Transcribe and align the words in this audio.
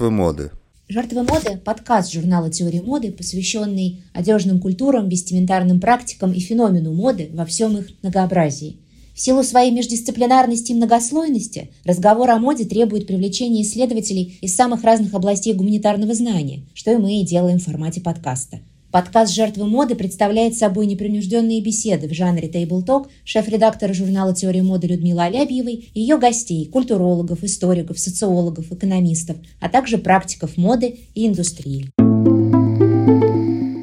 Жертвы 0.00 0.16
моды. 0.16 0.50
«Жертвы 0.88 1.22
моды»– 1.24 1.60
подкаст 1.64 2.10
журнала 2.10 2.48
«Теория 2.48 2.80
моды», 2.80 3.12
посвященный 3.12 4.02
одежным 4.14 4.58
культурам, 4.58 5.10
вестиментарным 5.10 5.78
практикам 5.78 6.32
и 6.32 6.40
феномену 6.40 6.94
моды 6.94 7.28
во 7.34 7.44
всем 7.44 7.76
их 7.76 7.90
многообразии. 8.02 8.78
В 9.14 9.20
силу 9.20 9.42
своей 9.42 9.70
междисциплинарности 9.72 10.72
и 10.72 10.74
многослойности 10.74 11.70
разговор 11.84 12.30
о 12.30 12.38
моде 12.38 12.64
требует 12.64 13.06
привлечения 13.06 13.60
исследователей 13.60 14.38
из 14.40 14.56
самых 14.56 14.84
разных 14.84 15.12
областей 15.12 15.52
гуманитарного 15.52 16.14
знания, 16.14 16.62
что 16.72 16.92
и 16.92 16.96
мы 16.96 17.20
и 17.20 17.26
делаем 17.26 17.58
в 17.58 17.64
формате 17.64 18.00
подкаста– 18.00 18.60
Подкаст 18.92 19.32
«Жертвы 19.32 19.68
моды» 19.68 19.94
представляет 19.94 20.56
собой 20.56 20.86
непринужденные 20.86 21.62
беседы 21.62 22.08
в 22.08 22.12
жанре 22.12 22.48
тейбл-ток 22.48 23.08
шеф-редактора 23.24 23.92
журнала 23.92 24.34
«Теория 24.34 24.64
моды» 24.64 24.88
Людмилы 24.88 25.22
Алябьевой 25.22 25.90
и 25.94 26.00
ее 26.00 26.18
гостей– 26.18 26.68
культурологов, 26.72 27.44
историков, 27.44 28.00
социологов, 28.00 28.72
экономистов, 28.72 29.36
а 29.60 29.68
также 29.68 29.96
практиков 29.96 30.56
моды 30.56 30.98
и 31.14 31.28
индустрии. 31.28 31.86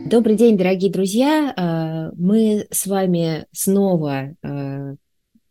Добрый 0.10 0.36
день, 0.36 0.58
дорогие 0.58 0.92
друзья! 0.92 1.54
А, 1.56 2.12
мы 2.18 2.68
с 2.70 2.86
вами 2.86 3.46
снова 3.54 4.36
а, 4.44 4.96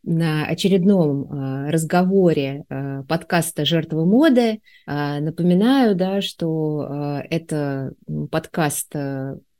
на 0.02 0.47
очередном 0.47 1.28
а, 1.30 1.70
разговоре 1.70 2.64
подкаста 3.09 3.64
«Жертвы 3.64 4.05
моды». 4.05 4.61
Напоминаю, 4.86 5.95
да, 5.95 6.20
что 6.20 7.23
это 7.30 7.92
подкаст 8.30 8.95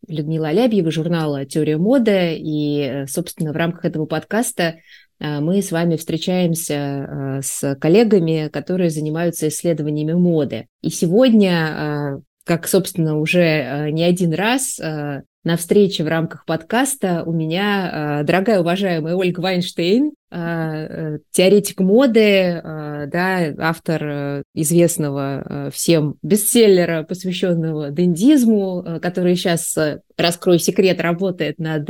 Людмила 0.09 0.49
Алябьева, 0.49 0.91
журнала 0.91 1.45
«Теория 1.45 1.77
моды». 1.77 2.37
И, 2.39 3.05
собственно, 3.09 3.53
в 3.53 3.57
рамках 3.57 3.85
этого 3.85 4.07
подкаста 4.07 4.77
а, 5.19 5.41
мы 5.41 5.63
с 5.63 5.73
вами 5.73 5.97
встречаемся 5.97 6.75
а, 6.75 7.41
с 7.43 7.75
коллегами, 7.77 8.49
которые 8.53 8.91
занимаются 8.91 9.49
исследованиями 9.49 10.13
моды. 10.13 10.67
И 10.83 10.91
сегодня, 10.91 12.23
как, 12.47 12.69
собственно, 12.69 13.19
уже 13.19 13.91
не 13.91 14.05
один 14.05 14.33
раз 14.33 14.79
на 14.79 15.57
встрече 15.57 16.05
в 16.05 16.09
рамках 16.09 16.45
подкаста 16.45 17.23
у 17.27 17.33
меня 17.33 18.23
дорогая 18.25 18.61
уважаемая 18.61 19.15
Ольга 19.15 19.41
Вайнштейн, 19.41 20.13
э, 20.31 21.19
теоретик 21.31 21.81
моды, 21.81 22.63
да, 23.07 23.55
автор 23.59 24.05
э, 24.05 24.43
известного 24.55 25.43
э, 25.45 25.71
всем 25.73 26.17
бестселлера, 26.23 27.03
посвященного 27.05 27.91
дендизму, 27.91 28.83
э, 28.85 29.01
который 29.01 29.37
сейчас, 29.37 29.77
раскрою 30.17 30.59
секрет, 30.59 31.01
работает 31.01 31.59
над 31.59 31.89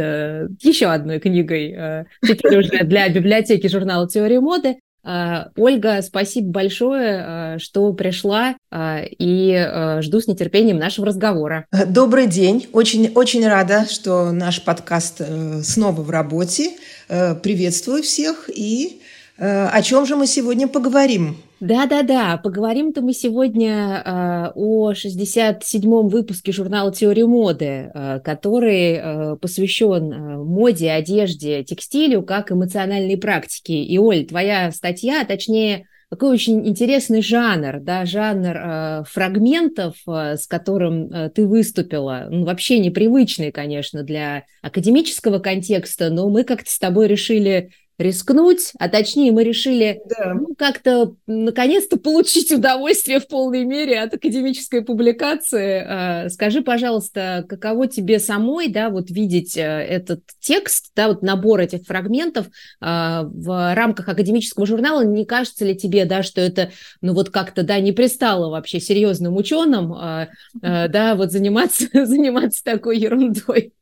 еще 0.62 0.86
одной 0.86 1.20
книгой, 1.20 2.06
теперь 2.22 2.58
уже 2.58 2.84
для 2.84 3.08
библиотеки 3.08 3.68
журнала 3.68 4.08
«Теория 4.08 4.40
моды». 4.40 4.77
Ольга, 5.06 6.02
спасибо 6.02 6.50
большое, 6.50 7.58
что 7.58 7.92
пришла, 7.92 8.56
и 8.74 9.98
жду 10.00 10.20
с 10.20 10.26
нетерпением 10.26 10.78
нашего 10.78 11.06
разговора. 11.06 11.66
Добрый 11.86 12.26
день. 12.26 12.66
Очень, 12.72 13.12
очень 13.14 13.46
рада, 13.46 13.86
что 13.88 14.32
наш 14.32 14.62
подкаст 14.62 15.22
снова 15.62 16.02
в 16.02 16.10
работе. 16.10 16.72
Приветствую 17.08 18.02
всех 18.02 18.50
и 18.52 19.00
Э, 19.38 19.68
о 19.68 19.82
чем 19.82 20.06
же 20.06 20.16
мы 20.16 20.27
сегодня 20.27 20.66
поговорим? 20.66 21.36
Да-да-да, 21.58 22.36
поговорим-то 22.36 23.00
мы 23.00 23.14
сегодня 23.14 24.02
э, 24.04 24.52
о 24.54 24.92
67-м 24.92 26.08
выпуске 26.08 26.52
журнала 26.52 26.92
«Теория 26.92 27.24
моды», 27.24 27.90
э, 27.94 28.20
который 28.22 28.92
э, 28.92 29.36
посвящен 29.36 30.12
э, 30.12 30.36
моде, 30.44 30.90
одежде, 30.90 31.64
текстилю 31.64 32.22
как 32.22 32.52
эмоциональной 32.52 33.16
практике. 33.16 33.82
И, 33.82 33.98
Оль, 33.98 34.27
твоя 34.27 34.70
статья, 34.70 35.24
точнее, 35.24 35.86
такой 36.11 36.30
очень 36.30 36.68
интересный 36.68 37.22
жанр, 37.22 37.80
да, 37.80 38.05
жанр 38.05 38.56
э, 38.56 39.05
фрагментов, 39.08 39.96
э, 40.06 40.36
с 40.36 40.46
которым 40.46 41.11
э, 41.11 41.30
ты 41.30 41.46
выступила, 41.46 42.28
ну, 42.30 42.45
вообще 42.45 42.78
непривычный, 42.78 43.50
конечно, 43.50 44.02
для 44.02 44.45
академического 44.61 45.39
контекста, 45.39 46.11
но 46.11 46.28
мы 46.28 46.45
как-то 46.45 46.70
с 46.70 46.78
тобой 46.78 47.08
решили 47.08 47.70
рискнуть, 47.98 48.73
а 48.79 48.89
точнее 48.89 49.33
мы 49.33 49.42
решили 49.42 50.02
да. 50.07 50.34
ну, 50.34 50.55
как-то 50.57 51.14
наконец-то 51.27 51.96
получить 51.96 52.52
удовольствие 52.52 53.20
в 53.20 53.27
полной 53.27 53.64
мере 53.64 54.01
от 54.01 54.12
академической 54.14 54.83
публикации. 54.83 55.84
А, 55.86 56.29
скажи, 56.29 56.61
пожалуйста, 56.61 57.45
каково 57.48 57.86
тебе 57.86 58.18
самой, 58.18 58.68
да, 58.68 58.90
вот 58.90 59.11
видеть 59.11 59.57
э, 59.57 59.62
этот 59.62 60.20
текст, 60.40 60.92
да, 60.95 61.08
вот 61.08 61.23
набор 61.23 61.61
этих 61.61 61.86
фрагментов 61.86 62.48
а, 62.80 63.23
в 63.24 63.74
рамках 63.74 64.08
академического 64.08 64.67
журнала? 64.67 65.02
Не 65.02 65.24
кажется 65.24 65.64
ли 65.64 65.74
тебе, 65.74 66.05
да, 66.05 66.23
что 66.23 66.42
это, 66.42 66.70
ну 67.01 67.14
вот 67.14 67.30
как-то, 67.30 67.63
да, 67.63 67.80
не 67.80 67.92
пристало 67.92 68.51
вообще 68.51 68.78
серьезным 68.78 69.36
ученым, 69.36 69.95
а, 69.95 70.28
да, 70.61 71.14
вот 71.14 71.33
заниматься, 71.33 71.86
заниматься 72.07 72.63
такой 72.63 72.98
ерундой? 72.98 73.73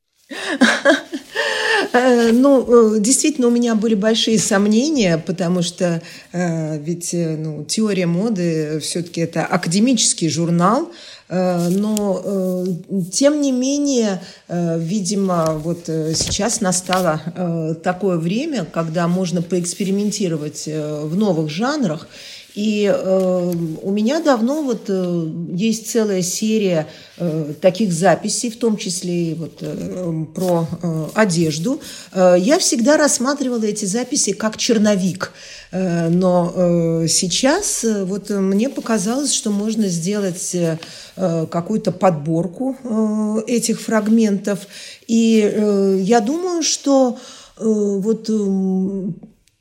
Э, 1.92 2.32
ну, 2.32 2.96
э, 2.96 3.00
действительно, 3.00 3.46
у 3.46 3.50
меня 3.50 3.74
были 3.76 3.94
большие 3.94 4.38
сомнения, 4.38 5.16
потому 5.18 5.62
что 5.62 6.02
э, 6.32 6.78
ведь 6.78 7.10
ну, 7.12 7.64
теория 7.64 8.06
моды 8.06 8.80
все-таки 8.80 9.20
это 9.20 9.44
академический 9.44 10.28
журнал, 10.28 10.90
но 11.30 12.66
тем 13.10 13.40
не 13.40 13.50
менее, 13.50 14.20
видимо, 14.48 15.54
вот 15.54 15.84
сейчас 15.86 16.60
настало 16.60 17.78
такое 17.82 18.18
время, 18.18 18.66
когда 18.66 19.08
можно 19.08 19.40
поэкспериментировать 19.40 20.66
в 20.66 21.16
новых 21.16 21.48
жанрах. 21.48 22.06
И 22.54 22.84
э, 22.84 23.52
у 23.82 23.90
меня 23.90 24.20
давно 24.20 24.62
вот 24.62 24.84
э, 24.88 25.28
есть 25.52 25.90
целая 25.90 26.22
серия 26.22 26.86
э, 27.16 27.52
таких 27.60 27.92
записей, 27.92 28.48
в 28.48 28.58
том 28.58 28.76
числе 28.76 29.32
и 29.32 29.34
вот 29.34 29.58
э, 29.60 30.24
про 30.32 30.68
э, 30.82 31.06
одежду. 31.14 31.80
Э, 32.12 32.36
я 32.38 32.60
всегда 32.60 32.96
рассматривала 32.96 33.64
эти 33.64 33.86
записи 33.86 34.34
как 34.34 34.56
черновик. 34.56 35.32
Э, 35.72 36.08
но 36.08 36.52
э, 36.54 37.06
сейчас 37.08 37.82
э, 37.82 38.04
вот 38.04 38.30
мне 38.30 38.68
показалось, 38.68 39.32
что 39.32 39.50
можно 39.50 39.88
сделать 39.88 40.54
э, 40.54 40.78
какую-то 41.16 41.90
подборку 41.90 42.76
э, 42.84 43.50
этих 43.50 43.80
фрагментов. 43.80 44.60
И 45.08 45.40
э, 45.42 45.98
я 46.02 46.20
думаю, 46.20 46.62
что 46.62 47.18
э, 47.56 47.64
вот 47.64 48.30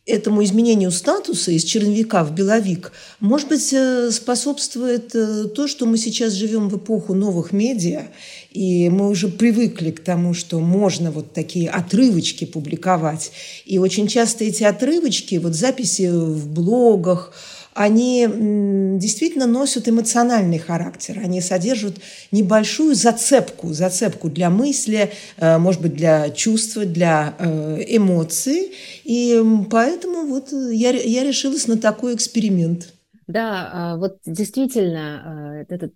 этому 0.06 0.44
изменению 0.44 0.92
статуса 0.92 1.52
из 1.52 1.64
черновика 1.64 2.24
в 2.26 2.36
беловик, 2.36 2.92
может 3.22 3.48
быть, 3.48 3.72
э, 3.72 4.12
способствует 4.12 5.16
э, 5.16 5.46
то, 5.46 5.68
что 5.68 5.86
мы 5.86 5.98
сейчас 5.98 6.34
живем 6.34 6.68
в 6.68 6.78
эпоху 6.78 7.14
новых 7.14 7.54
медиа, 7.54 8.08
и 8.52 8.90
мы 8.90 9.10
уже 9.10 9.30
привыкли 9.30 9.92
к 9.92 10.04
тому, 10.04 10.34
что 10.34 10.60
можно 10.60 11.10
вот 11.12 11.34
такие 11.34 11.70
отрывочки 11.70 12.44
публиковать. 12.44 13.32
И 13.66 13.78
очень 13.78 14.08
часто 14.08 14.44
эти 14.44 14.64
отрывочки, 14.64 15.36
вот 15.36 15.56
записи 15.56 16.10
в 16.12 16.50
блогах, 16.50 17.34
они 17.74 18.28
действительно 19.00 19.48
носят 19.48 19.90
эмоциональный 19.90 20.60
характер. 20.60 21.20
Они 21.24 21.42
содержат 21.42 21.98
небольшую 22.32 22.96
зацепку, 22.96 23.74
зацепку 23.74 24.30
для 24.30 24.50
мысли, 24.50 25.12
э, 25.38 25.58
может 25.58 25.82
быть, 25.82 25.96
для 25.96 26.30
чувства, 26.30 26.86
для 26.86 27.36
э, 27.40 27.84
эмоций. 27.88 28.74
И 29.04 29.42
поэтому 29.70 30.26
вот 30.28 30.52
я, 30.52 30.92
я 30.92 31.24
решилась 31.24 31.68
на 31.68 31.78
такой 31.78 32.16
эксперимент. 32.16 32.93
Да, 33.28 33.70
а, 33.72 33.98
вот 33.98 34.18
действительно, 34.26 35.22
а, 35.24 35.74
этот 35.74 35.94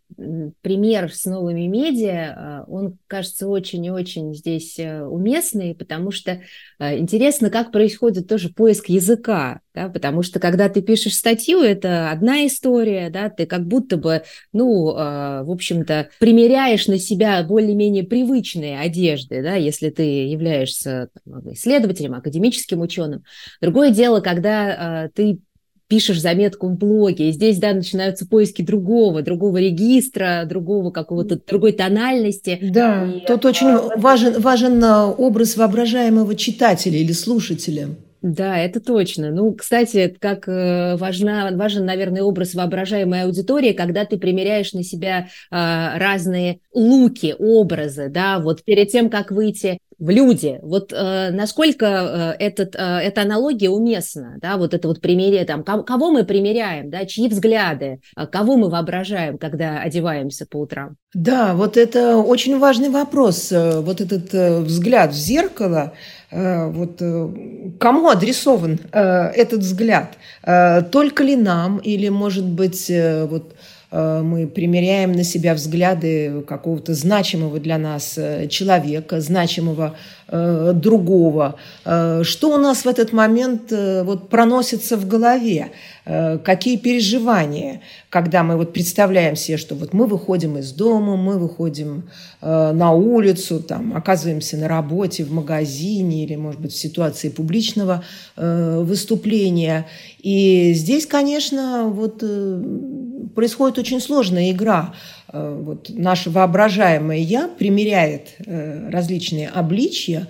пример 0.61 1.13
с 1.13 1.25
новыми 1.25 1.67
медиа, 1.67 2.33
а, 2.35 2.63
он 2.67 2.97
кажется 3.07 3.47
очень 3.47 3.83
и 3.85 3.91
очень 3.91 4.33
здесь 4.33 4.79
э, 4.79 5.03
уместный, 5.03 5.75
потому 5.75 6.11
что 6.11 6.41
интересно, 6.79 7.49
как 7.49 7.71
происходит 7.71 8.27
тоже 8.27 8.49
поиск 8.49 8.87
языка, 8.87 9.61
да, 9.73 9.89
потому 9.89 10.21
что 10.21 10.39
когда 10.39 10.69
ты 10.69 10.81
пишешь 10.81 11.15
статью, 11.15 11.61
это 11.61 12.11
одна 12.11 12.45
история, 12.45 13.09
да, 13.09 13.29
ты 13.29 13.45
как 13.45 13.65
будто 13.65 13.97
бы, 13.97 14.23
ну, 14.53 14.93
в 14.93 15.51
общем-то, 15.51 16.09
примеряешь 16.19 16.87
на 16.87 16.99
себя 16.99 17.43
более-менее 17.43 18.03
привычные 18.03 18.79
одежды, 18.79 19.41
да, 19.41 19.55
если 19.55 19.89
ты 19.89 20.03
являешься 20.27 21.09
исследователем, 21.51 22.13
академическим 22.13 22.81
ученым. 22.81 23.23
Другое 23.59 23.91
дело, 23.91 24.19
когда 24.21 25.09
ты 25.13 25.39
пишешь 25.87 26.21
заметку 26.21 26.67
в 26.67 26.77
блоге, 26.77 27.29
и 27.29 27.31
здесь, 27.31 27.57
да, 27.57 27.73
начинаются 27.73 28.25
поиски 28.27 28.61
другого, 28.61 29.21
другого 29.21 29.57
регистра, 29.57 30.43
другого 30.45 30.91
какого-то, 30.91 31.39
другой 31.47 31.71
тональности. 31.71 32.59
Да, 32.61 33.05
и, 33.05 33.25
тут 33.25 33.45
а, 33.45 33.49
очень 33.49 33.99
важен, 33.99 34.39
важен 34.41 34.83
а, 34.83 35.07
образ 35.07 35.55
воображаемого 35.55 36.35
читателя 36.35 36.97
или 36.97 37.13
слушателя. 37.13 37.89
Да, 38.21 38.57
это 38.57 38.79
точно. 38.79 39.31
Ну, 39.31 39.53
кстати, 39.53 40.15
как 40.19 40.47
э, 40.47 40.95
важна, 40.97 41.49
важен, 41.53 41.85
наверное, 41.85 42.23
образ 42.23 42.55
воображаемой 42.55 43.23
аудитории, 43.23 43.73
когда 43.73 44.05
ты 44.05 44.17
примеряешь 44.17 44.73
на 44.73 44.83
себя 44.83 45.27
э, 45.51 45.97
разные 45.97 46.59
луки, 46.73 47.35
образы, 47.37 48.09
да, 48.09 48.39
вот 48.39 48.63
перед 48.63 48.89
тем, 48.89 49.09
как 49.09 49.31
выйти 49.31 49.79
в 49.99 50.09
люди. 50.09 50.59
Вот 50.61 50.93
э, 50.93 51.31
насколько 51.31 52.35
э, 52.39 52.43
этот, 52.43 52.75
э, 52.75 52.79
эта 52.79 53.21
аналогия 53.21 53.69
уместна, 53.69 54.37
да, 54.39 54.57
вот 54.57 54.73
это 54.73 54.87
вот 54.87 55.01
примерие, 55.01 55.45
там, 55.45 55.63
кого 55.63 56.11
мы 56.11 56.23
примеряем, 56.23 56.89
да, 56.89 57.05
чьи 57.05 57.27
взгляды, 57.27 57.99
э, 58.15 58.27
кого 58.27 58.57
мы 58.57 58.69
воображаем, 58.69 59.37
когда 59.37 59.79
одеваемся 59.79 60.45
по 60.45 60.57
утрам? 60.57 60.95
Да, 61.13 61.55
вот 61.55 61.77
это 61.77 62.17
очень 62.17 62.59
важный 62.59 62.89
вопрос. 62.89 63.51
Э, 63.51 63.79
вот 63.79 64.01
этот 64.01 64.33
э, 64.33 64.59
взгляд 64.59 65.13
в 65.13 65.17
зеркало, 65.17 65.93
вот 66.29 67.01
кому 67.79 68.09
адресован 68.09 68.79
этот 68.91 69.61
взгляд? 69.61 70.17
Только 70.91 71.23
ли 71.23 71.37
нам 71.37 71.77
или, 71.77 72.09
может 72.09 72.45
быть, 72.45 72.91
вот 73.29 73.53
Э, 73.89 74.21
мы 74.23 74.47
примеряем 74.47 75.13
на 75.13 75.23
себя 75.23 75.53
взгляды 75.53 76.41
какого-то 76.47 76.93
значимого 76.93 77.59
для 77.59 77.77
нас 77.77 78.17
э, 78.17 78.47
человека, 78.47 79.21
значимого 79.21 79.95
э, 80.27 80.71
другого. 80.73 81.55
Что 81.83 82.53
у 82.53 82.57
нас 82.57 82.85
в 82.85 82.87
этот 82.87 83.13
момент 83.13 83.71
вот 83.71 84.29
проносится 84.29 84.97
в 84.97 85.07
голове? 85.07 85.71
Какие 86.05 86.77
переживания, 86.77 87.81
когда 88.09 88.41
мы 88.43 88.55
вот 88.55 88.71
представляем 88.71 89.35
себе, 89.35 89.57
что 89.57 89.75
вот 89.75 89.93
мы 89.93 90.07
выходим 90.07 90.57
из 90.57 90.71
дома, 90.71 91.17
мы 91.17 91.37
выходим 91.37 92.09
на 92.41 92.91
улицу, 92.93 93.59
там, 93.59 93.95
оказываемся 93.95 94.55
на 94.55 94.69
работе, 94.69 95.25
в 95.25 95.31
магазине 95.33 96.23
или, 96.23 96.35
может 96.35 96.61
быть, 96.61 96.71
в 96.71 96.77
ситуации 96.77 97.27
публичного 97.27 98.05
выступления. 98.37 99.85
И 100.21 100.71
здесь, 100.73 101.05
конечно, 101.05 101.89
вот 101.89 102.23
происходит 103.35 103.77
очень 103.77 103.99
сложная 103.99 104.51
игра. 104.51 104.93
Э, 105.31 105.61
вот 105.61 105.89
наше 105.89 106.29
воображаемое 106.29 107.17
«я» 107.17 107.47
примеряет 107.47 108.29
э, 108.45 108.89
различные 108.89 109.49
обличья, 109.49 110.27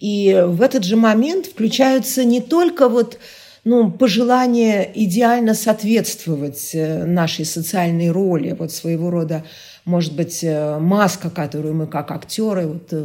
и 0.00 0.44
в 0.46 0.62
этот 0.62 0.84
же 0.84 0.96
момент 0.96 1.46
включаются 1.46 2.24
не 2.24 2.40
только 2.40 2.88
вот 2.88 3.18
ну, 3.64 3.90
пожелание 3.90 4.90
идеально 4.94 5.54
соответствовать 5.54 6.70
э, 6.72 7.04
нашей 7.04 7.44
социальной 7.44 8.10
роли, 8.10 8.56
вот 8.58 8.72
своего 8.72 9.10
рода 9.10 9.44
может 9.84 10.14
быть, 10.14 10.40
э, 10.42 10.78
маска, 10.78 11.30
которую 11.30 11.74
мы 11.74 11.86
как 11.86 12.10
актеры 12.10 12.66
вот, 12.66 12.88
э, 12.92 13.04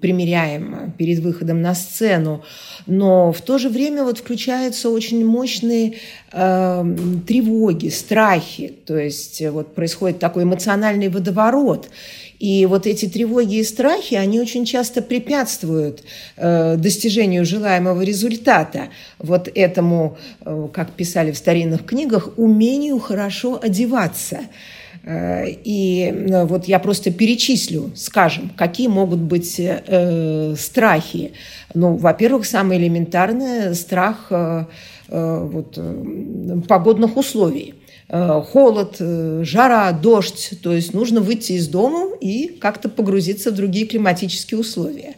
примеряем 0.00 0.92
перед 0.96 1.18
выходом 1.18 1.62
на 1.62 1.74
сцену, 1.74 2.42
но 2.86 3.32
в 3.32 3.40
то 3.40 3.58
же 3.58 3.68
время 3.68 4.04
вот 4.04 4.18
включаются 4.18 4.90
очень 4.90 5.24
мощные 5.26 5.94
э, 6.32 6.96
тревоги, 7.26 7.88
страхи, 7.88 8.72
то 8.86 8.96
есть 8.96 9.42
э, 9.42 9.50
вот 9.50 9.74
происходит 9.74 10.18
такой 10.18 10.44
эмоциональный 10.44 11.08
водоворот. 11.08 11.88
И 12.38 12.66
вот 12.66 12.88
эти 12.88 13.08
тревоги 13.08 13.56
и 13.56 13.64
страхи, 13.64 14.14
они 14.14 14.40
очень 14.40 14.64
часто 14.64 15.00
препятствуют 15.00 16.02
э, 16.36 16.76
достижению 16.76 17.44
желаемого 17.44 18.02
результата, 18.02 18.88
вот 19.18 19.48
этому, 19.54 20.18
э, 20.44 20.68
как 20.72 20.90
писали 20.92 21.30
в 21.30 21.36
старинных 21.36 21.84
книгах, 21.84 22.30
умению 22.36 22.98
хорошо 22.98 23.60
одеваться– 23.60 24.40
Э, 24.50 24.81
и 25.04 26.14
э, 26.14 26.44
вот 26.44 26.66
я 26.66 26.78
просто 26.78 27.10
перечислю, 27.10 27.90
скажем, 27.96 28.52
какие 28.56 28.86
могут 28.86 29.18
быть 29.18 29.58
э, 29.58 30.54
страхи. 30.56 31.32
Ну, 31.74 31.96
во-первых, 31.96 32.46
самое 32.46 32.80
элементарное– 32.80 33.74
страх 33.74 34.28
э, 34.30 34.64
э, 35.08 35.48
вот, 35.50 35.78
погодных 36.68 37.16
условий. 37.16 37.74
Холод, 38.08 38.96
жара, 38.98 39.90
дождь. 39.92 40.50
То 40.62 40.74
есть 40.74 40.92
нужно 40.92 41.22
выйти 41.22 41.52
из 41.52 41.66
дома 41.66 42.14
и 42.20 42.48
как-то 42.60 42.90
погрузиться 42.90 43.50
в 43.50 43.54
другие 43.54 43.86
климатические 43.86 44.60
условия. 44.60 45.14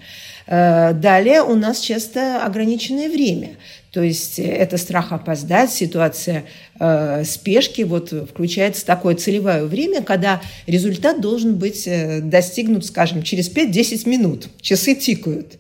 Далее 0.47 1.43
у 1.43 1.57
нас 1.57 1.81
часто 1.81 2.45
ограниченное 2.45 3.09
время. 3.09 3.57
То 3.94 4.02
есть 4.02 4.41
э, 4.41 4.43
это 4.43 4.76
страх 4.76 5.12
опоздать, 5.12 5.70
ситуация 5.70 6.44
э, 6.81 7.23
спешки, 7.25 7.82
вот 7.82 8.12
включается 8.29 8.85
такое 8.85 9.14
целевое 9.14 9.64
время, 9.64 10.02
когда 10.02 10.43
результат 10.67 11.20
должен 11.20 11.55
быть 11.55 11.87
э, 11.87 12.20
достигнут, 12.20 12.85
скажем, 12.85 13.23
через 13.23 13.49
5-10 13.49 14.08
минут. 14.08 14.49
Часы 14.61 14.96
тикают. 14.96 15.58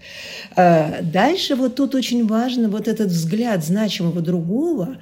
Э, 0.56 1.00
дальше 1.02 1.54
вот 1.54 1.76
тут 1.76 1.94
очень 1.94 2.26
важно 2.26 2.68
вот 2.68 2.88
этот 2.88 3.08
взгляд 3.08 3.64
значимого 3.64 4.20
другого, 4.20 4.96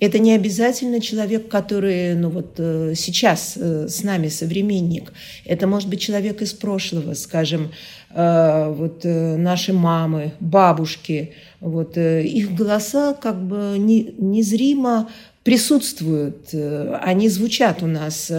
это 0.00 0.18
не 0.18 0.32
обязательно 0.32 1.00
человек, 1.00 1.48
который 1.48 2.14
ну 2.14 2.30
вот, 2.30 2.54
э, 2.58 2.94
сейчас 2.94 3.54
э, 3.56 3.88
с 3.88 4.02
нами 4.02 4.28
современник. 4.28 5.12
Это 5.44 5.66
может 5.66 5.88
быть 5.88 6.00
человек 6.00 6.42
из 6.42 6.52
прошлого, 6.52 7.14
скажем, 7.14 7.72
э, 8.10 8.74
вот, 8.76 9.04
наши 9.04 9.72
мамы, 9.72 10.32
бабушки. 10.40 11.34
Вот, 11.60 11.96
их 11.96 12.54
голоса 12.54 13.14
как 13.14 13.42
бы 13.42 13.76
незримо 13.78 15.10
присутствуют, 15.44 16.54
они 17.00 17.28
звучат 17.28 17.82
у 17.82 17.86
нас 17.86 18.30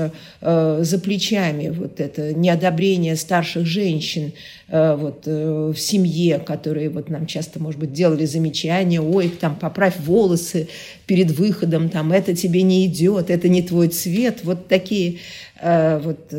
за 0.42 1.00
плечами, 1.04 1.70
вот 1.70 2.00
это 2.00 2.34
неодобрение 2.34 3.16
старших 3.16 3.66
женщин, 3.66 4.34
Э, 4.72 4.96
вот, 4.96 5.24
э, 5.26 5.74
в 5.76 5.80
семье, 5.80 6.38
которые 6.38 6.90
вот 6.90 7.10
нам 7.10 7.26
часто, 7.26 7.60
может 7.60 7.80
быть, 7.80 7.92
делали 7.92 8.26
замечания, 8.26 9.02
ой, 9.02 9.30
там, 9.30 9.56
поправь 9.56 9.96
волосы 10.00 10.68
перед 11.08 11.32
выходом, 11.32 11.90
там, 11.90 12.12
это 12.12 12.36
тебе 12.36 12.62
не 12.62 12.86
идет, 12.86 13.32
это 13.32 13.50
не 13.50 13.64
твой 13.64 13.88
цвет. 13.88 14.42
Вот 14.44 14.68
такие 14.68 15.14
э, 15.14 15.18
вот, 15.62 16.34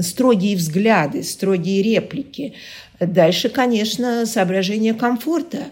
строгие 0.00 0.56
взгляды, 0.56 1.22
строгие 1.22 1.82
реплики. 1.82 2.54
Дальше, 2.98 3.48
конечно, 3.48 4.26
соображение 4.26 4.92
комфорта, 4.92 5.68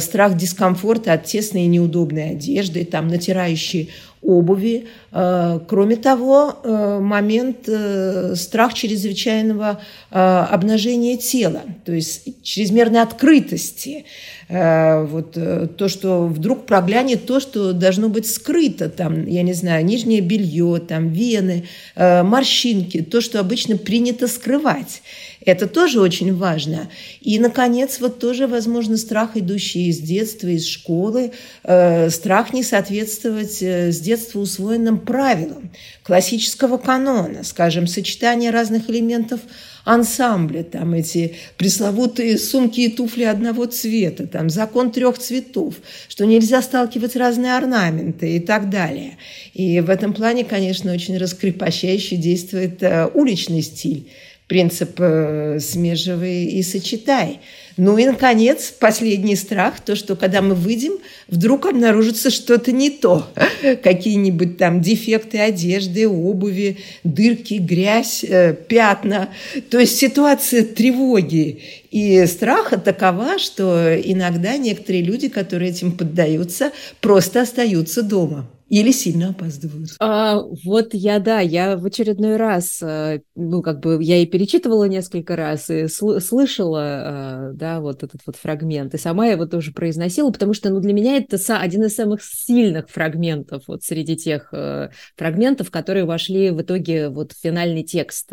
страх 0.00 0.36
дискомфорта 0.36 1.14
от 1.14 1.24
тесной 1.24 1.62
и 1.62 1.66
неудобной 1.66 2.30
одежды, 2.30 2.84
там, 2.84 3.08
натирающие 3.08 3.88
обуви. 4.22 4.88
Э, 5.12 5.60
кроме 5.68 5.96
того, 5.96 6.56
э, 6.62 6.98
момент 7.00 7.68
э, 7.68 8.34
страх 8.36 8.74
чрезвычайного 8.74 9.80
обнажения 10.10 11.16
тела, 11.16 11.62
то 11.84 11.92
есть 11.92 12.42
чрезмерной 12.42 13.02
открытости. 13.02 14.06
Вот 14.48 15.32
то, 15.32 15.88
что 15.88 16.26
вдруг 16.26 16.64
проглянет 16.64 17.26
то, 17.26 17.38
что 17.38 17.74
должно 17.74 18.08
быть 18.08 18.26
скрыто, 18.26 18.88
там, 18.88 19.26
я 19.26 19.42
не 19.42 19.52
знаю, 19.52 19.84
нижнее 19.84 20.22
белье, 20.22 20.80
там, 20.80 21.10
вены, 21.10 21.66
морщинки, 21.94 23.02
то, 23.02 23.20
что 23.20 23.40
обычно 23.40 23.76
принято 23.76 24.26
скрывать. 24.26 25.02
Это 25.48 25.66
тоже 25.66 26.00
очень 26.00 26.34
важно. 26.34 26.90
И, 27.20 27.38
наконец, 27.38 28.00
вот 28.00 28.18
тоже, 28.18 28.46
возможно, 28.46 28.96
страх, 28.96 29.30
идущий 29.34 29.88
из 29.88 29.98
детства, 29.98 30.48
из 30.48 30.66
школы, 30.66 31.32
э, 31.62 32.10
страх 32.10 32.52
не 32.52 32.62
соответствовать 32.62 33.62
э, 33.62 33.92
с 33.92 34.00
детства 34.00 34.40
усвоенным 34.40 34.98
правилам 34.98 35.70
классического 36.02 36.76
канона, 36.76 37.44
скажем, 37.44 37.86
сочетание 37.86 38.50
разных 38.50 38.90
элементов 38.90 39.40
ансамбля, 39.88 40.64
там 40.64 40.92
эти 40.92 41.34
пресловутые 41.56 42.36
сумки 42.38 42.80
и 42.80 42.88
туфли 42.88 43.24
одного 43.24 43.64
цвета, 43.64 44.26
там 44.26 44.50
закон 44.50 44.92
трех 44.92 45.18
цветов, 45.18 45.76
что 46.08 46.26
нельзя 46.26 46.60
сталкивать 46.60 47.16
разные 47.16 47.56
орнаменты 47.56 48.36
и 48.36 48.40
так 48.40 48.68
далее. 48.68 49.16
И 49.54 49.80
в 49.80 49.88
этом 49.88 50.12
плане, 50.12 50.44
конечно, 50.44 50.92
очень 50.92 51.16
раскрепощающе 51.16 52.16
действует 52.16 52.82
э, 52.82 53.08
уличный 53.14 53.62
стиль 53.62 54.06
принцип 54.46 54.98
э, 54.98 55.58
«смеживай 55.60 56.44
и 56.44 56.62
сочетай». 56.62 57.40
Ну 57.78 57.96
и, 57.96 58.04
наконец, 58.06 58.72
последний 58.72 59.36
страх, 59.36 59.78
то, 59.78 59.94
что 59.94 60.16
когда 60.16 60.42
мы 60.42 60.56
выйдем, 60.56 60.94
вдруг 61.28 61.64
обнаружится 61.64 62.28
что-то 62.28 62.72
не 62.72 62.90
то. 62.90 63.30
Какие-нибудь 63.84 64.58
там 64.58 64.82
дефекты 64.82 65.38
одежды, 65.38 66.08
обуви, 66.08 66.78
дырки, 67.04 67.54
грязь, 67.54 68.24
э, 68.24 68.52
пятна. 68.52 69.28
То 69.70 69.78
есть 69.78 69.96
ситуация 69.96 70.64
тревоги 70.64 71.62
и 71.92 72.26
страха 72.26 72.78
такова, 72.78 73.38
что 73.38 73.96
иногда 73.96 74.56
некоторые 74.56 75.04
люди, 75.04 75.28
которые 75.28 75.70
этим 75.70 75.92
поддаются, 75.92 76.72
просто 77.00 77.42
остаются 77.42 78.02
дома. 78.02 78.50
Или 78.68 78.92
сильно 78.92 79.30
опаздывают. 79.30 79.90
А, 79.98 80.42
вот 80.64 80.92
я, 80.92 81.20
да, 81.20 81.40
я 81.40 81.76
в 81.78 81.86
очередной 81.86 82.36
раз, 82.36 82.80
э, 82.82 83.20
ну, 83.34 83.62
как 83.62 83.80
бы, 83.80 83.98
я 84.02 84.18
и 84.18 84.26
перечитывала 84.26 84.84
несколько 84.84 85.36
раз, 85.36 85.70
и 85.70 85.84
сл- 85.84 86.20
слышала, 86.20 87.50
э, 87.50 87.52
да, 87.54 87.80
вот 87.80 88.02
этот 88.02 88.20
вот 88.26 88.36
фрагмент, 88.36 88.94
и 88.94 88.98
сама 88.98 89.26
его 89.28 89.46
тоже 89.46 89.72
произносила, 89.72 90.30
потому 90.30 90.52
что, 90.52 90.68
ну, 90.68 90.80
для 90.80 90.92
меня 90.92 91.16
это 91.16 91.38
один 91.58 91.84
из 91.84 91.94
самых 91.94 92.22
сильных 92.22 92.90
фрагментов 92.90 93.64
вот 93.68 93.84
среди 93.84 94.16
тех 94.16 94.50
э, 94.52 94.90
фрагментов, 95.16 95.70
которые 95.70 96.04
вошли 96.04 96.50
в 96.50 96.60
итоге 96.60 97.08
вот 97.08 97.32
в 97.32 97.40
финальный 97.40 97.84
текст 97.84 98.30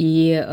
и 0.00 0.44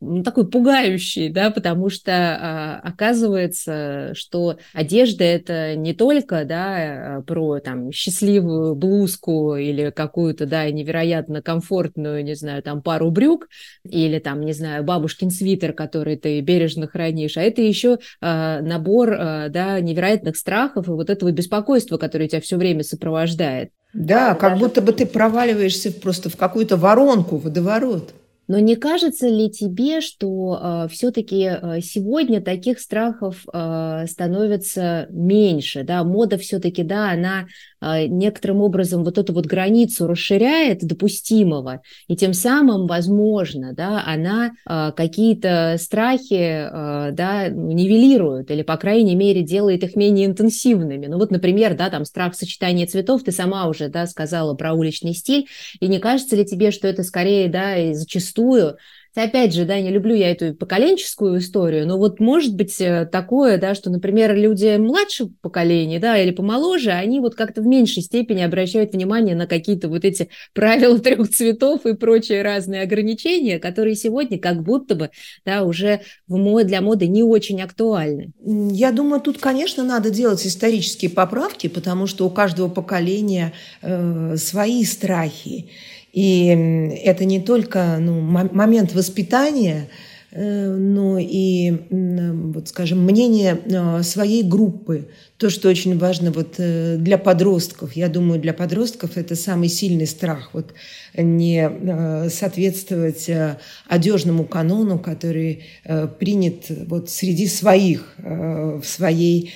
ну, 0.00 0.22
такой 0.22 0.48
пугающий, 0.48 1.28
да, 1.28 1.50
потому 1.50 1.90
что 1.90 2.80
оказывается, 2.82 4.12
что 4.14 4.56
одежда 4.72 5.22
это 5.22 5.76
не 5.76 5.92
только, 5.92 6.46
да, 6.46 7.22
про 7.26 7.58
там 7.58 7.92
счастливую 7.92 8.74
блузку 8.74 9.56
или 9.56 9.90
какую-то, 9.90 10.46
да, 10.46 10.70
невероятно 10.70 11.42
комфортную, 11.42 12.24
не 12.24 12.34
знаю, 12.34 12.62
там 12.62 12.80
пару 12.80 13.10
брюк 13.10 13.48
или 13.84 14.18
там, 14.18 14.40
не 14.40 14.54
знаю, 14.54 14.82
бабушкин 14.82 15.30
свитер, 15.30 15.74
который 15.74 16.16
ты 16.16 16.40
бережно 16.40 16.86
хранишь, 16.86 17.36
а 17.36 17.42
это 17.42 17.60
еще 17.60 17.98
набор, 18.22 19.10
да, 19.10 19.78
невероятных 19.78 20.38
страхов 20.38 20.88
и 20.88 20.92
вот 20.92 21.10
этого 21.10 21.30
беспокойства, 21.32 21.98
которое 21.98 22.28
тебя 22.28 22.40
все 22.40 22.56
время 22.56 22.82
сопровождает. 22.82 23.72
Да, 23.92 24.34
как 24.34 24.58
будто 24.58 24.80
бы 24.80 24.92
ты 24.94 25.04
проваливаешься 25.04 25.92
просто 25.92 26.30
в 26.30 26.36
какую-то 26.38 26.78
воронку, 26.78 27.36
водоворот. 27.36 28.14
Но 28.48 28.58
не 28.58 28.76
кажется 28.76 29.28
ли 29.28 29.50
тебе, 29.50 30.00
что 30.00 30.54
э, 30.54 30.58
а, 30.60 30.88
все-таки 30.88 31.46
а, 31.46 31.80
сегодня 31.80 32.40
таких 32.40 32.78
страхов 32.78 33.44
э, 33.52 34.06
становится 34.08 35.06
меньше, 35.10 35.82
да, 35.82 36.04
мода 36.04 36.38
все-таки, 36.38 36.82
да, 36.82 37.10
она 37.10 37.46
некоторым 37.80 38.62
образом 38.62 39.04
вот 39.04 39.18
эту 39.18 39.32
вот 39.32 39.46
границу 39.46 40.06
расширяет 40.06 40.80
допустимого, 40.86 41.82
и 42.08 42.16
тем 42.16 42.32
самым, 42.32 42.86
возможно, 42.86 43.72
да, 43.74 44.02
она 44.06 44.52
э, 44.68 44.92
какие-то 44.96 45.76
страхи, 45.78 46.34
э, 46.34 47.12
да, 47.12 47.48
нивелирует 47.48 48.50
или, 48.50 48.62
по 48.62 48.76
крайней 48.76 49.14
мере, 49.14 49.42
делает 49.42 49.84
их 49.84 49.96
менее 49.96 50.26
интенсивными. 50.26 51.06
Ну 51.06 51.18
вот, 51.18 51.30
например, 51.30 51.76
да, 51.76 51.90
там 51.90 52.04
страх 52.04 52.34
сочетания 52.34 52.86
цветов, 52.86 53.22
ты 53.22 53.32
сама 53.32 53.68
уже, 53.68 53.88
да, 53.88 54.06
сказала 54.06 54.54
про 54.54 54.74
уличный 54.74 55.14
стиль, 55.14 55.46
и 55.80 55.88
не 55.88 55.98
кажется 55.98 56.36
ли 56.36 56.44
тебе, 56.44 56.70
что 56.70 56.88
это 56.88 57.02
скорее, 57.02 57.48
да, 57.48 57.76
и 57.76 57.94
зачастую 57.94 58.76
опять 59.16 59.54
же, 59.54 59.64
да, 59.64 59.80
не 59.80 59.90
люблю 59.90 60.14
я 60.14 60.30
эту 60.30 60.54
поколенческую 60.54 61.38
историю, 61.38 61.86
но 61.86 61.98
вот 61.98 62.20
может 62.20 62.54
быть 62.54 62.80
э, 62.80 63.06
такое, 63.10 63.58
да, 63.58 63.74
что, 63.74 63.90
например, 63.90 64.34
люди 64.34 64.76
младшего 64.76 65.30
поколения, 65.40 65.98
да, 65.98 66.18
или 66.18 66.30
помоложе, 66.30 66.90
они 66.90 67.20
вот 67.20 67.34
как-то 67.34 67.62
в 67.62 67.66
меньшей 67.66 68.02
степени 68.02 68.42
обращают 68.42 68.92
внимание 68.92 69.34
на 69.34 69.46
какие-то 69.46 69.88
вот 69.88 70.04
эти 70.04 70.28
правила 70.54 70.98
трех 70.98 71.28
цветов 71.30 71.86
и 71.86 71.94
прочие 71.94 72.42
разные 72.42 72.82
ограничения, 72.82 73.58
которые 73.58 73.94
сегодня 73.94 74.38
как 74.38 74.62
будто 74.62 74.94
бы, 74.94 75.10
да, 75.44 75.62
уже 75.62 76.00
в 76.28 76.36
мод, 76.36 76.66
для 76.66 76.80
моды 76.80 77.06
не 77.06 77.22
очень 77.22 77.62
актуальны. 77.62 78.32
Я 78.44 78.92
думаю, 78.92 79.20
тут, 79.20 79.38
конечно, 79.38 79.84
надо 79.84 80.10
делать 80.10 80.46
исторические 80.46 81.10
поправки, 81.10 81.68
потому 81.68 82.06
что 82.06 82.26
у 82.26 82.30
каждого 82.30 82.68
поколения 82.68 83.52
э, 83.82 84.36
свои 84.36 84.84
страхи. 84.84 85.70
И 86.16 86.46
это 87.04 87.26
не 87.26 87.40
только 87.40 87.98
ну, 88.00 88.22
момент 88.22 88.94
воспитания, 88.94 89.90
э, 90.30 90.74
но 90.74 91.18
и, 91.18 91.74
вот, 91.90 92.68
скажем, 92.68 93.04
мнение 93.04 93.60
э, 93.62 94.02
своей 94.02 94.42
группы. 94.42 95.08
То, 95.36 95.50
что 95.50 95.68
очень 95.68 95.98
важно 95.98 96.32
вот 96.32 96.54
э, 96.56 96.96
для 96.96 97.18
подростков. 97.18 97.94
Я 97.94 98.08
думаю, 98.08 98.40
для 98.40 98.54
подростков 98.54 99.18
это 99.18 99.36
самый 99.36 99.68
сильный 99.68 100.06
страх. 100.06 100.54
Вот 100.54 100.72
не 101.14 102.30
соответствовать 102.30 103.30
одежному 103.86 104.44
канону, 104.44 104.98
который 104.98 105.64
принят 106.18 106.64
вот 106.86 107.10
среди 107.10 107.46
своих, 107.46 108.14
в 108.18 108.82
своей 108.84 109.52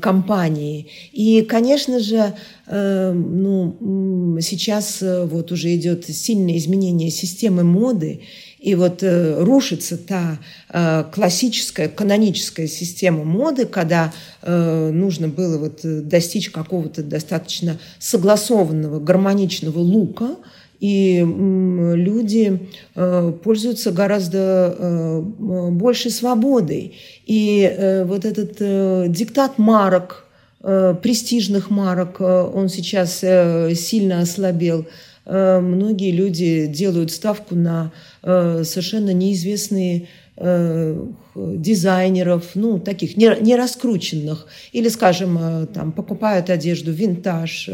компании. 0.00 0.88
И, 1.12 1.42
конечно 1.42 1.98
же, 2.00 2.34
ну, 2.66 4.38
сейчас 4.40 5.02
вот 5.02 5.52
уже 5.52 5.74
идет 5.74 6.06
сильное 6.06 6.56
изменение 6.56 7.10
системы 7.10 7.62
моды, 7.62 8.22
и 8.64 8.74
вот 8.76 9.02
э, 9.02 9.42
рушится 9.44 9.98
та 9.98 10.38
э, 10.72 11.04
классическая, 11.12 11.86
каноническая 11.86 12.66
система 12.66 13.22
моды, 13.22 13.66
когда 13.66 14.10
э, 14.40 14.90
нужно 14.90 15.28
было 15.28 15.58
вот 15.58 15.80
достичь 15.82 16.48
какого-то 16.48 17.02
достаточно 17.02 17.78
согласованного, 17.98 19.00
гармоничного 19.00 19.78
лука, 19.78 20.36
и 20.80 21.24
люди 21.24 22.68
пользуются 23.42 23.90
гораздо 23.90 25.22
большей 25.38 26.10
свободой. 26.10 26.94
И 27.24 28.02
вот 28.06 28.26
этот 28.26 29.12
диктат 29.12 29.56
марок, 29.56 30.26
престижных 30.64 31.68
марок, 31.68 32.20
он 32.20 32.68
сейчас 32.68 33.18
сильно 33.18 34.20
ослабел. 34.20 34.86
Многие 35.26 36.10
люди 36.10 36.66
делают 36.66 37.10
ставку 37.10 37.54
на 37.54 37.92
Э, 38.26 38.62
совершенно 38.64 39.10
неизвестные 39.12 40.08
э, 40.38 41.06
дизайнеров, 41.34 42.52
ну, 42.54 42.78
таких 42.78 43.18
не, 43.18 43.36
не 43.42 43.54
раскрученных, 43.54 44.46
или, 44.72 44.88
скажем, 44.88 45.36
э, 45.38 45.66
там, 45.66 45.92
покупают 45.92 46.48
одежду 46.48 46.90
винтаж, 46.90 47.68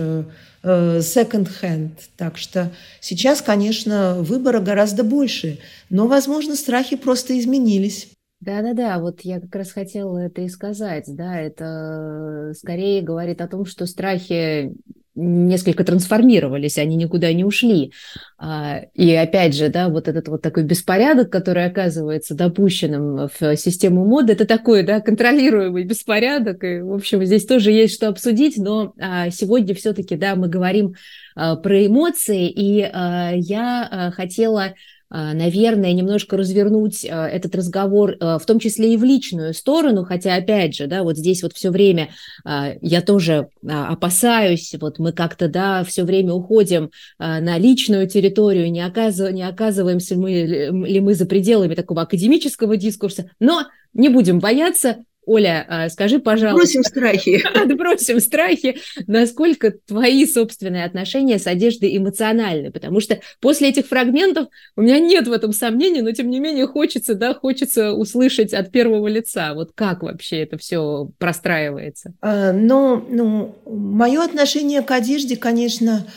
секонд-хенд. 0.62 1.92
Так 2.16 2.36
что 2.36 2.70
сейчас, 3.00 3.40
конечно, 3.40 4.16
выбора 4.18 4.60
гораздо 4.60 5.04
больше, 5.04 5.58
но, 5.88 6.06
возможно, 6.06 6.56
страхи 6.56 6.96
просто 6.96 7.38
изменились. 7.38 8.08
Да-да-да, 8.40 8.98
вот 9.00 9.20
я 9.20 9.38
как 9.38 9.54
раз 9.54 9.70
хотела 9.70 10.16
это 10.16 10.40
и 10.40 10.48
сказать, 10.48 11.04
да, 11.08 11.38
это 11.38 12.54
скорее 12.56 13.02
говорит 13.02 13.42
о 13.42 13.48
том, 13.48 13.66
что 13.66 13.84
страхи 13.84 14.72
несколько 15.14 15.84
трансформировались, 15.84 16.78
они 16.78 16.96
никуда 16.96 17.32
не 17.34 17.44
ушли. 17.44 17.92
А, 18.38 18.80
и 18.94 19.12
опять 19.12 19.54
же, 19.54 19.68
да, 19.68 19.90
вот 19.90 20.08
этот 20.08 20.28
вот 20.28 20.40
такой 20.40 20.62
беспорядок, 20.62 21.30
который 21.30 21.66
оказывается 21.66 22.34
допущенным 22.34 23.28
в 23.28 23.56
систему 23.56 24.06
моды, 24.06 24.32
это 24.32 24.46
такой, 24.46 24.84
да, 24.84 25.00
контролируемый 25.00 25.84
беспорядок. 25.84 26.64
И, 26.64 26.80
в 26.80 26.94
общем, 26.94 27.22
здесь 27.24 27.44
тоже 27.44 27.72
есть 27.72 27.94
что 27.94 28.08
обсудить, 28.08 28.56
но 28.56 28.94
а, 28.98 29.28
сегодня 29.30 29.74
все-таки, 29.74 30.16
да, 30.16 30.34
мы 30.34 30.48
говорим 30.48 30.94
а, 31.34 31.56
про 31.56 31.86
эмоции, 31.86 32.48
и 32.48 32.78
я 32.78 34.12
хотела 34.16 34.74
наверное, 35.10 35.92
немножко 35.92 36.36
развернуть 36.36 37.04
а, 37.04 37.28
этот 37.28 37.54
разговор, 37.54 38.16
а, 38.20 38.38
в 38.38 38.46
том 38.46 38.58
числе 38.58 38.94
и 38.94 38.96
в 38.96 39.04
личную 39.04 39.54
сторону, 39.54 40.04
хотя, 40.04 40.36
опять 40.36 40.76
же, 40.76 40.86
да, 40.86 41.02
вот 41.02 41.16
здесь 41.16 41.42
вот 41.42 41.52
все 41.52 41.70
время 41.70 42.10
я 42.44 43.02
тоже 43.02 43.48
опасаюсь, 43.66 44.74
вот 44.80 44.98
мы 44.98 45.12
как-то, 45.12 45.48
да, 45.48 45.84
все 45.84 46.04
время 46.04 46.32
уходим 46.32 46.90
на 47.18 47.58
личную 47.58 48.08
территорию, 48.08 48.70
не, 48.70 48.84
оказыв, 48.84 49.32
не 49.32 49.42
оказываемся 49.42 50.16
мы, 50.16 50.30
ли 50.30 51.00
мы 51.00 51.14
за 51.14 51.26
пределами 51.26 51.74
такого 51.74 52.02
академического 52.02 52.76
дискурса, 52.76 53.30
но 53.38 53.66
не 53.92 54.08
будем 54.08 54.38
бояться, 54.38 54.98
Оля, 55.30 55.64
а, 55.68 55.88
скажи, 55.90 56.18
пожалуйста. 56.18 56.56
Бросим 56.56 56.82
страхи. 56.82 57.40
Отбросим 57.54 58.18
страхи. 58.18 58.78
Насколько 59.06 59.70
твои 59.70 60.26
собственные 60.26 60.84
отношения 60.84 61.38
с 61.38 61.46
одеждой 61.46 61.96
эмоциональны? 61.96 62.72
Потому 62.72 62.98
что 62.98 63.20
после 63.40 63.68
этих 63.68 63.86
фрагментов 63.86 64.48
у 64.74 64.82
меня 64.82 64.98
нет 64.98 65.28
в 65.28 65.32
этом 65.32 65.52
сомнений, 65.52 66.02
но 66.02 66.10
тем 66.10 66.30
не 66.30 66.40
менее 66.40 66.66
хочется, 66.66 67.14
да, 67.14 67.32
хочется 67.32 67.92
услышать 67.92 68.52
от 68.52 68.72
первого 68.72 69.06
лица. 69.06 69.54
Вот 69.54 69.70
как 69.72 70.02
вообще 70.02 70.38
это 70.38 70.58
все 70.58 71.08
простраивается? 71.18 72.12
А, 72.20 72.50
ну, 72.50 72.96
ну, 73.08 73.54
мое 73.66 74.24
отношение 74.24 74.82
к 74.82 74.90
одежде, 74.90 75.36
конечно, 75.36 76.08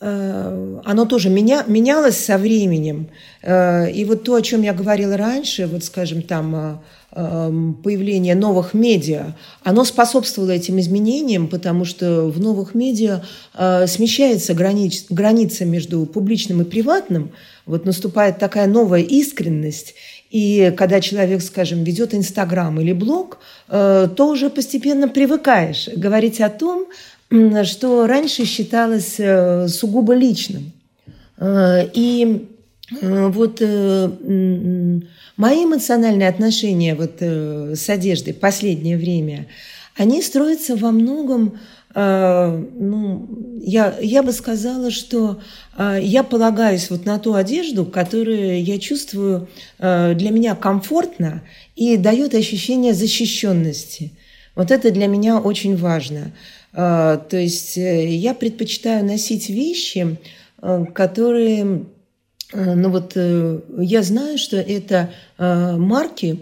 э, 0.00 0.80
оно 0.86 1.04
тоже 1.04 1.28
меня, 1.28 1.64
менялось 1.66 2.16
со 2.16 2.38
временем. 2.38 3.10
Э, 3.42 3.90
и 3.90 4.06
вот 4.06 4.24
то, 4.24 4.36
о 4.36 4.40
чем 4.40 4.62
я 4.62 4.72
говорила 4.72 5.18
раньше, 5.18 5.66
вот, 5.66 5.84
скажем, 5.84 6.22
там 6.22 6.54
Эм, 6.54 6.80
появление 7.14 8.34
новых 8.34 8.74
медиа, 8.74 9.34
оно 9.62 9.84
способствовало 9.84 10.50
этим 10.50 10.80
изменениям, 10.80 11.46
потому 11.46 11.84
что 11.84 12.26
в 12.26 12.40
новых 12.40 12.74
медиа 12.74 13.22
э, 13.54 13.86
смещается 13.86 14.52
границ, 14.54 15.06
граница 15.10 15.64
между 15.64 16.06
публичным 16.06 16.62
и 16.62 16.64
приватным, 16.64 17.30
вот 17.66 17.86
наступает 17.86 18.38
такая 18.38 18.66
новая 18.66 19.02
искренность, 19.02 19.94
и 20.30 20.74
когда 20.76 21.00
человек, 21.00 21.40
скажем, 21.42 21.84
ведет 21.84 22.14
Инстаграм 22.14 22.80
или 22.80 22.92
блог, 22.92 23.38
э, 23.68 24.08
то 24.16 24.28
уже 24.28 24.50
постепенно 24.50 25.06
привыкаешь 25.06 25.88
говорить 25.94 26.40
о 26.40 26.50
том, 26.50 26.86
что 27.62 28.06
раньше 28.08 28.44
считалось 28.44 29.14
э, 29.18 29.68
сугубо 29.68 30.14
личным. 30.14 30.72
И 31.42 32.46
вот 33.00 33.60
Мои 35.36 35.64
эмоциональные 35.64 36.28
отношения 36.28 36.94
вот, 36.94 37.16
э, 37.18 37.74
с 37.74 37.88
одеждой 37.90 38.34
в 38.34 38.38
последнее 38.38 38.96
время, 38.96 39.46
они 39.96 40.22
строятся 40.22 40.76
во 40.76 40.92
многом, 40.92 41.58
э, 41.92 42.64
ну, 42.78 43.28
я, 43.60 43.96
я 44.00 44.22
бы 44.22 44.30
сказала, 44.30 44.92
что 44.92 45.40
э, 45.76 45.98
я 46.02 46.22
полагаюсь 46.22 46.88
вот 46.88 47.04
на 47.04 47.18
ту 47.18 47.34
одежду, 47.34 47.84
которую 47.84 48.62
я 48.62 48.78
чувствую 48.78 49.48
э, 49.80 50.14
для 50.14 50.30
меня 50.30 50.54
комфортно 50.54 51.42
и 51.74 51.96
дает 51.96 52.34
ощущение 52.34 52.94
защищенности. 52.94 54.12
Вот 54.54 54.70
это 54.70 54.92
для 54.92 55.08
меня 55.08 55.40
очень 55.40 55.76
важно. 55.76 56.32
Э, 56.74 57.18
то 57.28 57.36
есть 57.36 57.76
э, 57.76 58.06
я 58.08 58.34
предпочитаю 58.34 59.04
носить 59.04 59.48
вещи, 59.48 60.16
э, 60.62 60.84
которые 60.94 61.86
Ну 62.54 62.90
вот 62.90 63.16
я 63.16 64.02
знаю, 64.02 64.38
что 64.38 64.56
это 64.56 65.10
марки, 65.38 66.40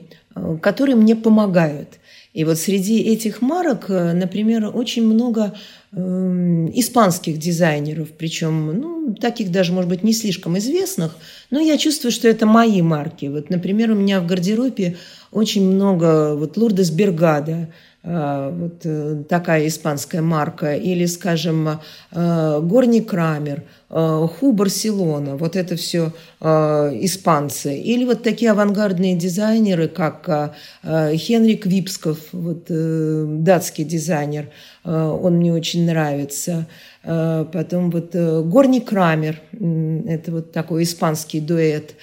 которые 0.60 0.96
мне 0.96 1.16
помогают. 1.16 1.88
И 2.34 2.44
вот 2.44 2.58
среди 2.58 3.00
этих 3.00 3.42
марок, 3.42 3.88
например, 3.88 4.70
очень 4.74 5.06
много 5.06 5.52
Эм, 5.94 6.70
испанских 6.70 7.36
дизайнеров, 7.36 8.12
причем, 8.16 8.80
ну, 8.80 9.14
таких 9.14 9.52
даже, 9.52 9.74
может 9.74 9.90
быть, 9.90 10.02
не 10.02 10.14
слишком 10.14 10.56
известных, 10.56 11.14
но 11.50 11.60
я 11.60 11.76
чувствую, 11.76 12.10
что 12.10 12.28
это 12.28 12.46
мои 12.46 12.80
марки. 12.80 13.26
Вот, 13.26 13.50
например, 13.50 13.90
у 13.90 13.94
меня 13.94 14.22
в 14.22 14.26
гардеробе 14.26 14.96
очень 15.32 15.70
много 15.70 16.34
вот 16.34 16.56
Лурдес 16.56 16.90
Бергада, 16.90 17.68
вот 18.02 18.80
э, 18.84 19.22
такая 19.28 19.68
испанская 19.68 20.22
марка, 20.22 20.74
или, 20.74 21.04
скажем, 21.04 21.68
э, 22.10 22.60
Горни 22.62 23.00
Крамер, 23.00 23.58
э, 23.58 23.62
Ху 23.92 24.52
Барселона, 24.52 25.36
вот 25.36 25.54
это 25.54 25.76
все 25.76 26.12
испанцы. 26.40 27.76
Или 27.78 28.06
вот 28.06 28.22
такие 28.22 28.52
авангардные 28.52 29.14
дизайнеры, 29.14 29.86
как 29.86 30.56
Хенрик 30.82 31.66
Випсков, 31.66 32.18
вот 32.32 32.64
датский 32.68 33.84
дизайнер, 33.84 34.48
он 34.84 35.36
мне 35.36 35.52
очень 35.52 35.84
нравится. 35.84 36.66
Потом 37.02 37.90
вот 37.90 38.14
Горни 38.14 38.78
Крамер, 38.78 39.42
это 39.52 40.32
вот 40.32 40.52
такой 40.52 40.84
испанский 40.84 41.40
дуэт. 41.40 41.94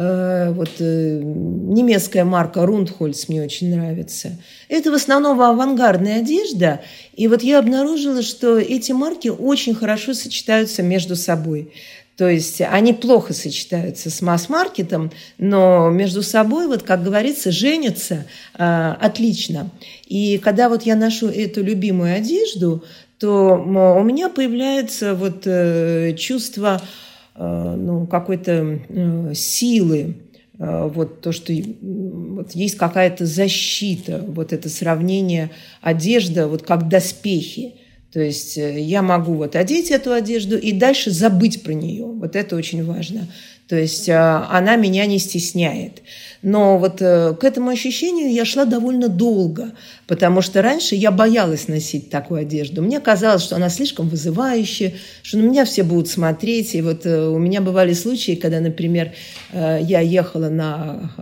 Э, 0.00 0.52
вот 0.52 0.70
э, 0.78 1.20
немецкая 1.24 2.22
марка 2.22 2.64
Рундхольц 2.64 3.26
мне 3.26 3.42
очень 3.42 3.74
нравится. 3.74 4.30
Это 4.68 4.92
в 4.92 4.94
основном 4.94 5.40
авангардная 5.40 6.20
одежда. 6.20 6.82
И 7.16 7.26
вот 7.26 7.42
я 7.42 7.58
обнаружила, 7.58 8.22
что 8.22 8.58
эти 8.58 8.92
марки 8.92 9.26
очень 9.26 9.74
хорошо 9.74 10.14
сочетаются 10.14 10.84
между 10.84 11.16
собой. 11.16 11.72
То 12.16 12.28
есть 12.28 12.60
они 12.60 12.92
плохо 12.92 13.32
сочетаются 13.32 14.08
с 14.08 14.22
масс-маркетом, 14.22 15.10
но 15.36 15.90
между 15.90 16.22
собой, 16.22 16.68
вот 16.68 16.84
как 16.84 17.02
говорится, 17.02 17.50
женятся 17.50 18.26
э, 18.56 18.94
отлично. 19.00 19.68
И 20.06 20.38
когда 20.38 20.68
вот 20.68 20.84
я 20.84 20.94
ношу 20.94 21.26
эту 21.26 21.64
любимую 21.64 22.14
одежду, 22.14 22.84
то 23.18 23.56
у 23.56 24.04
меня 24.04 24.28
появляется 24.28 25.16
вот 25.16 25.42
э, 25.44 26.14
чувство 26.16 26.80
Э, 26.80 27.07
ну, 27.38 28.06
какой-то 28.06 28.80
э, 28.88 29.32
силы, 29.34 30.16
э, 30.58 30.90
вот 30.92 31.20
то, 31.20 31.32
что 31.32 31.52
вот 31.52 32.52
есть 32.52 32.76
какая-то 32.76 33.26
защита, 33.26 34.24
вот 34.26 34.52
это 34.52 34.68
сравнение 34.68 35.50
одежда, 35.80 36.48
вот 36.48 36.62
как 36.62 36.88
доспехи. 36.88 37.74
То 38.12 38.20
есть 38.20 38.56
я 38.56 39.02
могу 39.02 39.34
вот 39.34 39.54
одеть 39.54 39.90
эту 39.90 40.12
одежду 40.12 40.56
и 40.56 40.72
дальше 40.72 41.10
забыть 41.10 41.62
про 41.62 41.72
нее. 41.74 42.06
Вот 42.06 42.36
это 42.36 42.56
очень 42.56 42.84
важно. 42.84 43.28
То 43.68 43.76
есть 43.76 44.08
она 44.08 44.76
меня 44.76 45.06
не 45.06 45.18
стесняет. 45.18 46.02
Но 46.40 46.78
вот 46.78 47.02
э, 47.02 47.34
к 47.34 47.42
этому 47.42 47.70
ощущению 47.70 48.32
я 48.32 48.44
шла 48.44 48.64
довольно 48.64 49.08
долго, 49.08 49.72
потому 50.06 50.40
что 50.40 50.62
раньше 50.62 50.94
я 50.94 51.10
боялась 51.10 51.66
носить 51.66 52.10
такую 52.10 52.42
одежду. 52.42 52.80
Мне 52.80 53.00
казалось, 53.00 53.42
что 53.42 53.56
она 53.56 53.68
слишком 53.68 54.08
вызывающая, 54.08 54.94
что 55.22 55.38
на 55.38 55.42
меня 55.42 55.64
все 55.64 55.82
будут 55.82 56.08
смотреть. 56.08 56.76
И 56.76 56.82
вот 56.82 57.06
э, 57.06 57.28
у 57.28 57.38
меня 57.38 57.60
бывали 57.60 57.92
случаи, 57.92 58.36
когда, 58.36 58.60
например, 58.60 59.12
э, 59.52 59.80
я 59.82 60.00
ехала 60.00 60.48
на 60.48 61.12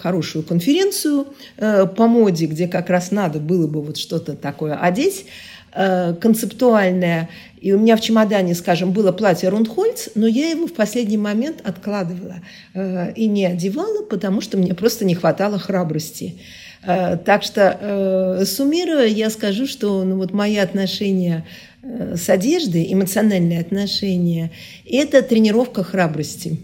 хорошую 0.00 0.44
конференцию 0.44 1.26
по 1.58 2.06
моде, 2.06 2.46
где 2.46 2.68
как 2.68 2.88
раз 2.90 3.10
надо 3.10 3.38
было 3.40 3.66
бы 3.66 3.82
вот 3.82 3.96
что-то 3.96 4.34
такое 4.34 4.76
одеть, 4.76 5.26
концептуальное. 5.72 7.28
И 7.62 7.72
у 7.72 7.78
меня 7.78 7.96
в 7.96 8.00
чемодане, 8.00 8.56
скажем, 8.56 8.90
было 8.90 9.12
платье 9.12 9.48
Рундхольц, 9.48 10.08
но 10.16 10.26
я 10.26 10.50
его 10.50 10.66
в 10.66 10.72
последний 10.72 11.16
момент 11.16 11.60
откладывала 11.62 12.36
э, 12.74 13.12
и 13.14 13.28
не 13.28 13.46
одевала, 13.46 14.02
потому 14.02 14.40
что 14.40 14.58
мне 14.58 14.74
просто 14.74 15.04
не 15.04 15.14
хватало 15.14 15.60
храбрости. 15.60 16.40
Э, 16.84 17.16
так 17.16 17.44
что, 17.44 17.78
э, 17.80 18.44
суммируя, 18.46 19.06
я 19.06 19.30
скажу, 19.30 19.68
что 19.68 20.02
ну, 20.02 20.16
вот 20.16 20.32
мои 20.32 20.56
отношения 20.56 21.46
э, 21.84 22.16
с 22.16 22.28
одеждой, 22.28 22.92
эмоциональные 22.92 23.60
отношения, 23.60 24.50
это 24.84 25.22
тренировка 25.22 25.84
храбрости. 25.84 26.58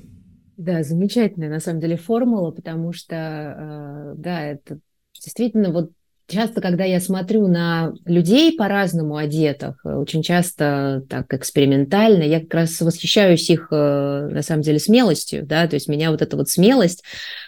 Да, 0.57 0.83
замечательная 0.83 1.49
на 1.49 1.61
самом 1.61 1.79
деле 1.79 1.97
формула, 1.97 2.51
потому 2.51 2.93
что, 2.93 3.15
э, 3.15 4.15
да, 4.17 4.43
это 4.43 4.81
действительно 5.15 5.71
вот 5.71 5.93
Часто, 6.31 6.61
когда 6.61 6.85
я 6.85 7.01
смотрю 7.01 7.49
на 7.49 7.95
людей 8.05 8.55
по-разному 8.55 9.17
одетых, 9.17 9.77
очень 9.83 10.23
часто 10.23 11.03
так 11.09 11.33
экспериментально, 11.33 12.23
я 12.23 12.41
как 12.41 12.53
раз 12.53 12.79
восхищаюсь 12.83 13.49
их, 13.49 13.69
э, 13.71 14.29
на 14.31 14.43
самом 14.43 14.61
деле, 14.61 14.79
смелостью, 14.79 15.47
да, 15.47 15.67
то 15.67 15.75
есть 15.75 15.89
меня 15.89 16.11
вот 16.11 16.21
эта 16.21 16.37
вот 16.37 16.51
смелость 16.51 17.03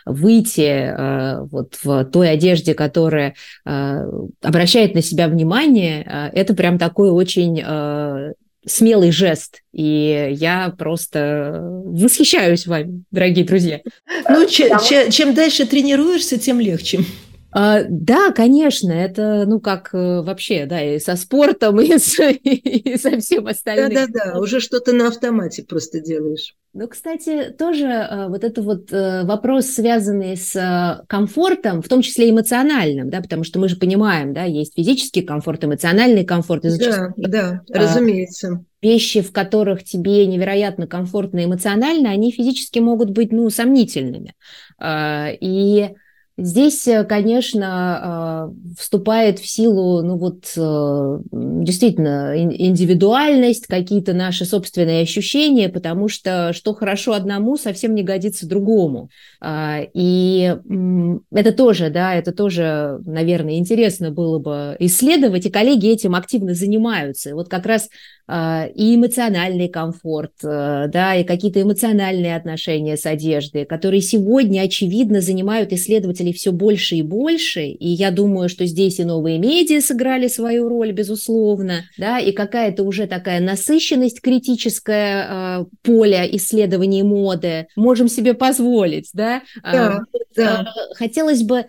выйти 0.06 0.62
э, 0.62 1.42
вот 1.42 1.76
в 1.82 2.04
той 2.06 2.30
одежде, 2.30 2.72
которая 2.72 3.34
э, 3.66 4.06
обращает 4.40 4.94
на 4.94 5.02
себя 5.02 5.28
внимание, 5.28 6.30
это 6.32 6.54
прям 6.54 6.78
такой 6.78 7.10
очень 7.10 7.62
смелый 8.66 9.10
жест. 9.10 9.62
И 9.72 10.28
я 10.32 10.74
просто 10.76 11.60
восхищаюсь 11.84 12.66
вами, 12.66 13.04
дорогие 13.10 13.44
друзья. 13.44 13.80
Ну, 14.28 14.46
чем, 14.46 14.78
чем 15.10 15.34
дальше 15.34 15.66
тренируешься, 15.66 16.38
тем 16.38 16.60
легче. 16.60 17.00
А, 17.52 17.82
да, 17.88 18.30
конечно, 18.30 18.92
это, 18.92 19.44
ну, 19.46 19.60
как 19.60 19.90
э, 19.92 20.22
вообще, 20.22 20.66
да, 20.66 20.82
и 20.82 20.98
со 21.00 21.16
спортом, 21.16 21.80
и, 21.80 21.98
с, 21.98 22.18
и 22.20 22.96
со 22.96 23.18
всем 23.18 23.46
остальным. 23.46 23.92
Да-да-да, 23.92 24.38
уже 24.38 24.60
что-то 24.60 24.92
на 24.92 25.08
автомате 25.08 25.64
просто 25.64 26.00
делаешь. 26.00 26.54
Ну, 26.72 26.86
кстати, 26.86 27.52
тоже 27.58 27.86
э, 27.86 28.28
вот 28.28 28.44
это 28.44 28.62
вот 28.62 28.92
э, 28.92 29.24
вопрос, 29.24 29.66
связанный 29.66 30.36
с 30.36 31.04
комфортом, 31.08 31.82
в 31.82 31.88
том 31.88 32.02
числе 32.02 32.30
эмоциональным, 32.30 33.10
да, 33.10 33.20
потому 33.20 33.42
что 33.42 33.58
мы 33.58 33.68
же 33.68 33.76
понимаем, 33.76 34.32
да, 34.32 34.44
есть 34.44 34.74
физический 34.76 35.22
комфорт, 35.22 35.64
эмоциональный 35.64 36.24
комфорт. 36.24 36.62
Да, 36.62 37.12
да, 37.16 37.62
разумеется. 37.68 38.64
Вещи, 38.80 39.20
в 39.22 39.32
которых 39.32 39.82
тебе 39.82 40.24
невероятно 40.26 40.86
комфортно 40.86 41.44
эмоционально, 41.44 42.10
они 42.10 42.30
физически 42.30 42.78
могут 42.78 43.10
быть, 43.10 43.32
ну, 43.32 43.50
сомнительными. 43.50 44.34
А, 44.78 45.28
и 45.28 45.90
Здесь, 46.38 46.88
э, 46.88 47.04
конечно, 47.04 48.48
э, 48.48 48.74
вступает 48.78 49.38
в 49.38 49.46
силу, 49.46 50.00
ну 50.02 50.16
вот, 50.16 50.52
э, 50.56 51.18
действительно, 51.32 52.32
индивидуальность, 52.36 53.66
какие-то 53.66 54.14
наши 54.14 54.46
собственные 54.46 55.02
ощущения, 55.02 55.68
потому 55.68 56.08
что 56.08 56.52
что 56.54 56.72
хорошо 56.72 57.12
одному, 57.12 57.56
совсем 57.56 57.94
не 57.94 58.02
годится 58.02 58.48
другому. 58.48 59.10
А, 59.40 59.80
и 59.92 60.56
это 61.30 61.52
тоже, 61.52 61.90
да, 61.90 62.14
это 62.14 62.32
тоже, 62.32 63.00
наверное, 63.04 63.58
интересно 63.58 64.10
было 64.10 64.38
бы 64.38 64.76
исследовать, 64.78 65.46
и 65.46 65.50
коллеги 65.50 65.88
этим 65.88 66.14
активно 66.14 66.54
занимаются. 66.54 67.30
И 67.30 67.32
вот 67.34 67.48
как 67.48 67.66
раз 67.66 67.88
и 68.74 68.94
эмоциональный 68.94 69.68
комфорт, 69.68 70.32
э, 70.44 70.86
да, 70.88 71.16
и 71.16 71.24
какие-то 71.24 71.62
эмоциональные 71.62 72.36
отношения 72.36 72.96
с 72.96 73.04
одеждой, 73.04 73.64
которые 73.64 74.02
сегодня, 74.02 74.62
очевидно, 74.62 75.20
занимают 75.20 75.72
исследователей 75.72 76.32
все 76.32 76.52
больше 76.52 76.96
и 76.96 77.02
больше, 77.02 77.62
и 77.62 77.88
я 77.88 78.12
думаю, 78.12 78.48
что 78.48 78.66
здесь 78.66 79.00
и 79.00 79.04
новые 79.04 79.38
медиа 79.38 79.80
сыграли 79.80 80.28
свою 80.28 80.68
роль, 80.68 80.92
безусловно, 80.92 81.84
да, 81.98 82.20
и 82.20 82.30
какая-то 82.30 82.84
уже 82.84 83.08
такая 83.08 83.40
насыщенность 83.40 84.20
критическая 84.20 85.26
э, 85.28 85.64
поля 85.82 86.24
исследований 86.30 87.02
моды 87.02 87.66
можем 87.74 88.08
себе 88.08 88.34
позволить, 88.34 89.10
да. 89.12 89.42
да, 89.62 90.02
э, 90.12 90.22
да. 90.36 90.72
Хотелось 90.94 91.42
бы 91.42 91.66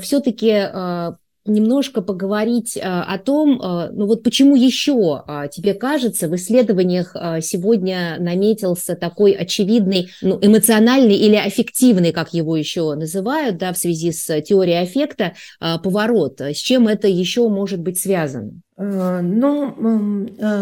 все-таки 0.00 1.16
немножко 1.46 2.02
поговорить 2.02 2.78
а, 2.80 3.02
о 3.02 3.18
том, 3.18 3.60
а, 3.62 3.90
ну 3.92 4.06
вот 4.06 4.22
почему 4.22 4.56
еще 4.56 5.22
а, 5.26 5.48
тебе 5.48 5.74
кажется, 5.74 6.28
в 6.28 6.36
исследованиях 6.36 7.14
сегодня 7.42 8.16
наметился 8.18 8.96
такой 8.96 9.32
очевидный, 9.32 10.10
ну, 10.22 10.38
эмоциональный 10.40 11.16
или 11.16 11.36
аффективный, 11.36 12.12
как 12.12 12.34
его 12.34 12.56
еще 12.56 12.94
называют, 12.94 13.58
да, 13.58 13.72
в 13.72 13.78
связи 13.78 14.12
с 14.12 14.40
теорией 14.42 14.82
аффекта, 14.82 15.34
поворот. 15.82 16.40
С 16.40 16.56
чем 16.56 16.88
это 16.88 17.08
еще 17.08 17.48
может 17.48 17.80
быть 17.80 17.98
связано? 17.98 18.52
Ну, 18.76 19.74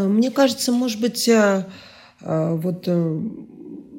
мне 0.09 0.31
кажется, 0.31 0.73
может 0.73 1.01
быть, 1.01 1.29
вот 2.25 2.85
э, 2.87 3.21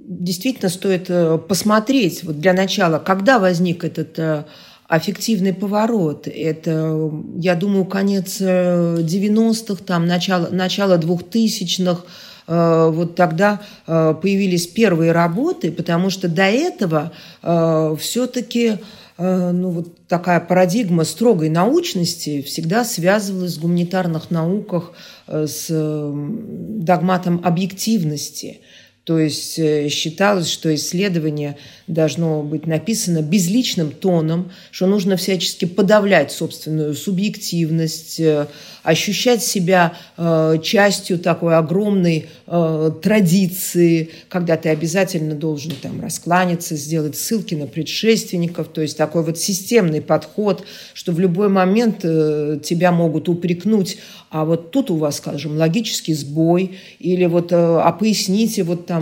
действительно 0.08 0.70
стоит 0.70 1.10
э, 1.10 1.38
посмотреть 1.38 2.24
вот 2.24 2.40
для 2.40 2.54
начала, 2.54 3.00
когда 3.00 3.40
возник 3.40 3.84
этот 3.84 4.18
э, 4.20 4.46
аффективный 4.88 5.54
поворот. 5.54 6.28
Это, 6.28 7.12
я 7.38 7.56
думаю, 7.56 7.86
конец 7.86 8.40
90-х, 8.40 9.82
э, 9.82 9.86
там, 9.86 10.06
начало, 10.06 10.50
начало 10.52 10.98
2000-х. 10.98 12.04
Э, 12.48 12.90
вот 12.94 13.16
тогда 13.16 13.62
э, 13.88 14.14
появились 14.22 14.68
первые 14.68 15.12
работы, 15.12 15.72
потому 15.72 16.10
что 16.10 16.28
до 16.28 16.44
этого 16.44 17.12
все-таки 17.98 18.80
ну, 19.18 19.70
вот 19.70 20.08
такая 20.08 20.42
парадигма 20.42 21.06
строгой 21.06 21.48
научности 21.48 22.42
всегда 22.42 22.84
связывалась 22.84 23.56
в 23.56 23.62
гуманитарных 23.62 24.30
науках 24.30 24.92
с 25.26 25.68
догматом 25.70 27.40
объективности– 27.42 28.60
То 29.06 29.20
есть 29.20 29.60
э, 29.60 29.88
считалось, 29.90 30.50
что 30.50 30.74
исследование 30.74 31.58
должно 31.86 32.42
быть 32.42 32.66
написано 32.66 33.22
безличным 33.22 33.92
тоном, 33.92 34.52
что 34.72 34.88
нужно 34.88 35.16
всячески 35.16 35.66
подавлять 35.66 36.32
собственную 36.32 36.96
субъективность, 36.96 38.20
э, 38.20 38.48
ощущать 38.82 39.44
себя 39.44 39.94
э, 40.18 40.58
частью 40.64 41.20
такой 41.20 41.56
огромной 41.56 42.28
традиции, 43.02 44.12
когда 44.30 44.56
ты 44.56 44.70
обязательно 44.70 45.34
должен 45.34 45.72
там 45.82 46.00
раскланяться, 46.00 46.76
сделать 46.76 47.18
ссылки 47.18 47.56
на 47.56 47.66
предшественников, 47.66 48.68
то 48.68 48.82
есть 48.82 48.96
такой 48.98 49.24
вот 49.24 49.40
системный 49.40 50.00
подход, 50.00 50.64
что 50.94 51.12
в 51.12 51.20
любой 51.20 51.50
момент 51.50 52.02
тебя 52.02 52.92
могут 52.92 53.30
упрекнуть, 53.30 53.98
а 54.30 54.46
вот 54.46 54.70
тут 54.70 54.92
у 54.92 54.98
вас, 54.98 55.18
скажем, 55.18 55.58
логический 55.58 56.14
сбой, 56.14 56.78
или 57.00 57.26
вот, 57.26 57.52
а 57.52 57.92
поясните 57.94 58.62
вот 58.62 58.86
там, 58.86 58.95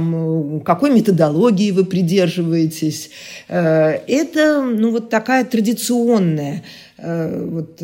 какой 0.66 0.92
методологии 0.92 1.72
вы 1.72 1.86
придерживаетесь. 1.86 3.10
Э, 3.48 4.00
это, 4.08 4.62
ну, 4.62 4.92
вот 4.92 5.10
такая 5.10 5.46
традиционная 5.46 6.64
э, 6.98 7.46
вот, 7.46 7.82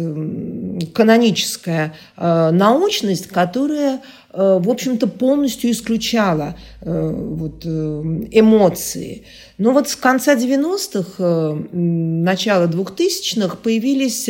каноническая 0.94 1.94
э, 2.18 2.50
научность, 2.52 3.28
которая 3.28 4.02
в 4.32 4.70
общем-то, 4.70 5.08
полностью 5.08 5.72
исключала 5.72 6.56
вот, 6.82 7.66
эмоции. 7.66 9.24
Но 9.60 9.72
вот 9.74 9.88
с 9.88 9.96
конца 9.96 10.36
90-х, 10.36 11.58
начала 11.72 12.66
2000-х 12.66 13.58
появились 13.58 14.30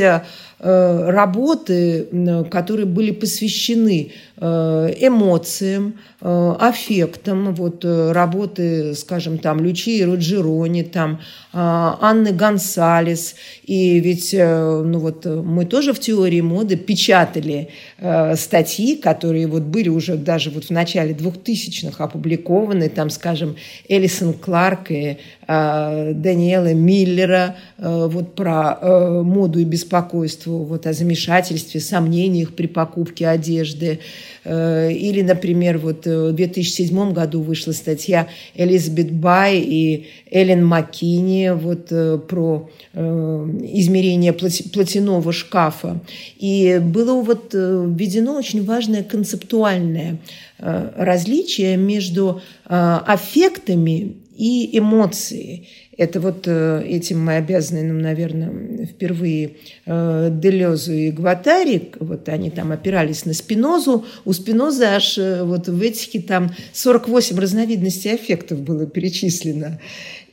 работы, 0.60 2.08
которые 2.50 2.86
были 2.86 3.12
посвящены 3.12 4.12
Э, 4.42 4.94
эмоциям, 4.98 6.00
э, 6.22 6.56
аффектам. 6.62 7.54
Вот 7.54 7.84
э, 7.84 8.14
работы, 8.14 8.96
скажем, 8.96 9.38
там, 9.38 9.60
Лючи 9.60 10.02
Руджирони, 10.02 10.84
там, 10.84 11.20
Анны 11.52 12.32
Гонсалес. 12.32 13.36
И 13.66 14.00
ведь 14.00 14.34
ну 14.34 15.00
вот, 15.00 15.26
мы 15.26 15.66
тоже 15.66 15.94
в 15.94 16.00
теории 16.00 16.42
моды 16.42 16.78
печатали 16.78 17.70
статьи, 18.36 18.96
которые 18.96 19.48
вот 19.48 19.64
были 19.64 19.90
уже 19.90 20.16
даже 20.16 20.52
вот 20.52 20.66
в 20.66 20.70
начале 20.70 21.14
2000-х 21.14 22.04
опубликованы. 22.04 22.88
Там, 22.88 23.10
скажем, 23.10 23.56
Элисон 23.88 24.34
Кларк 24.34 24.92
и 24.92 25.18
Даниэла 25.48 26.74
Миллера 26.74 27.56
вот 27.78 28.36
про 28.36 29.24
моду 29.24 29.60
и 29.60 29.64
беспокойство, 29.64 30.52
вот 30.52 30.86
о 30.86 30.94
замешательстве, 30.94 31.80
сомнениях 31.80 32.54
при 32.54 32.68
покупке 32.68 33.28
одежды. 33.28 34.00
Э, 34.50 34.92
или, 34.92 35.22
например, 35.22 35.78
вот 35.78 36.08
э, 36.08 36.30
в 36.30 36.34
2007 36.34 37.14
году 37.14 37.42
вышла 37.42 37.72
статья 37.72 38.28
Элизабет 38.56 39.12
Бай 39.12 39.60
и 39.60 40.08
Эллен 40.32 40.66
Маккини 40.66 41.52
вот 41.56 41.92
э, 41.92 42.18
про 42.18 42.70
измерение 42.94 44.34
платяного 44.34 45.32
шкафа. 45.32 46.00
И 46.38 46.80
было 46.82 47.22
вот 47.22 47.54
введено 47.54 48.36
очень 48.36 48.66
важное 48.66 49.04
концептуальное 49.04 50.18
различие 50.58 51.78
между 51.78 52.42
аффектами 52.66 54.16
и 54.40 54.78
эмоцией. 54.78 55.68
Это 55.98 56.22
вот 56.22 56.48
э, 56.48 56.82
этим 56.88 57.22
мы 57.22 57.36
обязаны, 57.36 57.84
ну, 57.84 58.00
наверное, 58.00 58.86
впервые 58.86 59.58
э, 59.86 60.30
Делезу 60.32 60.94
и 60.94 61.12
Гватари, 61.12 61.92
вот 62.00 62.30
они 62.30 62.50
там 62.50 62.72
опирались 62.72 63.26
на 63.26 63.34
Спинозу. 63.34 64.06
У 64.24 64.32
Спинозы 64.32 64.86
аж 64.86 65.18
э, 65.18 65.44
вот 65.44 65.68
в 65.68 65.82
этике 65.82 66.22
там 66.22 66.56
48 66.72 67.38
разновидностей 67.38 68.14
аффектов 68.14 68.62
было 68.62 68.86
перечислено. 68.86 69.78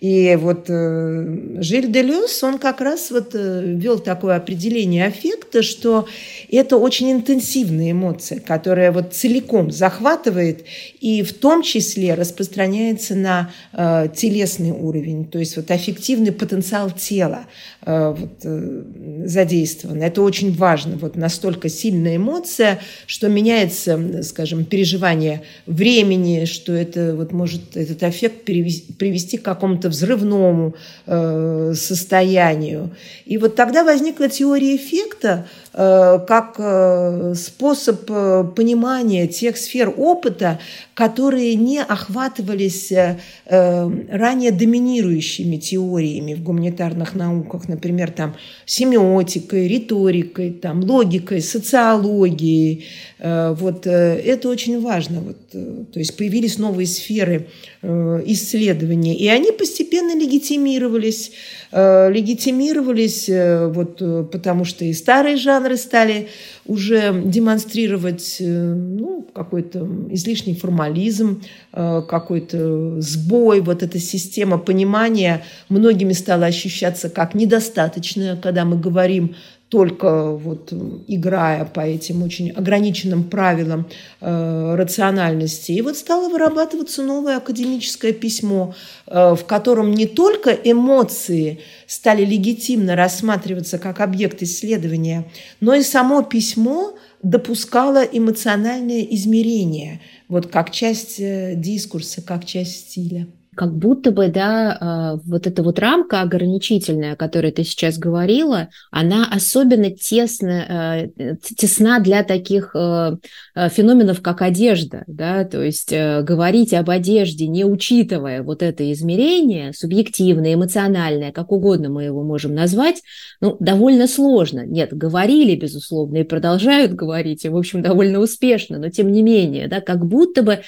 И 0.01 0.37
вот 0.41 0.67
э, 0.69 1.57
Жиль 1.61 1.91
Делюс, 1.91 2.43
он 2.43 2.59
как 2.59 2.81
раз 2.81 3.11
вот 3.11 3.31
э, 3.35 3.63
ввел 3.65 3.99
такое 3.99 4.37
определение 4.37 5.07
аффекта, 5.07 5.63
что 5.63 6.07
это 6.51 6.77
очень 6.77 7.13
интенсивная 7.13 7.93
эмоция, 7.93 8.41
которая 8.41 8.93
вот 8.93 9.15
целиком 9.15 9.71
захватывает 9.71 10.65
и 11.01 11.23
в 11.23 11.33
том 11.33 11.63
числе 11.63 12.15
распространяется 12.15 13.15
на 13.15 13.51
э, 13.73 14.09
телесный 14.15 14.73
уровень, 14.73 15.25
то 15.25 15.39
есть 15.39 15.57
вот 15.57 15.71
аффективный 15.71 16.33
потенциал 16.33 16.91
тела 16.91 17.47
э, 17.83 18.15
вот, 18.17 18.41
э, 18.45 18.83
задействован. 19.25 20.03
Это 20.03 20.23
очень 20.23 20.55
важно. 20.55 20.97
Вот 20.97 21.17
настолько 21.17 21.69
сильная 21.69 22.17
эмоция, 22.17 22.81
что 23.07 23.29
меняется, 23.29 24.23
скажем, 24.23 24.65
переживание 24.65 25.43
времени, 25.67 26.45
что 26.45 26.73
это 26.73 27.15
вот 27.17 27.33
может 27.33 27.77
этот 27.77 28.03
эффект 28.03 28.45
привести, 28.45 28.93
привести 28.93 29.39
к 29.39 29.43
какому-то 29.43 29.86
взрывному 29.89 30.75
э, 31.07 31.73
состоянию. 31.75 32.91
И 33.25 33.39
вот 33.39 33.55
тогда 33.57 33.85
возникла 33.85 34.29
теория 34.29 34.77
эффекта 34.77 35.47
как 35.77 36.55
э, 36.57 37.35
способ 37.35 38.05
э, 38.09 38.45
понимания 38.57 39.27
тех 39.27 39.59
сфер 39.59 39.93
опыта, 39.95 40.59
которые 40.95 41.55
не 41.55 41.83
охватывались 41.83 42.91
э, 42.91 43.21
э, 43.45 43.91
ранее 44.11 44.53
доминирующими 44.53 45.59
теориями 45.59 46.33
в 46.33 46.43
гуманитарных 46.43 47.15
науках, 47.15 47.69
например, 47.69 48.11
там, 48.11 48.37
семиотикой, 48.65 49.69
риторикой, 49.69 50.53
там, 50.53 50.83
логикой, 50.83 51.43
социологией. 51.43 52.87
Э, 53.19 53.55
вот 53.55 53.87
это 53.87 54.49
очень 54.49 54.81
важно. 54.81 55.21
Вот, 55.21 55.51
то 55.51 55.99
есть 55.99 56.17
появились 56.17 56.57
новые 56.57 56.87
сферы 56.87 57.49
исследования, 57.83 59.15
и 59.15 59.29
они 59.29 59.53
постепенно 59.53 60.19
легитимировались 60.19 61.33
легитимировались, 61.77 63.29
вот, 63.29 64.31
потому 64.31 64.65
что 64.65 64.85
и 64.87 64.95
старые 64.95 65.37
жанры 65.37 65.77
стали 65.77 66.29
уже 66.65 67.23
демонстрировать 67.25 68.39
ну, 68.41 69.27
какой-то 69.37 69.87
излишний 70.11 70.55
формализм, 70.55 71.43
э, 71.73 72.03
какой-то 72.09 73.01
сбой. 73.01 73.61
Вот 73.61 73.83
эта 73.83 73.99
система 73.99 74.59
понимания 74.59 75.45
многими 75.69 76.13
стала 76.13 76.47
ощущаться 76.47 77.11
как 77.11 77.35
недостаточная, 77.35 78.37
когда 78.37 78.65
мы 78.65 78.79
говорим 78.79 79.37
только 79.69 80.31
вот 80.31 80.73
играя 81.09 81.65
по 81.65 81.81
этим 81.81 82.23
очень 82.23 82.51
ограниченным 82.51 83.25
правилам 83.25 83.89
э, 84.21 84.75
рациональности. 84.77 85.73
И 85.73 85.83
вот 85.83 85.97
стало 85.97 86.29
вырабатываться 86.29 87.03
новое 87.03 87.39
академическое 87.39 88.13
письмо, 88.13 88.75
э, 89.07 89.35
в 89.35 89.45
котором 89.45 89.93
не 89.93 90.07
только 90.07 90.51
эмоции 90.51 91.61
стали 91.89 92.25
легитимно 92.25 92.95
рассматриваться 92.95 93.79
как 93.79 94.01
объект 94.01 94.41
исследования, 94.41 95.25
но 95.61 95.75
и 95.75 95.83
само 95.83 96.23
письмо 96.23 96.97
допускало 97.25 98.05
эмоциональное 98.05 99.03
измерение, 99.03 100.01
вот 100.29 100.47
как 100.47 100.71
часть 100.71 101.19
э, 101.19 101.55
дискурса, 101.57 102.23
как 102.23 102.45
часть 102.45 102.91
стиля 102.91 103.27
как 103.57 103.75
будто 103.75 104.11
бы, 104.11 104.29
да, 104.29 104.77
а, 104.79 105.17
вот 105.25 105.47
эта 105.47 105.63
вот 105.63 105.79
рамка 105.79 106.21
ограничительная, 106.21 107.15
о 107.15 107.17
которой 107.17 107.51
ты 107.51 107.65
сейчас 107.65 107.99
говорила, 107.99 108.69
она 108.91 109.27
особенно 109.33 109.91
тесно, 109.91 111.11
э, 111.17 111.37
тесна 111.43 111.99
для 112.01 112.23
таких 112.23 112.73
э, 112.75 113.17
э, 113.55 113.69
феноменов, 113.71 114.21
как 114.21 114.43
одежда, 114.43 115.05
да, 115.07 115.45
то 115.45 115.63
есть 115.63 115.91
говорить 115.91 116.75
об 116.75 116.91
одежде, 116.91 117.49
не 117.49 117.65
учитывая 117.65 118.43
вот 118.43 118.63
это 118.63 118.93
измерение, 118.93 119.73
субъективное, 119.73 120.55
эмоциональное, 120.55 121.33
как 121.33 121.51
угодно 121.51 121.89
мы 121.89 122.05
его 122.05 122.23
можем 122.23 122.55
назвать, 122.55 123.03
ну, 123.41 123.57
довольно 123.59 124.07
сложно. 124.07 124.67
Нет, 124.67 124.93
говорили, 124.93 125.57
безусловно, 125.57 126.19
и 126.19 126.25
продолжают 126.25 126.93
говорить, 126.93 127.45
и, 127.45 127.49
в 127.49 127.57
общем, 127.57 127.83
довольно 127.83 128.21
успешно, 128.21 128.79
но 128.79 128.91
тем 128.91 129.11
не 129.11 129.23
менее, 129.23 129.69
да, 129.69 129.81
как 129.81 130.05
будто 130.07 130.43
бы 130.43 130.61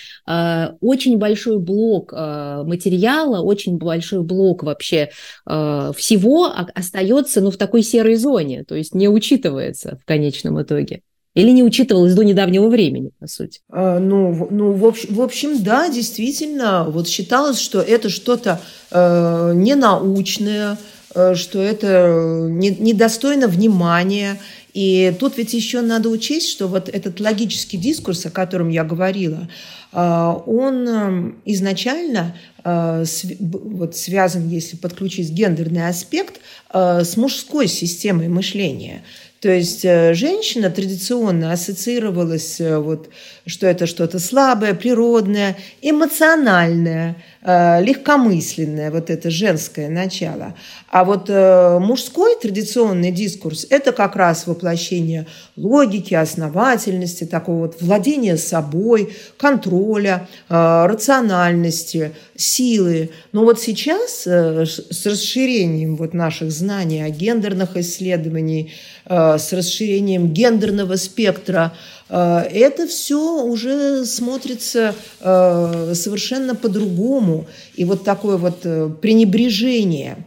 очень 0.80 1.18
большой 1.18 1.58
блок 1.58 2.12
мы 2.12 2.77
материала, 2.78 3.42
очень 3.42 3.76
большой 3.76 4.22
блок 4.22 4.62
вообще 4.62 5.10
э, 5.46 5.92
всего 5.96 6.52
остается 6.74 7.40
ну, 7.40 7.50
в 7.50 7.56
такой 7.56 7.82
серой 7.82 8.14
зоне, 8.16 8.64
то 8.64 8.74
есть 8.74 8.94
не 8.94 9.08
учитывается 9.08 9.98
в 10.02 10.06
конечном 10.06 10.62
итоге. 10.62 11.02
Или 11.34 11.50
не 11.50 11.62
учитывалось 11.62 12.14
до 12.14 12.24
недавнего 12.24 12.68
времени, 12.68 13.10
по 13.20 13.26
сути? 13.26 13.60
А, 13.70 13.98
ну, 13.98 14.48
ну 14.50 14.72
в, 14.72 14.84
общем, 14.84 15.14
в 15.14 15.20
общем, 15.20 15.62
да, 15.62 15.88
действительно, 15.88 16.86
вот 16.88 17.06
считалось, 17.06 17.60
что 17.60 17.80
это 17.80 18.08
что-то 18.08 18.60
э, 18.90 19.52
ненаучное, 19.54 20.78
э, 21.14 21.34
что 21.34 21.60
это 21.60 22.48
не, 22.48 22.70
недостойно 22.70 23.46
внимания. 23.46 24.40
И 24.78 25.12
тут 25.18 25.36
ведь 25.36 25.54
еще 25.54 25.80
надо 25.80 26.08
учесть, 26.08 26.48
что 26.50 26.68
вот 26.68 26.88
этот 26.88 27.18
логический 27.18 27.76
дискурс, 27.76 28.26
о 28.26 28.30
котором 28.30 28.68
я 28.68 28.84
говорила, 28.84 29.48
э, 29.92 30.34
он 30.46 30.88
э, 30.88 31.32
изначально 31.46 32.36
вот 32.64 33.96
связан, 33.96 34.46
если 34.48 34.76
подключить 34.76 35.30
гендерный 35.30 35.88
аспект, 35.88 36.40
с 36.70 37.16
мужской 37.16 37.66
системой 37.66 38.28
мышления. 38.28 39.04
То 39.40 39.50
есть 39.50 39.84
э, 39.84 40.14
женщина 40.14 40.68
традиционно 40.68 41.52
ассоциировалась, 41.52 42.60
э, 42.60 42.78
вот, 42.78 43.08
что 43.46 43.68
это 43.68 43.86
что-то 43.86 44.18
слабое, 44.18 44.74
природное, 44.74 45.56
эмоциональное, 45.80 47.22
э, 47.42 47.80
легкомысленное, 47.84 48.90
вот 48.90 49.10
это 49.10 49.30
женское 49.30 49.88
начало. 49.88 50.54
А 50.90 51.04
вот 51.04 51.28
мужской 51.28 52.34
традиционный 52.40 53.12
дискурс– 53.12 53.66
это 53.70 53.92
как 53.92 54.16
раз 54.16 54.46
воплощение 54.46 55.26
логики, 55.54 56.14
основательности, 56.14 57.24
такого 57.24 57.66
вот 57.66 57.82
владения 57.82 58.38
собой, 58.38 59.14
контроля, 59.36 60.26
рациональности, 60.48 62.12
силы. 62.36 63.10
Но 63.32 63.44
вот 63.44 63.60
сейчас 63.60 64.26
с 64.26 65.06
расширением 65.06 65.96
вот 65.96 66.14
наших 66.14 66.50
знаний 66.50 67.02
о 67.02 67.10
гендерных 67.10 67.76
исследованиях, 67.76 68.70
с 69.08 69.52
расширением 69.52 70.32
гендерного 70.32 70.96
спектра, 70.96 71.72
э, 72.08 72.40
это 72.52 72.86
все 72.86 73.42
уже 73.42 74.04
смотрится 74.04 74.94
э, 75.20 75.92
совершенно 75.94 76.54
по-другому. 76.54 77.46
И 77.74 77.84
вот 77.84 78.04
такое 78.04 78.36
вот 78.36 78.60
пренебрежение 79.00 80.18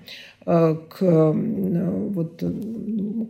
к, 0.44 0.98
вот, 1.00 2.44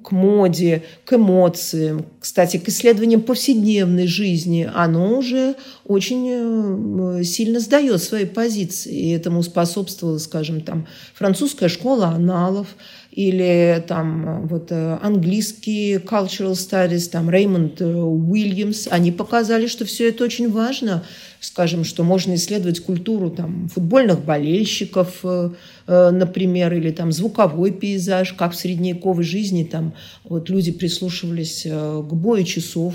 к 0.01 0.11
моде, 0.11 0.83
к 1.03 1.13
эмоциям, 1.13 2.05
кстати, 2.21 2.55
к 2.55 2.69
исследованиям 2.69 3.21
повседневной 3.21 4.07
жизни, 4.07 4.69
оно 4.73 5.17
уже 5.17 5.55
очень 5.85 7.21
сильно 7.25 7.59
сдает 7.59 8.01
свои 8.01 8.23
позиции. 8.23 8.93
И 8.93 9.09
этому 9.09 9.43
способствовала, 9.43 10.19
скажем, 10.19 10.61
там, 10.61 10.87
французская 11.13 11.67
школа 11.67 12.07
аналов, 12.07 12.67
или 13.11 13.83
там 13.87 14.47
вот 14.47 14.71
э, 14.71 14.97
английский 15.01 15.95
cultural 15.95 16.53
studies, 16.53 17.09
там 17.09 17.29
Реймонд 17.29 17.81
э, 17.81 17.85
Уильямс, 17.85 18.87
они 18.89 19.11
показали, 19.11 19.67
что 19.67 19.83
все 19.83 20.07
это 20.07 20.23
очень 20.23 20.49
важно, 20.49 21.03
скажем, 21.41 21.83
что 21.83 22.05
можно 22.05 22.35
исследовать 22.35 22.79
культуру 22.79 23.29
там 23.29 23.67
футбольных 23.67 24.23
болельщиков, 24.23 25.19
э, 25.23 25.49
например, 25.87 26.73
или 26.73 26.91
там 26.91 27.11
звуковой 27.11 27.71
пейзаж, 27.71 28.31
как 28.31 28.53
в 28.53 28.55
средневековой 28.55 29.25
жизни 29.25 29.65
там 29.65 29.93
вот 30.23 30.49
люди 30.49 30.71
прислушивались 30.71 31.63
к 31.63 32.13
бою 32.13 32.45
часов 32.45 32.93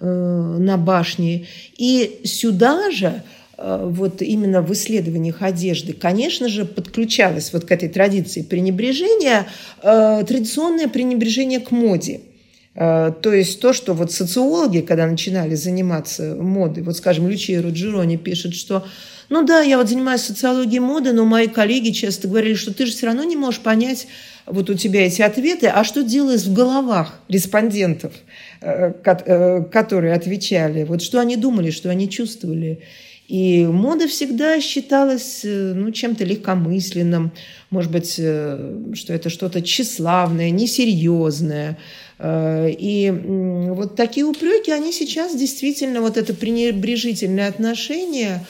на 0.00 0.76
башне. 0.76 1.46
И 1.76 2.20
сюда 2.24 2.90
же 2.90 3.22
Э, 3.22 3.37
вот 3.58 4.22
именно 4.22 4.62
в 4.62 4.72
исследованиях 4.72 5.42
одежды, 5.42 5.92
конечно 5.92 6.48
же, 6.48 6.64
подключалось 6.64 7.52
вот 7.52 7.64
к 7.64 7.72
этой 7.72 7.88
традиции 7.88 8.42
пренебрежения, 8.42 9.48
э, 9.82 10.24
традиционное 10.26 10.86
пренебрежение 10.86 11.58
к 11.58 11.72
моде. 11.72 12.20
Э, 12.76 13.12
то 13.20 13.32
есть 13.32 13.60
то, 13.60 13.72
что 13.72 13.94
вот 13.94 14.12
социологи, 14.12 14.80
когда 14.80 15.08
начинали 15.08 15.56
заниматься 15.56 16.36
модой, 16.36 16.84
вот, 16.84 16.96
скажем, 16.96 17.28
Лючия 17.28 17.60
Роджерони 17.60 18.16
пишет, 18.16 18.54
что 18.54 18.86
ну 19.28 19.44
да, 19.44 19.60
я 19.60 19.76
вот 19.76 19.88
занимаюсь 19.88 20.22
социологией 20.22 20.78
моды, 20.78 21.12
но 21.12 21.24
мои 21.24 21.48
коллеги 21.48 21.90
часто 21.90 22.28
говорили, 22.28 22.54
что 22.54 22.72
ты 22.72 22.86
же 22.86 22.92
все 22.92 23.06
равно 23.06 23.24
не 23.24 23.36
можешь 23.36 23.60
понять, 23.60 24.06
вот 24.46 24.70
у 24.70 24.74
тебя 24.74 25.04
эти 25.04 25.20
ответы, 25.20 25.66
а 25.66 25.82
что 25.84 26.02
делалось 26.02 26.44
в 26.44 26.54
головах 26.54 27.20
респондентов, 27.28 28.12
которые 28.62 30.14
отвечали, 30.14 30.84
вот 30.84 31.02
что 31.02 31.20
они 31.20 31.36
думали, 31.36 31.70
что 31.70 31.90
они 31.90 32.08
чувствовали. 32.08 32.80
И 33.28 33.66
мода 33.66 34.08
всегда 34.08 34.58
считалась 34.58 35.42
э, 35.44 35.74
ну, 35.74 35.90
чем-то 35.90 36.24
легкомысленным, 36.24 37.30
может 37.68 37.92
быть, 37.92 38.14
э, 38.18 38.92
что 38.94 39.12
это 39.12 39.28
что-то 39.28 39.60
тщеславное, 39.60 40.48
несерьезное. 40.48 41.76
Э, 42.18 42.70
и 42.70 43.10
вот 43.10 43.96
такие 43.96 44.24
упреки, 44.24 44.72
они 44.72 44.92
сейчас 44.92 45.36
действительно, 45.36 46.00
вот 46.00 46.16
это 46.16 46.32
пренебрежительное 46.32 47.48
отношение, 47.48 48.46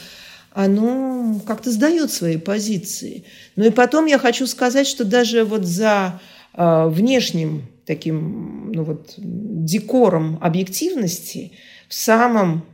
оно 0.53 1.41
как-то 1.45 1.73
сдает 1.73 2.13
свои 2.13 2.37
позиции. 2.37 3.25
Ну 3.57 3.65
и 3.65 3.71
потом 3.71 4.07
я 4.07 4.19
хочу 4.19 4.47
сказать, 4.47 4.87
что 4.87 5.05
даже 5.05 5.45
вот 5.45 5.65
за 5.65 6.21
внешним 6.55 7.67
таким 7.85 8.73
ну 8.73 8.83
вот, 8.83 9.15
декором 9.17 10.39
объективности 10.41 11.53
в 11.89 11.95
самом 11.95 12.65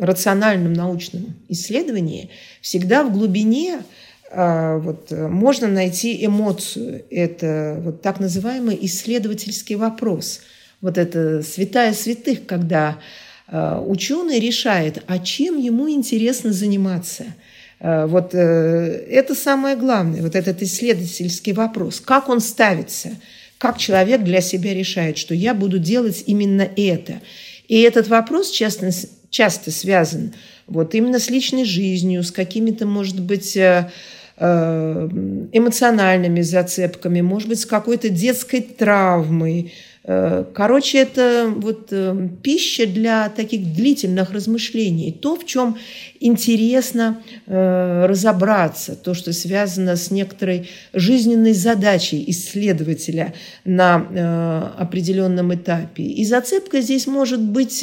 рациональном 0.00 0.72
научном 0.72 1.34
исследовании 1.48 2.30
всегда 2.60 3.04
в 3.04 3.12
глубине 3.12 3.80
а, 4.30 4.78
вот, 4.78 5.10
можно 5.10 5.68
найти 5.68 6.24
эмоцию. 6.24 7.04
Это 7.10 7.80
вот 7.82 8.02
так 8.02 8.20
называемый 8.20 8.78
исследовательский 8.82 9.76
вопрос. 9.76 10.40
Вот 10.80 10.98
это 10.98 11.42
святая 11.42 11.92
святых, 11.92 12.46
когда 12.46 12.98
а, 13.46 13.80
ученый 13.80 14.40
решает, 14.40 15.02
а 15.06 15.18
чем 15.18 15.58
ему 15.58 15.88
интересно 15.88 16.52
заниматься. 16.52 17.24
А, 17.80 18.06
вот 18.06 18.34
э, 18.34 19.04
это 19.10 19.34
самое 19.34 19.76
главное, 19.76 20.22
вот 20.22 20.34
этот 20.34 20.62
исследовательский 20.62 21.52
вопрос. 21.52 22.00
Как 22.00 22.28
он 22.28 22.40
ставится? 22.40 23.10
Как 23.58 23.78
человек 23.78 24.24
для 24.24 24.40
себя 24.40 24.74
решает, 24.74 25.18
что 25.18 25.34
я 25.34 25.54
буду 25.54 25.78
делать 25.78 26.24
именно 26.26 26.68
это? 26.76 27.20
И 27.68 27.80
этот 27.80 28.08
вопрос, 28.08 28.50
часто, 28.50 28.90
часто 29.34 29.72
связан 29.72 30.32
вот 30.68 30.94
именно 30.94 31.18
с 31.18 31.28
личной 31.28 31.64
жизнью, 31.64 32.22
с 32.22 32.30
какими-то, 32.30 32.86
может 32.86 33.20
быть, 33.20 33.56
э, 33.56 33.90
э, 34.36 35.08
эмоциональными 35.52 36.40
зацепками, 36.40 37.20
может 37.20 37.48
быть, 37.48 37.60
с 37.60 37.66
какой-то 37.66 38.08
детской 38.08 38.60
травмой, 38.60 39.72
Э, 40.06 40.44
короче, 40.52 40.98
это 40.98 41.50
вот 41.56 41.90
пища 42.42 42.86
для 42.86 43.30
таких 43.30 43.72
длительных 43.72 44.32
размышлений. 44.32 45.12
То, 45.12 45.34
в 45.34 45.46
чем 45.46 45.78
интересно 46.20 47.22
разобраться, 47.46 48.96
то, 48.96 49.14
что 49.14 49.32
связано 49.32 49.96
с 49.96 50.10
некоторой 50.10 50.68
жизненной 50.92 51.54
задачей 51.54 52.22
исследователя 52.28 53.32
на 53.64 54.74
определенном 54.78 55.54
этапе. 55.54 56.02
И 56.02 56.24
зацепка 56.26 56.82
здесь 56.82 57.06
может 57.06 57.40
быть 57.40 57.82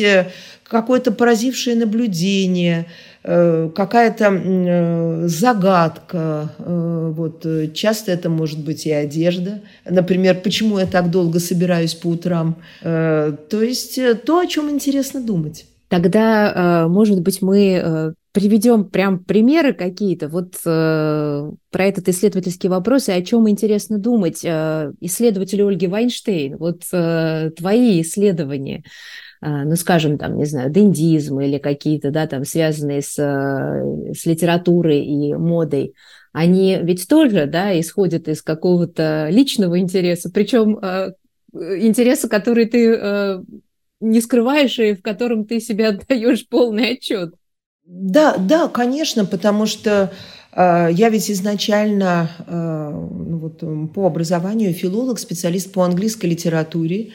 какое-то 0.72 1.12
поразившее 1.12 1.76
наблюдение– 1.76 2.88
Э, 3.24 3.70
какая-то 3.76 4.32
э, 4.34 5.28
загадка. 5.28 6.50
Э, 6.58 7.12
вот. 7.16 7.46
Часто 7.74 8.12
это 8.12 8.30
может 8.30 8.64
быть 8.64 8.88
и 8.88 8.92
одежда. 8.92 9.62
Например, 9.88 10.40
почему 10.42 10.80
я 10.80 10.88
так 10.88 11.12
долго 11.12 11.40
собираюсь 11.40 11.94
по 11.94 12.08
утрам. 12.08 12.56
То 12.82 13.38
есть 13.52 14.00
то, 14.26 14.40
о 14.40 14.48
чем 14.48 14.70
интересно 14.70 15.22
думать. 15.22 15.66
Тогда, 15.88 16.88
может 16.88 17.22
быть, 17.22 17.42
мы 17.42 18.14
приведем 18.32 18.86
прям 18.86 19.20
примеры 19.20 19.74
какие-то 19.74 20.30
вот 20.30 20.56
э, 20.66 21.52
про 21.70 21.84
этот 21.84 22.08
исследовательский 22.08 22.70
вопрос 22.70 23.10
и 23.10 23.12
о 23.12 23.22
чем 23.22 23.50
интересно 23.50 23.98
думать 23.98 24.40
э, 24.46 24.94
исследователю 25.02 25.68
Ольги 25.68 25.88
Вайнштейн. 25.88 26.56
Вот 26.56 26.84
э, 26.94 27.52
твои 27.58 28.02
исследования. 28.02 28.84
А, 29.44 29.66
ну, 29.66 29.76
скажем, 29.76 30.20
там, 30.20 30.38
не 30.38 30.46
знаю, 30.46 30.70
дендизм 30.70 31.40
или 31.40 31.58
какие-то, 31.58 32.12
да, 32.12 32.28
там, 32.28 32.46
связанные 32.46 33.02
с, 33.02 33.18
э, 33.18 34.14
с 34.14 34.28
литературой 34.28 35.04
и 35.04 35.34
модой, 35.34 35.96
они 36.32 36.78
ведь 36.84 37.08
тоже, 37.08 37.48
да, 37.48 37.78
исходят 37.80 38.28
из 38.28 38.44
какого-то 38.44 39.30
личного 39.32 39.80
интереса, 39.80 40.30
причем 40.32 40.78
э, 40.78 41.14
интереса, 41.54 42.30
который 42.30 42.66
ты 42.66 42.94
э, 42.94 43.42
не 44.00 44.22
скрываешь 44.22 44.78
и 44.78 44.94
в 44.94 45.02
котором 45.02 45.46
ты 45.46 45.60
себе 45.60 45.88
отдаешь 45.90 46.48
полный 46.48 46.92
отчет. 46.92 47.34
Да, 47.84 48.38
да, 48.38 48.68
конечно, 48.68 49.26
потому 49.26 49.66
что 49.66 50.14
я 50.54 51.10
ведь 51.10 51.32
изначально 51.32 52.30
ну, 52.46 53.38
вот, 53.38 53.64
по 53.94 54.06
образованию 54.06 54.74
филолог, 54.74 55.18
специалист 55.18 55.72
по 55.72 55.84
английской 55.84 56.26
литературе. 56.26 57.12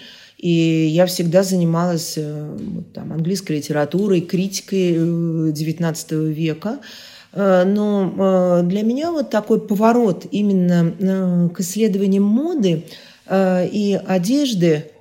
И 0.47 0.87
я 0.93 1.07
всегда 1.07 1.43
занималась 1.43 2.15
э, 2.17 2.59
там, 2.95 3.13
английской 3.13 3.55
литературой, 3.55 4.21
критикой 4.21 4.95
XIX 4.95 5.97
э, 6.09 6.33
века. 6.33 6.79
Э, 7.33 7.65
но 7.65 8.63
для 8.63 8.85
меня 8.85 9.11
вот 9.11 9.29
такой 9.31 9.61
поворот 9.61 10.25
именно 10.31 11.51
к 11.53 11.59
исследованиям 11.59 12.23
моды 12.23 12.85
и 13.29 14.01
одежды 14.07 14.93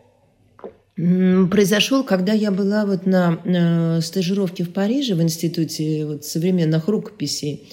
произошел, 0.96 2.04
когда 2.04 2.34
я 2.34 2.50
была 2.50 2.88
вот 2.88 3.06
на 3.06 4.02
стажировке 4.02 4.64
в 4.64 4.74
Париже 4.74 5.14
в 5.14 5.22
Институте 5.22 6.08
вот 6.08 6.26
современных 6.26 6.88
рукописей. 6.88 7.70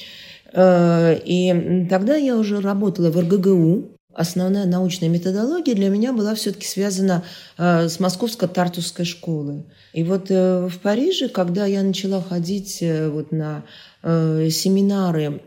И 0.54 1.86
тогда 1.88 2.16
я 2.16 2.36
уже 2.36 2.60
работала 2.60 3.10
в 3.10 3.18
РГГУ, 3.18 3.92
основная 4.14 4.66
научная 4.66 5.08
методология 5.08 5.74
для 5.74 5.88
меня 5.88 6.12
была 6.12 6.34
все-таки 6.34 6.66
связана 6.66 7.24
э, 7.58 7.88
с 7.88 7.98
московско-тартусской 8.00 9.04
школой. 9.04 9.64
И 9.92 10.04
вот 10.04 10.30
э, 10.30 10.68
в 10.68 10.78
Париже, 10.78 11.28
когда 11.28 11.66
я 11.66 11.82
начала 11.82 12.22
ходить 12.22 12.78
э, 12.80 13.08
вот 13.08 13.32
на 13.32 13.64
семинары 14.04 15.40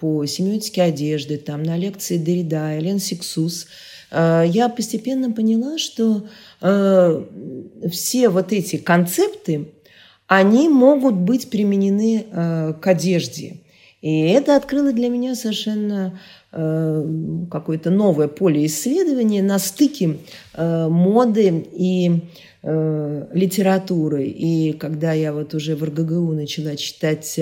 по 0.00 0.24
семиотике 0.24 0.80
одежды, 0.80 1.36
там, 1.36 1.62
на 1.62 1.76
лекции 1.76 2.18
Derrida, 2.18 2.78
Элен 2.78 2.98
Сиксус, 2.98 3.66
я 4.10 4.72
постепенно 4.74 5.30
поняла, 5.32 5.76
что 5.76 6.26
все 7.90 8.28
вот 8.30 8.54
эти 8.54 8.76
концепты, 8.78 9.68
они 10.28 10.70
могут 10.70 11.16
быть 11.16 11.50
применены 11.50 12.24
к 12.80 12.86
одежде. 12.86 13.58
И 14.04 14.20
это 14.20 14.56
открыло 14.56 14.92
для 14.92 15.08
меня 15.08 15.34
совершенно 15.34 16.12
Э, 16.56 17.04
какое-то 17.50 17.90
новое 17.90 18.28
поле 18.28 18.64
исследования 18.66 19.42
на 19.42 19.58
стыке 19.58 20.18
э, 20.54 20.88
моды 20.88 21.66
и 21.72 22.22
э, 22.64 23.26
литературы. 23.32 24.26
И 24.26 24.72
когда 24.72 25.12
я 25.12 25.32
вот 25.32 25.54
уже 25.54 25.76
в 25.76 25.84
РГГУ 25.84 26.32
начала 26.32 26.76
читать 26.76 27.38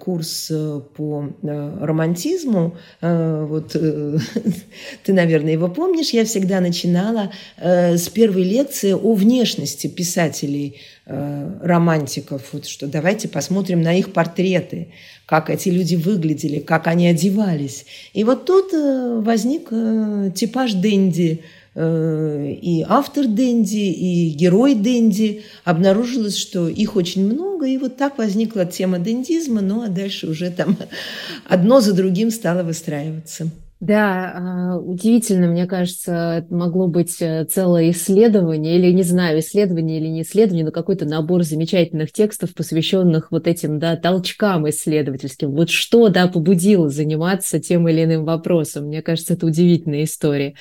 курс 0.00 0.52
по 0.94 1.24
романтизму, 1.40 2.76
вот 3.00 3.72
ты, 5.04 5.12
наверное, 5.14 5.52
его 5.52 5.68
помнишь, 5.68 6.10
я 6.10 6.26
всегда 6.26 6.60
начинала 6.60 7.32
с 7.56 8.10
первой 8.10 8.42
лекции 8.42 8.92
о 8.92 9.14
внешности 9.14 9.86
писателей 9.86 10.76
романтиков, 11.06 12.42
вот 12.52 12.66
что 12.66 12.88
давайте 12.88 13.26
посмотрим 13.28 13.80
на 13.80 13.94
их 13.94 14.12
портреты, 14.12 14.88
как 15.28 15.50
эти 15.50 15.68
люди 15.68 15.94
выглядели, 15.94 16.58
как 16.58 16.86
они 16.86 17.06
одевались. 17.06 17.84
И 18.14 18.24
вот 18.24 18.46
тут 18.46 18.72
э, 18.72 19.20
возник 19.22 19.68
э, 19.70 20.30
типаж 20.34 20.72
Дэнди, 20.72 21.42
э, 21.42 21.57
и 21.80 22.84
автор 22.88 23.26
Дэнди, 23.26 23.76
и 23.76 24.30
герой 24.30 24.74
Дэнди. 24.74 25.42
Обнаружилось, 25.64 26.36
что 26.36 26.68
их 26.68 26.96
очень 26.96 27.24
много, 27.24 27.66
и 27.66 27.78
вот 27.78 27.96
так 27.96 28.18
возникла 28.18 28.66
тема 28.66 28.98
дендизма, 28.98 29.60
ну 29.60 29.82
а 29.82 29.88
дальше 29.88 30.26
уже 30.26 30.50
там 30.50 30.76
одно 31.48 31.80
за 31.80 31.94
другим 31.94 32.30
стало 32.30 32.62
выстраиваться. 32.62 33.50
Да, 33.80 34.32
а, 34.34 34.76
удивительно, 34.78 35.46
мне 35.46 35.66
кажется, 35.66 36.38
это 36.38 36.52
могло 36.52 36.88
быть 36.88 37.22
э, 37.22 37.44
целое 37.44 37.90
исследование, 37.90 38.76
или, 38.76 38.90
не 38.90 39.04
знаю, 39.04 39.38
исследование 39.38 40.00
или 40.00 40.08
не 40.08 40.22
исследование, 40.22 40.64
но 40.64 40.72
какой-то 40.72 41.04
набор 41.04 41.44
замечательных 41.44 42.10
текстов, 42.10 42.54
посвященных 42.54 43.30
вот 43.30 43.46
этим, 43.46 43.78
да, 43.78 43.94
толчкам 43.94 44.68
исследовательским. 44.68 45.52
Вот 45.52 45.70
что, 45.70 46.08
да, 46.08 46.26
побудило 46.26 46.88
заниматься 46.88 47.60
тем 47.60 47.88
или 47.88 48.02
иным 48.02 48.24
вопросом. 48.24 48.86
Мне 48.86 49.00
кажется, 49.00 49.34
это 49.34 49.46
удивительная 49.46 50.02
история 50.02 50.54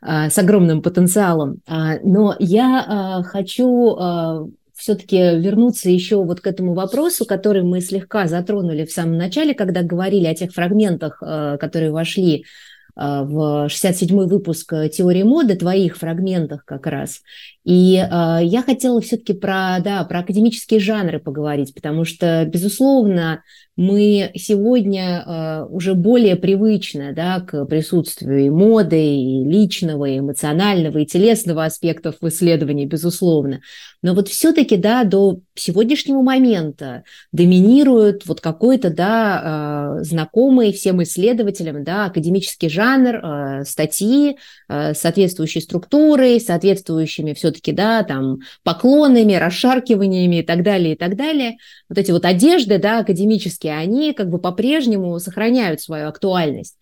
а, 0.00 0.30
с 0.30 0.38
огромным 0.38 0.80
потенциалом. 0.80 1.62
А, 1.66 1.96
но 2.04 2.36
я 2.38 3.24
хочу 3.26 4.54
все-таки 4.80 5.16
вернуться 5.16 5.90
еще 5.90 6.24
вот 6.24 6.40
к 6.40 6.46
этому 6.46 6.72
вопросу, 6.72 7.26
который 7.26 7.62
мы 7.62 7.82
слегка 7.82 8.26
затронули 8.26 8.86
в 8.86 8.90
самом 8.90 9.18
начале, 9.18 9.54
когда 9.54 9.82
говорили 9.82 10.24
о 10.26 10.34
тех 10.34 10.52
фрагментах, 10.52 11.22
э, 11.22 11.58
которые 11.60 11.92
вошли 11.92 12.46
в 13.00 13.66
67-й 13.68 14.28
выпуск 14.28 14.74
теории 14.92 15.22
моды, 15.22 15.56
твоих 15.56 15.96
фрагментах 15.96 16.64
как 16.64 16.86
раз. 16.86 17.20
И 17.64 17.96
э, 17.96 18.38
я 18.42 18.62
хотела 18.62 19.00
все-таки 19.00 19.32
про, 19.32 19.78
да, 19.84 20.02
про 20.04 20.20
академические 20.20 20.80
жанры 20.80 21.18
поговорить, 21.18 21.74
потому 21.74 22.04
что, 22.04 22.44
безусловно, 22.46 23.42
мы 23.76 24.32
сегодня 24.34 25.24
э, 25.24 25.64
уже 25.70 25.94
более 25.94 26.36
привычны 26.36 27.14
да, 27.14 27.40
к 27.40 27.64
присутствию 27.64 28.44
и 28.44 28.50
моды, 28.50 29.02
и 29.02 29.44
личного, 29.44 30.04
и 30.06 30.18
эмоционального, 30.18 30.98
и 30.98 31.06
телесного 31.06 31.64
аспектов 31.64 32.16
в 32.20 32.28
исследовании, 32.28 32.84
безусловно. 32.84 33.60
Но 34.02 34.14
вот 34.14 34.28
все-таки 34.28 34.76
да, 34.76 35.04
до 35.04 35.40
сегодняшнего 35.54 36.20
момента 36.20 37.04
доминирует 37.32 38.26
вот 38.26 38.40
какой-то 38.40 38.90
да, 38.90 39.96
э, 40.00 40.04
знакомый 40.04 40.72
всем 40.72 41.02
исследователям 41.02 41.84
да, 41.84 42.06
академический 42.06 42.68
жанр, 42.68 42.89
э, 42.98 43.64
статьи, 43.64 44.36
э, 44.68 44.94
соответствующей 44.94 45.60
структурой, 45.60 46.40
соответствующими 46.40 47.32
все-таки 47.34 47.72
да, 47.72 48.02
там, 48.02 48.40
поклонами, 48.62 49.34
расшаркиваниями 49.34 50.40
и 50.40 50.42
так 50.42 50.62
далее, 50.62 50.94
и 50.94 50.96
так 50.96 51.16
далее. 51.16 51.56
Вот 51.88 51.98
эти 51.98 52.10
вот 52.10 52.24
одежды 52.24 52.78
да, 52.78 53.00
академические, 53.00 53.76
они 53.76 54.12
как 54.12 54.28
бы 54.28 54.38
по-прежнему 54.38 55.18
сохраняют 55.18 55.80
свою 55.80 56.08
актуальность. 56.08 56.76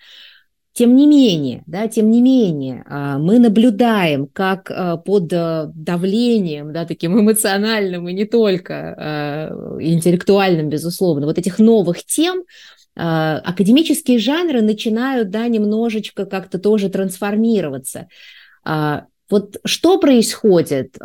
Тем 0.73 0.95
не 0.95 1.09
менее, 1.09 1.65
да, 1.67 1.89
тем 1.89 2.09
не 2.09 2.23
менее, 2.23 2.85
а, 2.87 3.19
мы 3.19 3.41
наблюдаем, 3.41 4.29
как 4.29 4.71
а, 4.71 4.97
под 4.97 5.27
давлением, 5.27 6.73
да, 6.73 6.85
таким 6.85 7.19
эмоциональным 7.21 8.09
и 8.09 8.13
не 8.13 8.25
только 8.25 9.51
интеллектуальным, 9.81 10.69
безусловно, 10.69 11.27
вот 11.27 11.37
этих 11.37 11.59
новых 11.59 12.05
тем, 12.05 12.45
академические 12.99 14.19
жанры 14.19 14.61
начинают, 14.61 15.31
да, 15.31 15.47
немножечко 15.47 16.27
как-то 16.27 16.59
тоже 16.59 16.89
трансформироваться. 16.89 18.09
Вот 19.31 19.57
что 19.65 19.99
происходит? 19.99 20.97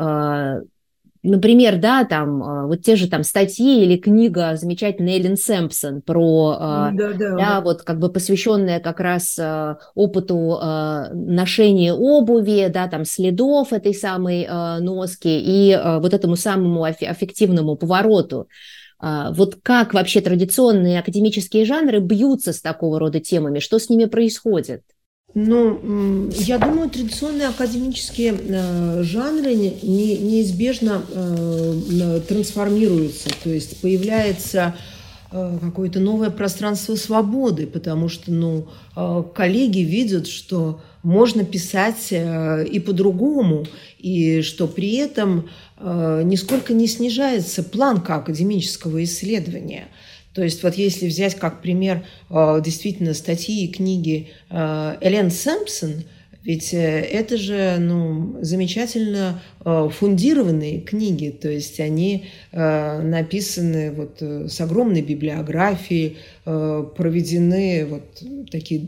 например, 1.23 1.77
да, 1.77 2.03
там 2.03 2.43
а, 2.43 2.67
вот 2.67 2.81
те 2.81 2.95
же 2.95 3.09
там 3.09 3.23
статьи 3.23 3.83
или 3.83 3.97
книга 3.97 4.55
замечательная 4.55 5.15
Эллен 5.15 5.37
Сэмпсон 5.37 6.01
про, 6.01 6.57
а, 6.59 6.91
да, 6.93 7.13
да. 7.13 7.37
да, 7.37 7.61
вот 7.61 7.81
как 7.81 7.99
бы 7.99 8.09
посвященная 8.11 8.79
как 8.79 8.99
раз 8.99 9.39
а, 9.39 9.79
опыту 9.95 10.59
ношения 11.13 11.93
обуви, 11.93 12.69
да, 12.71 12.87
там 12.87 13.05
следов 13.05 13.71
этой 13.71 13.93
самой 13.93 14.47
носки 14.81 15.39
и 15.39 15.79
вот 15.99 16.13
этому 16.13 16.35
самому 16.35 16.83
аффективному 16.83 17.75
повороту. 17.75 18.47
Вот 19.35 19.57
как 19.61 19.93
вообще 19.93 20.21
традиционные 20.21 20.99
академические 20.99 21.65
жанры 21.65 21.99
бьются 21.99 22.53
с 22.53 22.61
такого 22.61 22.99
рода 22.99 23.19
темами, 23.19 23.59
что 23.59 23.77
с 23.77 23.89
ними 23.89 24.05
происходит? 24.05 24.83
Ну, 25.35 26.29
я 26.31 26.59
думаю, 26.59 26.91
традиционные 26.91 27.47
академические 27.47 28.35
э, 28.37 29.03
жанры 29.03 29.55
не, 29.55 29.71
неизбежно 30.17 31.01
э, 31.09 32.19
трансформируются, 32.27 33.29
то 33.43 33.49
есть 33.49 33.81
появляется 33.81 34.75
э, 35.31 35.57
какое-то 35.59 35.99
новое 35.99 36.29
пространство 36.29 36.95
свободы, 36.95 37.65
потому 37.65 38.09
что 38.09 38.31
ну, 38.31 38.67
коллеги 39.33 39.79
видят, 39.79 40.27
что 40.27 40.81
можно 41.01 41.43
писать 41.43 42.11
и 42.11 42.79
по-другому, 42.79 43.65
и 43.97 44.43
что 44.43 44.67
при 44.67 44.97
этом 44.97 45.49
нисколько 45.79 46.73
не 46.73 46.87
снижается 46.87 47.63
планка 47.63 48.15
академического 48.15 49.03
исследования– 49.03 49.87
то 50.33 50.43
есть 50.43 50.63
вот 50.63 50.73
если 50.75 51.07
взять 51.07 51.35
как 51.35 51.61
пример 51.61 52.05
э, 52.29 52.61
действительно 52.63 53.13
статьи 53.13 53.65
и 53.65 53.71
книги 53.71 54.31
э, 54.49 54.97
Элен 55.01 55.29
Сэмпсон, 55.29 56.05
ведь 56.43 56.73
э, 56.73 56.77
это 56.77 57.37
же 57.37 57.77
ну, 57.79 58.37
замечательно 58.41 59.41
фундированные 59.63 60.81
книги, 60.81 61.29
то 61.29 61.49
есть 61.49 61.79
они 61.79 62.25
написаны 62.51 63.93
вот 63.93 64.21
с 64.21 64.59
огромной 64.59 65.01
библиографией, 65.01 66.17
проведены 66.43 67.85
вот 67.85 68.49
такие 68.51 68.81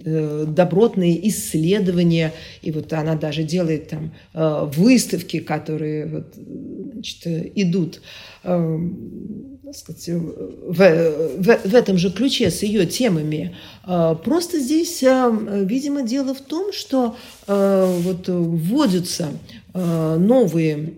добротные 0.45 1.29
исследования, 1.29 2.33
и 2.61 2.71
вот 2.71 2.91
она 2.91 3.15
даже 3.15 3.43
делает 3.43 3.87
там 3.87 4.13
выставки, 4.33 5.39
которые 5.39 6.07
вот, 6.07 6.33
значит, 6.35 7.25
идут. 7.55 8.01
Эм, 8.43 9.54
сказать, 9.73 10.07
в, 10.07 10.73
в, 10.73 11.59
в 11.63 11.75
этом 11.75 11.97
же 11.97 12.11
ключе 12.11 12.49
с 12.51 12.63
ее 12.63 12.85
темами. 12.85 13.55
А, 13.83 14.15
просто 14.15 14.59
здесь, 14.59 15.03
а, 15.03 15.29
видимо, 15.29 16.03
дело 16.03 16.33
в 16.33 16.41
том, 16.41 16.71
что 16.71 17.15
а, 17.47 17.85
вот 17.99 18.27
вводятся 18.27 19.29
новые 19.73 20.93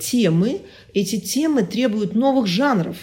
темы, 0.00 0.62
эти 0.92 1.20
темы 1.20 1.62
требуют 1.62 2.16
новых 2.16 2.48
жанров 2.48 2.96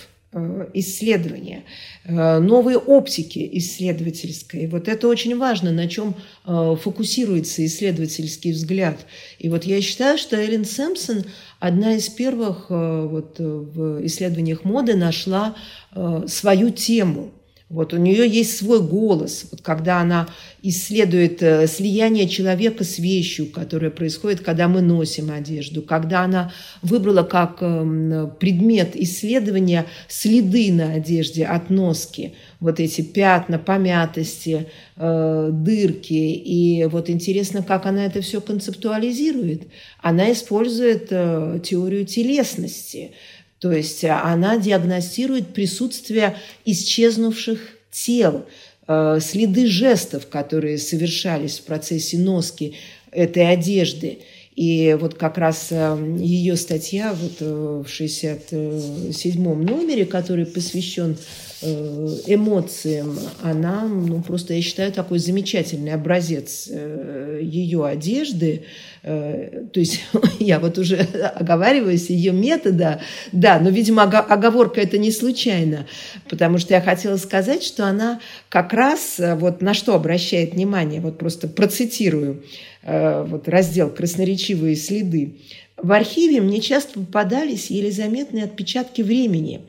исследования, 0.74 1.64
новые 2.06 2.78
оптики 2.78 3.50
исследовательской. 3.54 4.68
Вот 4.68 4.88
это 4.88 5.08
очень 5.08 5.38
важно, 5.38 5.72
на 5.72 5.88
чем 5.88 6.16
фокусируется 6.46 7.66
исследовательский 7.66 8.52
взгляд. 8.52 9.06
И 9.40 9.50
вот 9.50 9.64
я 9.64 9.82
считаю, 9.82 10.18
что 10.18 10.38
Эллен 10.38 10.66
Сэмпсон– 10.66 11.26
одна 11.60 11.96
из 11.96 12.10
первых 12.10 12.68
э, 12.70 13.08
вот, 13.08 13.40
э, 13.40 13.44
в 13.44 14.06
исследованиях 14.06 14.64
моды 14.64 14.96
нашла 14.96 15.56
э, 15.94 16.24
свою 16.28 16.70
тему. 16.72 17.32
Вот 17.70 17.94
у 17.94 17.98
нее 17.98 18.28
есть 18.28 18.58
свой 18.58 18.82
голос, 18.82 19.46
вот 19.52 19.62
когда 19.62 20.02
она 20.02 20.28
исследует 20.64 21.44
э, 21.44 21.68
слияние 21.68 22.28
человека 22.28 22.84
с 22.84 22.98
вещью, 22.98 23.46
которое 23.46 23.92
происходит, 23.92 24.40
когда 24.40 24.68
мы 24.68 24.82
носим 24.82 25.30
одежду, 25.30 25.84
когда 25.84 26.22
она 26.22 26.52
выбрала 26.82 27.22
как 27.22 27.62
эм, 27.62 28.32
предмет 28.40 28.96
исследования 28.96 29.86
следы 30.08 30.74
на 30.74 30.94
одежде 30.94 31.46
от 31.46 31.70
носки, 31.70 32.34
вот 32.60 32.80
эти 32.80 33.02
пятна, 33.02 33.60
помятости, 33.60 34.66
э, 34.96 35.50
дырки. 35.54 36.14
И 36.14 36.86
вот 36.86 37.08
интересно, 37.08 37.62
как 37.62 37.86
она 37.86 38.04
это 38.04 38.22
все 38.22 38.42
концептуализирует. 38.42 39.68
Она 40.02 40.32
использует 40.32 41.10
э, 41.12 41.60
теорию 41.64 42.06
телесности– 42.06 43.12
то 43.60 43.72
есть 43.72 44.04
э, 44.04 44.10
она 44.10 44.58
диагностирует 44.58 45.54
присутствие 45.54 46.38
исчезнувших 46.66 47.60
тел, 47.92 48.46
э, 48.88 49.20
следы 49.22 49.68
жестов, 49.68 50.28
которые 50.28 50.78
совершались 50.78 51.60
в 51.60 51.64
процессе 51.64 52.18
носки 52.18 52.76
этой 53.12 53.52
одежды. 53.52 54.20
И 54.56 54.98
вот 55.00 55.16
как 55.16 55.38
раз 55.38 55.68
э, 55.72 56.16
ее 56.20 56.56
статья 56.56 57.14
вот 57.14 57.42
в 57.42 57.86
67-м 57.86 59.66
номере, 59.66 60.06
который 60.06 60.46
посвящен 60.46 61.18
эмоциям, 61.62 63.18
она, 63.44 63.86
ну, 63.86 64.22
просто, 64.22 64.54
я 64.54 64.62
считаю, 64.62 64.92
такой 64.92 65.20
замечательный 65.20 65.94
образец 65.94 66.68
ее 66.68 67.86
одежды, 67.86 68.64
Э, 69.02 69.66
то 69.72 69.80
есть 69.80 70.02
я 70.40 70.60
вот 70.60 70.78
уже 70.78 70.98
оговариваюсь 71.36 72.10
ее 72.10 72.32
метода, 72.32 73.02
да, 73.32 73.60
но, 73.60 73.70
видимо, 73.70 74.04
оговорка 74.04 74.82
это 74.82 74.98
не 74.98 75.12
случайно, 75.12 75.88
потому 76.30 76.58
что 76.58 76.74
я 76.74 76.82
хотела 76.82 77.18
сказать, 77.18 77.64
что 77.64 77.86
она 77.86 78.20
как 78.50 78.74
раз 78.74 79.20
э, 79.20 79.36
вот 79.36 79.62
на 79.62 79.74
что 79.74 79.96
обращает 79.96 80.54
внимание, 80.54 81.00
вот 81.02 81.18
просто 81.18 81.48
процитирую 81.48 82.44
э, 82.84 83.24
вот 83.24 83.48
раздел 83.48 83.90
«Красноречивые 83.90 84.76
следы». 84.76 85.38
В 85.78 85.94
архиве 85.94 86.42
мне 86.42 86.60
часто 86.60 87.00
попадались 87.00 87.70
еле 87.70 87.90
заметные 87.90 88.44
отпечатки 88.44 89.02
времени, 89.02 89.62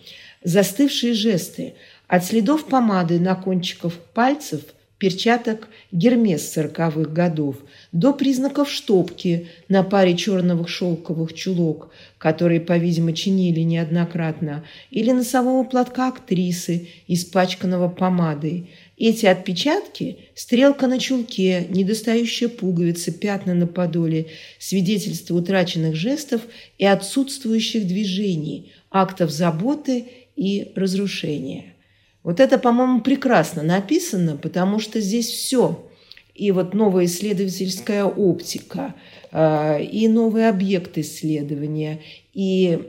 застывшие 0.43 1.14
жесты, 1.14 1.74
от 2.09 2.24
следов 2.24 2.66
помады 2.66 3.20
на 3.20 3.34
кончиках 3.34 3.95
пальцев– 4.14 4.62
перчаток 5.01 5.68
Гермес 5.93 6.53
сороковых 6.53 7.12
годов, 7.12 7.57
до 7.91 8.12
признаков 8.12 8.70
штопки 8.70 9.49
на 9.68 9.82
паре 9.82 10.14
черных 10.14 10.68
шелковых 10.68 11.32
чулок, 11.32 11.91
которые, 12.18 12.61
по-видимому, 12.61 13.14
чинили 13.14 13.61
неоднократно, 13.61 14.62
или 14.91 15.11
носового 15.11 15.64
платка 15.64 16.09
актрисы, 16.09 16.88
испачканного 17.09 17.88
помадой. 17.88 18.70
Эти 18.99 19.24
отпечатки– 19.24 20.18
стрелка 20.34 20.86
на 20.86 20.99
чулке, 20.99 21.64
недостающая 21.70 22.51
пуговица, 22.51 23.11
пятна 23.11 23.55
на 23.55 23.66
подоле, 23.66 24.26
свидетельство 24.59 25.34
утраченных 25.34 25.97
жестов 25.97 26.43
и 26.76 26.84
отсутствующих 26.84 27.86
движений, 27.86 28.70
актов 28.91 29.30
заботы 29.30 30.05
и 30.41 30.72
разрушения. 30.74 31.74
Вот 32.22 32.41
это, 32.41 32.59
по-моему, 32.59 33.03
прекрасно 33.03 33.62
написано, 33.62 34.38
потому 34.38 34.78
что 34.78 34.99
здесь 34.99 35.28
все. 35.28 35.86
И 36.34 36.51
вот 36.51 36.72
новая 36.72 37.05
исследовательская 37.05 38.05
оптика, 38.05 38.95
а, 39.32 39.78
и 39.78 40.09
новый 40.09 40.49
объект 40.49 40.97
исследования. 40.97 42.01
И 42.32 42.88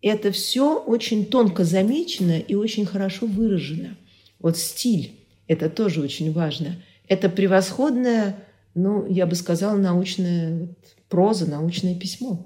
это 0.00 0.32
все 0.32 0.78
очень 0.78 1.26
тонко 1.26 1.64
замечено 1.64 2.38
и 2.38 2.54
очень 2.54 2.86
хорошо 2.86 3.26
выражено. 3.26 3.98
Вот 4.40 4.56
стиль– 4.56 5.12
это 5.48 5.68
тоже 5.68 6.00
очень 6.00 6.32
важно. 6.32 6.76
Это 7.08 7.28
превосходная, 7.28 8.36
ну, 8.74 9.06
я 9.06 9.26
бы 9.26 9.34
сказала, 9.34 9.76
научная 9.76 10.68
проза, 11.10 11.44
научное 11.44 11.94
письмо. 11.94 12.42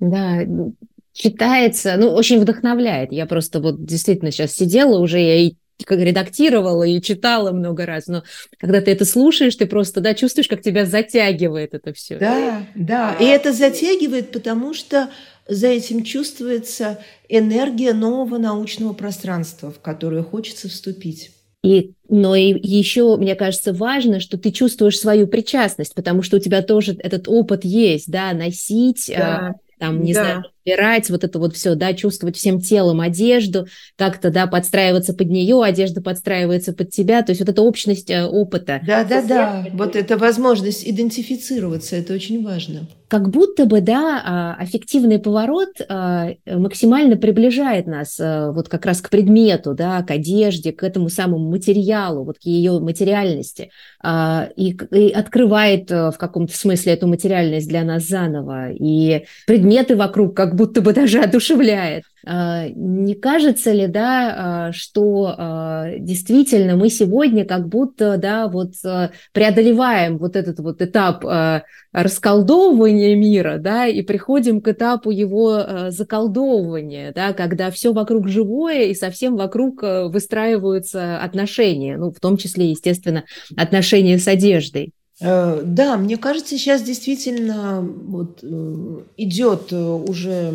Да, 0.00 0.40
читается, 1.12 1.96
ну, 1.96 2.10
очень 2.10 2.40
вдохновляет. 2.40 3.12
Я 3.12 3.26
просто 3.26 3.60
вот 3.60 3.84
действительно 3.84 4.30
сейчас 4.30 4.52
сидела 4.52 4.98
уже, 4.98 5.18
я 5.18 5.36
и 5.36 5.54
как 5.84 5.98
редактировала 5.98 6.84
и 6.84 7.00
читала 7.00 7.52
много 7.52 7.86
раз, 7.86 8.06
но 8.06 8.22
когда 8.58 8.80
ты 8.80 8.90
это 8.90 9.04
слушаешь, 9.04 9.56
ты 9.56 9.66
просто, 9.66 10.00
да, 10.00 10.14
чувствуешь, 10.14 10.48
как 10.48 10.62
тебя 10.62 10.84
затягивает 10.84 11.74
это 11.74 11.92
все. 11.92 12.18
Да, 12.18 12.66
да, 12.74 13.16
и 13.18 13.24
это 13.24 13.52
затягивает, 13.52 14.30
потому 14.30 14.74
что 14.74 15.08
за 15.48 15.68
этим 15.68 16.04
чувствуется 16.04 16.98
энергия 17.28 17.92
нового 17.92 18.38
научного 18.38 18.92
пространства, 18.92 19.70
в 19.70 19.80
которое 19.80 20.22
хочется 20.22 20.68
вступить. 20.68 21.32
И, 21.62 21.92
но 22.08 22.34
и 22.34 22.54
еще, 22.66 23.16
мне 23.16 23.34
кажется, 23.34 23.72
важно, 23.74 24.20
что 24.20 24.38
ты 24.38 24.50
чувствуешь 24.50 24.98
свою 24.98 25.26
причастность, 25.26 25.94
потому 25.94 26.22
что 26.22 26.38
у 26.38 26.40
тебя 26.40 26.62
тоже 26.62 26.96
этот 26.98 27.28
опыт 27.28 27.64
есть, 27.64 28.10
да, 28.10 28.32
носить, 28.32 29.12
да. 29.14 29.56
там, 29.78 30.02
не 30.02 30.14
да. 30.14 30.22
знаю, 30.22 30.44
разбирать 30.64 31.10
вот 31.10 31.24
это 31.24 31.38
вот 31.38 31.54
все, 31.54 31.74
да, 31.74 31.92
чувствовать 31.94 32.36
всем 32.36 32.60
телом 32.60 33.00
одежду, 33.00 33.66
как-то, 33.96 34.30
да, 34.30 34.46
подстраиваться 34.46 35.14
под 35.14 35.28
нее, 35.28 35.62
одежда 35.62 36.00
подстраивается 36.00 36.72
под 36.72 36.90
тебя, 36.90 37.22
то 37.22 37.30
есть 37.30 37.40
вот 37.40 37.48
эта 37.48 37.62
общность 37.62 38.10
э, 38.10 38.24
опыта. 38.24 38.80
Да, 38.86 39.04
да, 39.04 39.22
да, 39.22 39.66
вот 39.72 39.96
эта 39.96 40.16
возможность 40.16 40.86
идентифицироваться, 40.86 41.96
это 41.96 42.14
очень 42.14 42.44
важно. 42.44 42.86
Как 43.10 43.28
будто 43.28 43.66
бы, 43.66 43.80
да, 43.80 44.22
а, 44.24 44.54
аффективный 44.62 45.18
поворот 45.18 45.70
а, 45.88 46.28
максимально 46.46 47.16
приближает 47.16 47.88
нас 47.88 48.20
э, 48.20 48.52
вот 48.52 48.68
как 48.68 48.86
раз 48.86 49.00
к 49.00 49.10
предмету, 49.10 49.74
да, 49.74 50.00
к 50.04 50.12
одежде, 50.12 50.70
к 50.70 50.84
этому 50.84 51.08
самому 51.08 51.50
материалу, 51.50 52.22
вот 52.22 52.38
к 52.38 52.42
ее 52.42 52.78
материальности, 52.78 53.72
а, 54.00 54.48
и, 54.54 54.78
и 54.92 55.10
открывает 55.10 55.90
э, 55.90 56.12
в 56.12 56.18
каком-то 56.18 56.56
смысле 56.56 56.92
эту 56.92 57.08
материальность 57.08 57.66
для 57.68 57.82
нас 57.82 58.06
заново, 58.06 58.70
и 58.70 59.24
предметы 59.44 59.96
вокруг 59.96 60.36
как 60.36 60.49
будто 60.54 60.80
бы 60.80 60.92
даже 60.92 61.20
одушевляет. 61.20 62.04
А, 62.26 62.68
не 62.68 63.14
кажется 63.14 63.72
ли, 63.72 63.86
да, 63.86 64.34
а, 64.36 64.72
что 64.72 65.34
а, 65.36 65.90
действительно 65.98 66.76
мы 66.76 66.90
сегодня 66.90 67.44
как 67.44 67.68
будто, 67.68 68.18
да, 68.18 68.48
вот 68.48 68.72
преодолеваем 69.32 70.18
вот 70.18 70.36
этот 70.36 70.58
вот 70.60 70.82
этап 70.82 71.24
расколдовывания 71.92 73.16
мира, 73.16 73.58
да, 73.58 73.86
и 73.86 74.02
приходим 74.02 74.60
к 74.60 74.68
этапу 74.68 75.10
его 75.10 75.88
заколдовывания, 75.88 77.12
да, 77.12 77.32
когда 77.32 77.70
все 77.70 77.92
вокруг 77.92 78.28
живое 78.28 78.84
и 78.84 78.94
совсем 78.94 79.36
вокруг 79.36 79.82
выстраиваются 79.82 81.18
отношения, 81.18 81.96
ну, 81.96 82.12
в 82.12 82.20
том 82.20 82.36
числе, 82.36 82.70
естественно, 82.70 83.24
отношения 83.56 84.18
с 84.18 84.28
одеждой. 84.28 84.92
Э, 85.20 85.60
да, 85.64 85.96
мне 85.98 86.16
кажется, 86.16 86.56
сейчас 86.56 86.82
действительно 86.82 87.82
вот, 87.82 88.38
э, 88.42 89.00
идет 89.18 89.70
э, 89.70 89.76
уже 89.76 90.52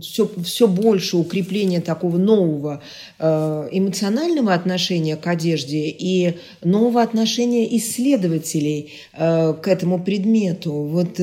все, 0.00 0.30
все 0.42 0.66
больше 0.66 1.18
укрепление 1.18 1.80
такого 1.80 2.16
нового 2.16 2.82
эмоционального 3.18 4.54
отношения 4.54 5.16
к 5.16 5.26
одежде 5.26 5.88
и 5.88 6.38
нового 6.64 7.02
отношения 7.02 7.76
исследователей 7.76 8.92
к 9.12 9.62
этому 9.66 10.02
предмету. 10.02 10.72
Вот 10.72 11.20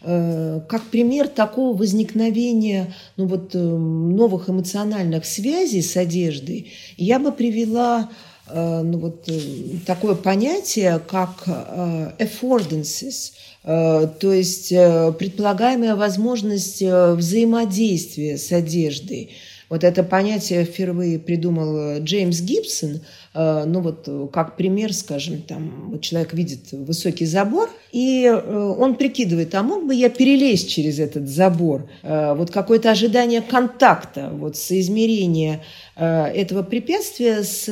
как 0.00 0.82
пример 0.92 1.26
такого 1.26 1.76
возникновения 1.76 2.94
ну 3.16 3.26
вот, 3.26 3.54
новых 3.54 4.48
эмоциональных 4.48 5.24
связей 5.24 5.82
с 5.82 5.96
одеждой, 5.96 6.70
я 6.96 7.18
бы 7.18 7.32
привела 7.32 8.08
ну, 8.54 8.98
вот, 8.98 9.28
э, 9.28 9.40
такое 9.86 10.14
понятие, 10.14 11.00
как 11.06 11.44
э, 11.46 12.12
affordances, 12.18 13.32
то 13.64 14.32
есть 14.32 14.70
предполагаемая 14.70 15.94
возможность 15.94 16.80
взаимодействия 16.80 18.38
с 18.38 18.50
одеждой. 18.50 19.30
Вот 19.68 19.84
это 19.84 20.02
понятие 20.02 20.64
впервые 20.64 21.18
придумал 21.18 22.00
Джеймс 22.00 22.40
Гибсон. 22.40 23.00
Ну 23.34 23.80
вот 23.80 24.08
как 24.32 24.56
пример, 24.56 24.94
скажем, 24.94 25.42
там 25.42 25.90
вот 25.90 26.00
человек 26.00 26.32
видит 26.32 26.72
высокий 26.72 27.26
забор, 27.26 27.68
и 27.92 28.28
он 28.28 28.96
прикидывает, 28.96 29.54
а 29.54 29.62
мог 29.62 29.86
бы 29.86 29.94
я 29.94 30.08
перелезть 30.08 30.70
через 30.70 30.98
этот 30.98 31.28
забор? 31.28 31.88
Вот 32.02 32.50
какое-то 32.50 32.90
ожидание 32.90 33.42
контакта, 33.42 34.30
вот 34.32 34.56
соизмерение 34.56 35.60
Э, 35.98 36.26
этого 36.26 36.62
препятствия 36.62 37.42
с 37.42 37.64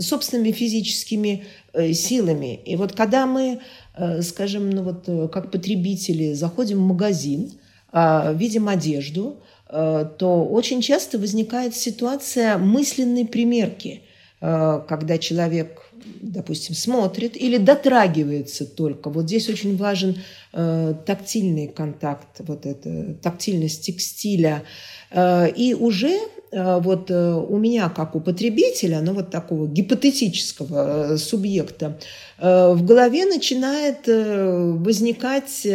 собственными 0.00 0.52
физическими 0.52 1.44
э, 1.74 1.92
силами. 1.92 2.60
И 2.64 2.76
вот 2.76 2.94
когда 2.94 3.26
мы, 3.26 3.60
э, 3.94 4.22
скажем, 4.22 4.70
ну 4.70 4.82
вот 4.82 5.30
как 5.30 5.50
потребители 5.50 6.32
заходим 6.32 6.78
в 6.78 6.86
магазин, 6.86 7.52
а, 7.90 8.34
видим 8.34 8.68
одежду, 8.68 9.38
то 9.70 10.48
очень 10.50 10.80
часто 10.80 11.18
возникает 11.18 11.74
ситуация 11.76 12.56
мысленной 12.56 13.26
примерки, 13.26 14.02
когда 14.40 15.18
человек 15.18 15.88
допустим, 16.20 16.74
смотрит 16.74 17.36
или 17.36 17.56
дотрагивается 17.58 18.66
только. 18.66 19.10
Вот 19.10 19.24
здесь 19.24 19.48
очень 19.48 19.76
важен 19.76 20.16
э, 20.52 20.94
тактильный 21.06 21.68
контакт, 21.68 22.40
вот 22.40 22.66
это, 22.66 23.14
тактильность 23.22 23.84
текстиля. 23.84 24.62
Э, 25.10 25.48
и 25.48 25.74
уже 25.74 26.18
э, 26.50 26.80
вот 26.80 27.10
э, 27.10 27.32
у 27.32 27.58
меня, 27.58 27.88
как 27.88 28.14
у 28.14 28.20
потребителя, 28.20 29.00
ну 29.00 29.14
вот 29.14 29.30
такого 29.30 29.66
гипотетического 29.66 31.14
э, 31.14 31.16
субъекта, 31.18 31.98
э, 32.38 32.72
в 32.72 32.84
голове 32.84 33.26
начинает 33.26 34.08
э, 34.08 34.72
возникать... 34.78 35.66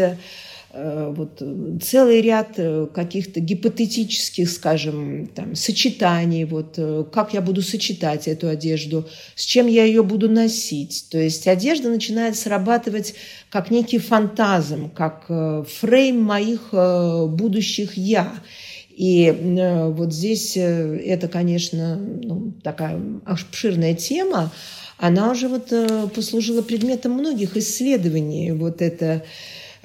Э, 0.73 0.83
Э, 0.83 1.13
вот 1.15 1.43
целый 1.83 2.21
ряд 2.21 2.53
э, 2.57 2.87
каких-то 2.91 3.39
гипотетических, 3.39 4.49
скажем, 4.49 5.27
там, 5.27 5.53
сочетаний, 5.55 6.45
вот, 6.45 6.73
э, 6.77 7.05
как 7.11 7.35
я 7.35 7.41
буду 7.41 7.61
сочетать 7.61 8.27
эту 8.27 8.47
одежду, 8.47 9.07
с 9.35 9.45
чем 9.45 9.67
я 9.67 9.83
ее 9.85 10.01
буду 10.01 10.29
носить. 10.29 11.05
То 11.11 11.19
есть 11.19 11.47
одежда 11.47 11.89
начинает 11.89 12.35
срабатывать 12.35 13.13
как 13.51 13.69
некий 13.69 13.99
фантазм, 13.99 14.89
как 14.89 15.27
фрейм 15.27 16.19
моих 16.19 16.69
будущих 16.71 17.95
«я». 17.95 18.33
И 18.89 19.31
вот 19.95 20.13
здесь 20.13 20.55
это, 20.55 21.27
конечно, 21.27 21.97
ну, 21.97 22.53
такая 22.63 22.99
обширная 23.25 23.93
тема, 23.95 24.51
она 24.97 25.31
уже 25.31 25.47
вот 25.47 25.71
послужила 26.13 26.61
предметом 26.61 27.13
многих 27.13 27.57
исследований. 27.57 28.51
Вот 28.51 28.81
это 28.81 29.23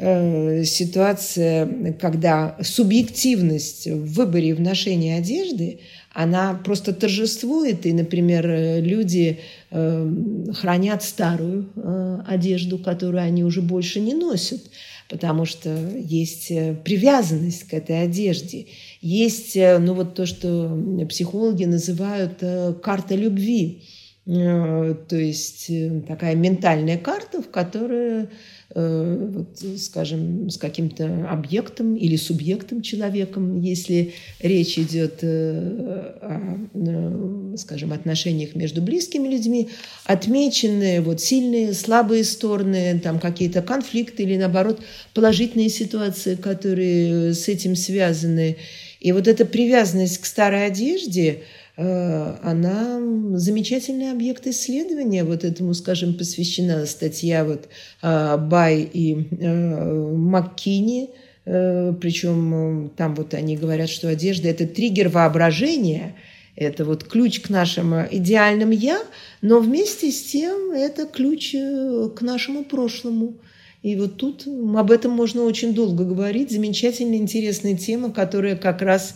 Э, 0.00 0.62
ситуация, 0.62 1.92
когда 1.94 2.56
субъективность 2.62 3.88
в 3.88 4.14
выборе 4.14 4.50
и 4.50 4.52
в 4.52 4.60
ношении 4.60 5.18
одежды, 5.18 5.80
она 6.12 6.54
просто 6.54 6.92
торжествует, 6.92 7.84
и, 7.84 7.92
например, 7.92 8.46
люди 8.80 9.40
э, 9.70 10.14
хранят 10.54 11.02
старую 11.02 11.68
э, 11.74 12.20
одежду, 12.28 12.78
которую 12.78 13.24
они 13.24 13.42
уже 13.42 13.60
больше 13.60 13.98
не 13.98 14.14
носят, 14.14 14.60
потому 15.08 15.46
что 15.46 15.76
есть 15.96 16.46
привязанность 16.84 17.64
к 17.64 17.74
этой 17.74 18.04
одежде. 18.04 18.66
Есть, 19.00 19.56
ну 19.56 19.94
вот 19.94 20.14
то, 20.14 20.26
что 20.26 21.06
психологи 21.08 21.64
называют 21.64 22.42
карта 22.82 23.14
любви, 23.16 23.82
то 24.26 25.16
есть 25.16 25.70
такая 26.06 26.34
ментальная 26.34 26.98
карта, 26.98 27.40
в 27.40 27.48
которой 27.48 28.28
Э, 28.67 28.67
вот, 28.78 29.80
скажем, 29.80 30.50
с 30.50 30.56
каким-то 30.56 31.28
объектом 31.30 31.96
или 31.96 32.16
субъектом 32.16 32.82
человеком, 32.82 33.60
если 33.60 34.14
речь 34.40 34.78
идет 34.78 35.18
э, 35.22 36.12
о, 36.20 36.68
э, 36.74 37.56
скажем, 37.56 37.92
отношениях 37.92 38.54
между 38.54 38.80
близкими 38.82 39.28
людьми, 39.28 39.68
отмеченные 40.04 41.00
вот 41.00 41.20
сильные, 41.20 41.72
слабые 41.74 42.24
стороны, 42.24 43.00
там 43.02 43.18
какие-то 43.18 43.62
конфликты 43.62 44.22
или, 44.22 44.36
наоборот, 44.36 44.80
положительные 45.14 45.70
ситуации, 45.70 46.36
которые 46.36 47.34
с 47.34 47.48
этим 47.48 47.74
связаны. 47.74 48.56
И 49.00 49.12
вот 49.12 49.28
эта 49.28 49.44
привязанность 49.44 50.18
к 50.18 50.26
старой 50.26 50.66
одежде– 50.66 51.42
Э, 51.57 51.57
она 51.78 53.00
замечательный 53.34 54.10
объект 54.10 54.46
исследования. 54.48 55.22
Вот 55.22 55.44
этому, 55.44 55.74
скажем, 55.74 56.14
посвящена 56.14 56.84
статья 56.86 57.44
вот 57.44 57.68
э, 58.02 58.36
Бай 58.36 58.82
и 58.92 59.28
э, 59.30 60.12
Маккини. 60.16 61.10
Причем 61.44 62.90
там 62.94 63.14
вот 63.14 63.32
они 63.32 63.56
говорят, 63.56 63.88
что 63.88 64.08
одежда– 64.10 64.48
это 64.50 64.66
триггер 64.66 65.08
воображения, 65.08 66.14
это 66.56 66.84
вот 66.84 67.04
ключ 67.04 67.40
к 67.40 67.48
нашему 67.48 68.04
идеальным 68.10 68.70
«я», 68.70 69.00
но 69.40 69.58
вместе 69.60 70.10
с 70.12 70.24
тем 70.24 70.72
это 70.72 71.06
ключ 71.06 71.52
к 71.52 72.20
нашему 72.20 72.64
прошлому. 72.64 73.38
И 73.82 73.96
вот 73.96 74.18
тут 74.18 74.46
об 74.46 74.90
этом 74.90 75.12
можно 75.12 75.44
очень 75.44 75.72
долго 75.72 76.04
говорить. 76.04 76.50
Замечательная, 76.50 77.16
интересная 77.16 77.78
тема, 77.78 78.12
которая 78.12 78.54
как 78.54 78.82
раз 78.82 79.14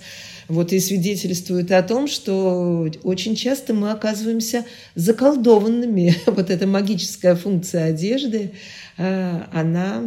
вот 0.48 0.72
и 0.72 0.80
свидетельствует 0.80 1.70
о 1.72 1.82
том, 1.82 2.06
что 2.06 2.88
очень 3.02 3.34
часто 3.34 3.74
мы 3.74 3.90
оказываемся 3.90 4.64
заколдованными. 4.94 6.14
Вот 6.26 6.50
эта 6.50 6.66
магическая 6.66 7.34
функция 7.34 7.84
одежды, 7.84 8.52
э, 8.96 9.40
она 9.52 10.02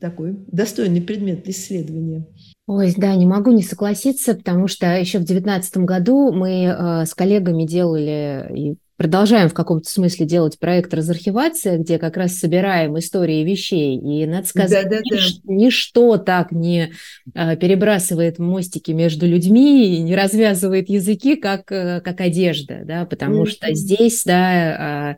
такой 0.00 0.36
достойный 0.48 1.00
предмет 1.00 1.48
исследования. 1.48 2.26
Ой, 2.66 2.94
да, 2.96 3.14
не 3.16 3.26
могу 3.26 3.50
не 3.50 3.62
согласиться, 3.62 4.34
потому 4.34 4.68
что 4.68 4.86
еще 4.86 5.18
в 5.18 5.24
2019 5.24 5.78
году 5.78 6.32
мы 6.32 6.64
э, 6.64 7.06
с 7.06 7.14
коллегами 7.14 7.64
делали 7.64 8.46
и 8.54 8.76
продолжаем 9.00 9.48
в 9.48 9.54
каком-то 9.54 9.88
смысле 9.88 10.26
делать 10.26 10.58
проект 10.58 10.92
«Разархивация», 10.92 11.78
где 11.78 11.96
как 11.96 12.18
раз 12.18 12.36
собираем 12.36 12.98
истории 12.98 13.42
вещей. 13.44 13.96
И, 13.96 14.26
надо 14.26 14.46
сказать, 14.46 14.90
да, 14.90 14.98
да, 14.98 15.16
нич- 15.16 15.40
да. 15.42 15.54
ничто 15.54 16.18
так 16.18 16.52
не 16.52 16.92
э, 17.34 17.56
перебрасывает 17.56 18.38
мостики 18.38 18.90
между 18.90 19.26
людьми 19.26 19.96
и 19.96 20.02
не 20.02 20.14
развязывает 20.14 20.90
языки, 20.90 21.36
как, 21.36 21.72
э, 21.72 22.02
как 22.02 22.20
одежда, 22.20 22.82
да, 22.84 23.06
потому 23.06 23.44
mm-hmm. 23.44 23.50
что 23.50 23.72
здесь, 23.72 24.22
да, 24.26 25.12
э, 25.12 25.16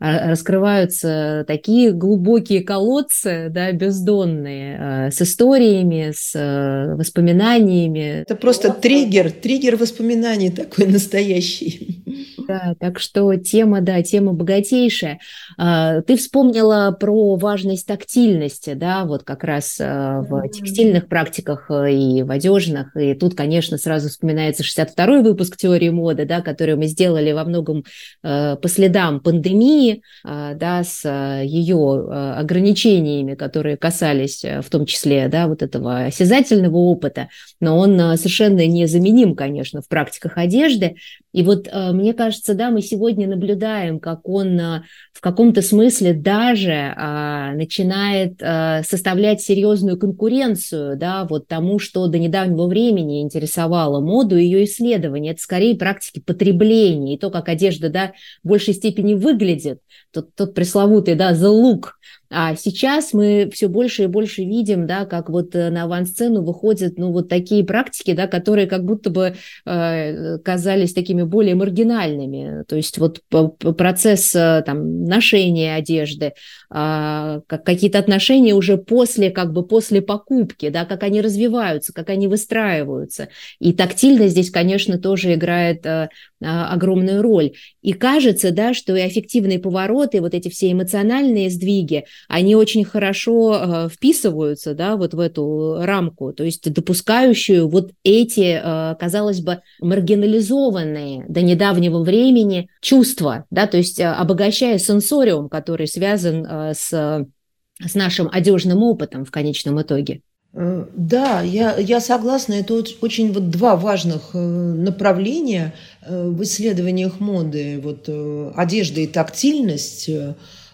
раскрываются 0.00 1.44
такие 1.46 1.92
глубокие 1.92 2.62
колодцы, 2.62 3.46
да, 3.50 3.70
бездонные, 3.70 5.12
с 5.12 5.22
историями, 5.22 6.12
с 6.16 6.94
воспоминаниями. 6.96 8.22
Это 8.22 8.34
просто 8.34 8.72
триггер, 8.72 9.30
триггер 9.30 9.76
воспоминаний 9.76 10.50
такой 10.50 10.86
настоящий. 10.86 12.02
Да, 12.50 12.74
так 12.80 12.98
что 12.98 13.36
тема, 13.36 13.80
да, 13.80 14.02
тема 14.02 14.32
богатейшая. 14.32 15.20
А, 15.56 16.00
ты 16.00 16.16
вспомнила 16.16 16.90
про 16.98 17.36
важность 17.36 17.86
тактильности, 17.86 18.74
да, 18.74 19.04
вот 19.04 19.22
как 19.22 19.44
раз 19.44 19.78
а, 19.80 20.22
в 20.22 20.48
текстильных 20.48 21.06
практиках 21.06 21.70
э, 21.70 21.92
и 21.92 22.22
в 22.24 22.30
одежных. 22.32 22.96
И 22.96 23.14
тут, 23.14 23.36
конечно, 23.36 23.78
сразу 23.78 24.08
вспоминается 24.08 24.64
62-й 24.64 25.22
выпуск 25.22 25.56
теории 25.56 25.90
моды, 25.90 26.24
да, 26.24 26.40
который 26.40 26.74
мы 26.74 26.86
сделали 26.86 27.30
во 27.30 27.44
многом 27.44 27.84
по 28.22 28.60
следам 28.66 29.20
пандемии, 29.20 30.02
а, 30.24 30.54
да, 30.54 30.82
с 30.82 31.08
ее 31.44 32.34
ограничениями, 32.36 33.36
которые 33.36 33.76
касались 33.76 34.42
в 34.42 34.68
том 34.70 34.86
числе, 34.86 35.28
да, 35.28 35.46
вот 35.46 35.62
этого 35.62 36.06
осязательного 36.06 36.78
опыта, 36.78 37.28
но 37.60 37.78
он 37.78 37.96
совершенно 38.16 38.66
незаменим, 38.66 39.36
конечно, 39.36 39.82
в 39.82 39.88
практиках 39.88 40.36
одежды. 40.36 40.96
И 41.32 41.42
вот 41.42 41.68
мне 41.72 42.12
кажется, 42.12 42.54
да, 42.54 42.70
мы 42.70 42.82
сегодня 42.82 43.28
наблюдаем, 43.28 44.00
как 44.00 44.28
он 44.28 44.58
а, 44.60 44.84
в 45.12 45.20
каком-то 45.20 45.62
смысле 45.62 46.14
даже 46.14 46.94
а, 46.96 47.52
начинает 47.54 48.42
а, 48.42 48.82
составлять 48.82 49.40
серьезную 49.40 49.98
конкуренцию, 49.98 50.96
да, 50.96 51.26
вот 51.28 51.46
тому, 51.46 51.78
что 51.78 52.06
до 52.06 52.18
недавнего 52.18 52.66
времени 52.66 53.22
интересовало 53.22 54.00
моду 54.00 54.36
и 54.36 54.44
ее 54.44 54.64
исследование. 54.64 55.32
Это 55.32 55.42
скорее 55.42 55.76
практики 55.76 56.20
потребления 56.20 57.14
и 57.14 57.18
то, 57.18 57.30
как 57.30 57.48
одежда, 57.48 57.90
да, 57.90 58.12
в 58.42 58.48
большей 58.48 58.74
степени 58.74 59.14
выглядит. 59.14 59.80
Тот, 60.10 60.34
тот 60.34 60.54
пресловутый, 60.54 61.14
да, 61.14 61.32
the 61.32 61.50
look, 61.50 61.90
а 62.32 62.54
сейчас 62.54 63.12
мы 63.12 63.50
все 63.52 63.66
больше 63.66 64.04
и 64.04 64.06
больше 64.06 64.44
видим, 64.44 64.86
да, 64.86 65.04
как 65.04 65.28
вот 65.28 65.56
э, 65.56 65.68
на 65.70 65.82
авансцену 65.82 66.42
выходят, 66.42 66.96
ну, 66.96 67.10
вот 67.10 67.28
такие 67.28 67.64
практики, 67.64 68.12
да, 68.12 68.28
которые 68.28 68.68
как 68.68 68.84
будто 68.84 69.10
бы 69.10 69.34
э, 69.66 70.38
казались 70.38 70.94
такими 70.94 71.24
более 71.24 71.56
маргинальными. 71.56 72.62
То 72.68 72.76
есть 72.76 72.98
вот 72.98 73.20
процесс 73.28 74.32
э, 74.36 74.62
там 74.64 75.04
ношения 75.04 75.74
одежды, 75.74 76.34
э, 76.72 77.40
какие-то 77.48 77.98
отношения 77.98 78.54
уже 78.54 78.76
после, 78.76 79.30
как 79.30 79.52
бы 79.52 79.66
после 79.66 80.00
покупки, 80.00 80.68
да, 80.68 80.84
как 80.84 81.02
они 81.02 81.20
развиваются, 81.20 81.92
как 81.92 82.10
они 82.10 82.28
выстраиваются. 82.28 83.28
И 83.58 83.72
тактильность 83.72 84.32
здесь, 84.32 84.50
конечно, 84.50 84.98
тоже 84.98 85.34
играет 85.34 85.84
э, 85.84 86.10
огромную 86.42 87.22
роль. 87.22 87.52
И 87.82 87.92
кажется, 87.92 88.50
да, 88.50 88.74
что 88.74 88.96
и 88.96 89.06
эффективные 89.06 89.58
повороты, 89.58 90.20
вот 90.20 90.34
эти 90.34 90.48
все 90.48 90.72
эмоциональные 90.72 91.50
сдвиги, 91.50 92.04
они 92.28 92.56
очень 92.56 92.84
хорошо 92.84 93.54
э, 93.54 93.88
вписываются, 93.88 94.74
да, 94.74 94.96
вот 94.96 95.14
в 95.14 95.20
эту 95.20 95.78
рамку, 95.80 96.32
то 96.32 96.44
есть 96.44 96.72
допускающую 96.72 97.68
вот 97.68 97.92
эти, 98.04 98.60
э, 98.62 98.96
казалось 98.98 99.40
бы, 99.40 99.60
маргинализованные 99.80 101.24
до 101.28 101.42
недавнего 101.42 102.02
времени 102.02 102.68
чувства, 102.80 103.44
да, 103.50 103.66
то 103.66 103.76
есть 103.76 104.00
обогащая 104.00 104.78
сенсориум, 104.78 105.48
который 105.48 105.86
связан 105.86 106.46
с, 106.74 106.88
с 106.90 107.94
нашим 107.94 108.28
одежным 108.32 108.82
опытом 108.82 109.24
в 109.24 109.30
конечном 109.30 109.80
итоге. 109.80 110.22
Э, 110.52 110.84
да, 110.94 111.42
я, 111.42 111.76
я 111.76 112.00
согласна. 112.00 112.54
Это 112.54 112.82
очень 113.00 113.32
вот 113.32 113.50
два 113.50 113.76
важных 113.76 114.30
э, 114.34 114.38
направления 114.38 115.74
э, 116.02 116.28
в 116.28 116.42
исследованиях 116.42 117.20
моды. 117.20 117.80
Вот 117.82 118.08
одежда 118.56 119.00
и 119.00 119.06
тактильность. 119.06 120.10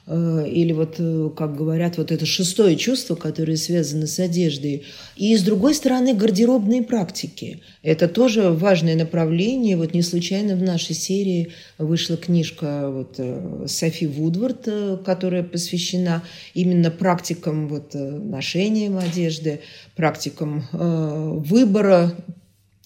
Э, 0.06 0.48
или 0.48 0.72
вот, 0.72 0.96
э, 0.98 1.30
как 1.36 1.56
говорят, 1.56 1.98
вот 1.98 2.12
это 2.12 2.26
шестое 2.26 2.76
чувство, 2.76 3.14
которое 3.14 3.56
связано 3.56 4.06
с 4.06 4.18
одеждой. 4.18 4.84
И 5.16 5.36
с 5.36 5.42
другой 5.42 5.74
стороны, 5.74 6.14
гардеробные 6.14 6.82
практики. 6.82 7.60
Это 7.82 8.08
тоже 8.08 8.50
важное 8.50 8.96
направление. 8.96 9.76
Вот 9.76 9.94
не 9.94 10.02
случайно 10.02 10.56
в 10.56 10.62
нашей 10.62 10.94
серии 10.94 11.52
вышла 11.78 12.16
книжка 12.16 12.90
вот 12.90 13.14
э, 13.18 13.66
Софи 13.66 14.06
Вудвард, 14.06 14.68
которая 15.04 15.42
посвящена 15.42 16.22
именно 16.54 16.90
практикам 16.90 17.68
вот 17.68 17.94
ношения 17.94 18.96
одежды, 18.96 19.60
практикам 19.94 20.64
выбора 20.72 22.12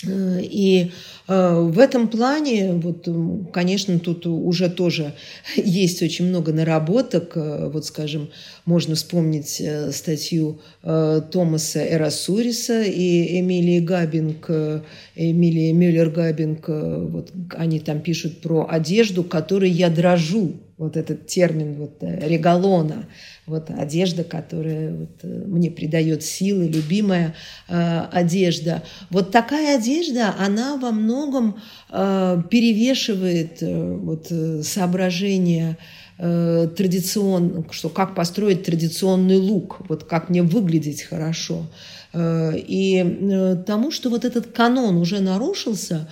и 0.08 0.92
э, 1.28 1.60
в 1.60 1.78
этом 1.78 2.08
плане, 2.08 2.72
вот, 2.72 3.08
конечно, 3.52 3.98
тут 3.98 4.26
уже 4.26 4.70
тоже 4.70 5.14
есть 5.56 6.02
очень 6.02 6.26
много 6.26 6.52
наработок. 6.52 7.32
Э, 7.36 7.68
вот, 7.68 7.84
скажем, 7.84 8.30
можно 8.64 8.94
вспомнить 8.94 9.60
э, 9.60 9.92
статью 9.92 10.60
Томаса 10.82 11.86
Эрасуриса 11.86 12.82
и 12.82 13.40
Эмилии 13.40 13.80
Габинг, 13.80 14.48
Эмилии 15.14 15.72
Мюллер-Габинг. 15.72 17.10
Вот, 17.10 17.32
они 17.56 17.80
там 17.80 18.00
пишут 18.00 18.40
про 18.40 18.66
одежду, 18.68 19.24
которой 19.24 19.70
я 19.70 19.90
дрожу. 19.90 20.54
Вот 20.78 20.96
этот 20.96 21.26
термин 21.26 21.74
вот, 21.74 21.98
регалона 22.00 23.06
вот 23.50 23.68
одежда, 23.70 24.24
которая 24.24 24.94
вот, 24.94 25.10
э, 25.22 25.26
мне 25.46 25.70
придает 25.70 26.22
силы, 26.22 26.68
любимая 26.68 27.34
э, 27.68 28.00
одежда. 28.12 28.82
Вот 29.10 29.32
такая 29.32 29.76
одежда, 29.76 30.34
она 30.38 30.76
во 30.76 30.92
многом 30.92 31.60
э, 31.90 32.42
перевешивает 32.48 33.62
э, 33.62 33.96
вот, 33.96 34.28
э, 34.30 34.62
соображения 34.62 35.76
э, 36.18 36.68
традицион, 36.76 37.66
что 37.70 37.88
как 37.88 38.14
построить 38.14 38.62
традиционный 38.62 39.38
лук, 39.38 39.80
вот 39.88 40.04
как 40.04 40.30
мне 40.30 40.42
выглядеть 40.42 41.02
хорошо. 41.02 41.66
Э, 42.12 42.52
и 42.56 43.56
тому, 43.66 43.90
что 43.90 44.10
вот 44.10 44.24
этот 44.24 44.52
канон 44.52 44.96
уже 44.96 45.20
нарушился, 45.20 46.08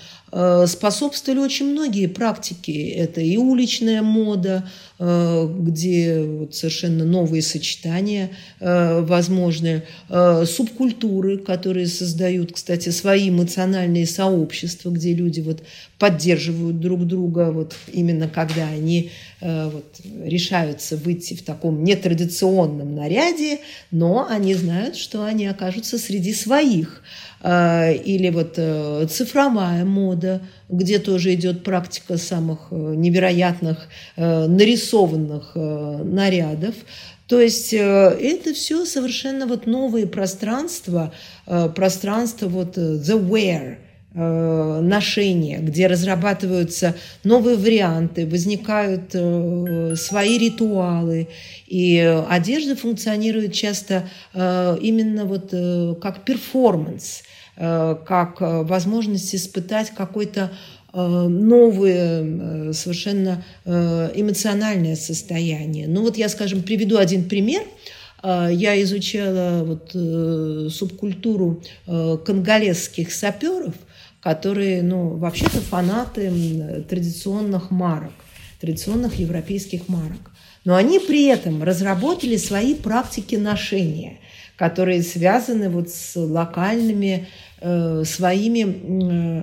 способствовали 0.66 1.40
очень 1.40 1.72
многие 1.72 2.06
практики. 2.06 2.92
Это 2.94 3.22
и 3.22 3.38
уличная 3.38 4.02
мода, 4.02 4.62
Э, 4.62 4.87
где 4.98 6.24
вот 6.24 6.56
совершенно 6.56 7.04
новые 7.04 7.40
сочетания 7.40 8.30
э, 8.58 9.00
возможны, 9.02 9.84
э, 10.08 10.44
субкультуры, 10.44 11.38
которые 11.38 11.86
создают, 11.86 12.52
кстати, 12.52 12.88
свои 12.88 13.30
эмоциональные 13.30 14.06
сообщества, 14.06 14.90
где 14.90 15.14
люди 15.14 15.40
вот 15.40 15.62
поддерживают 16.00 16.80
друг 16.80 17.06
друга, 17.06 17.52
вот 17.52 17.76
именно 17.92 18.28
когда 18.28 18.66
они 18.66 19.10
вот, 19.40 20.00
решаются 20.24 20.96
выйти 20.96 21.34
в 21.34 21.42
таком 21.42 21.84
нетрадиционном 21.84 22.96
наряде, 22.96 23.60
но 23.92 24.26
они 24.28 24.54
знают, 24.54 24.96
что 24.96 25.24
они 25.24 25.46
окажутся 25.46 25.96
среди 25.98 26.34
своих. 26.34 27.02
Или 27.42 28.30
вот 28.30 28.54
цифровая 29.10 29.84
мода– 29.84 30.42
где 30.68 30.98
тоже 30.98 31.34
идет 31.34 31.64
практика 31.64 32.18
самых 32.18 32.68
э, 32.70 32.74
невероятных 32.74 33.88
э, 34.16 34.46
нарисованных 34.46 35.52
э, 35.54 36.02
нарядов. 36.04 36.74
То 37.26 37.40
есть 37.40 37.74
это 37.74 38.54
все 38.54 38.86
совершенно 38.86 39.46
вот 39.46 39.66
новые 39.66 40.06
пространства, 40.06 41.12
пространство 41.44 42.48
вот 42.48 42.78
the 42.78 43.20
wear, 43.22 43.76
ношения, 44.14 45.58
где 45.58 45.86
разрабатываются 45.86 46.96
новые 47.24 47.56
варианты, 47.56 48.26
возникают 48.26 49.12
свои 50.00 50.38
ритуалы. 50.38 51.28
И 51.66 51.98
одежда 52.28 52.74
функционирует 52.74 53.52
часто 53.52 54.08
именно 54.34 55.24
вот 55.24 55.54
как 56.00 56.24
перформанс– 56.24 57.22
Э, 57.60 57.96
как 58.06 58.40
э, 58.40 58.62
возможность 58.62 59.34
испытать 59.34 59.90
какое-то 59.90 60.52
э, 60.92 61.00
новое, 61.00 62.72
совершенно 62.72 63.44
эмоциональное 63.64 64.94
состояние. 64.94 65.88
Ну 65.88 66.02
вот 66.02 66.16
я, 66.16 66.28
скажем, 66.28 66.62
приведу 66.62 66.98
один 66.98 67.28
пример. 67.28 67.62
Я 68.22 68.82
изучала 68.82 69.62
вот 69.64 70.72
субкультуру 70.72 71.62
конголезских 71.86 73.12
саперов, 73.12 73.74
которые, 74.20 74.82
ну, 74.82 75.16
вообще-то 75.16 75.60
фанаты 75.60 76.84
традиционных 76.88 77.70
марок, 77.70 78.12
традиционных 78.60 79.14
европейских 79.18 79.88
марок. 79.88 80.30
Но 80.64 80.74
они 80.74 80.98
при 80.98 81.26
этом 81.26 81.62
разработали 81.62 82.36
свои 82.36 82.74
практики 82.74 83.36
ношения, 83.36 84.18
которые 84.56 85.02
связаны 85.02 85.70
вот 85.70 85.88
с 85.90 86.16
локальными 86.16 87.28
Э, 87.60 88.04
своими 88.04 88.60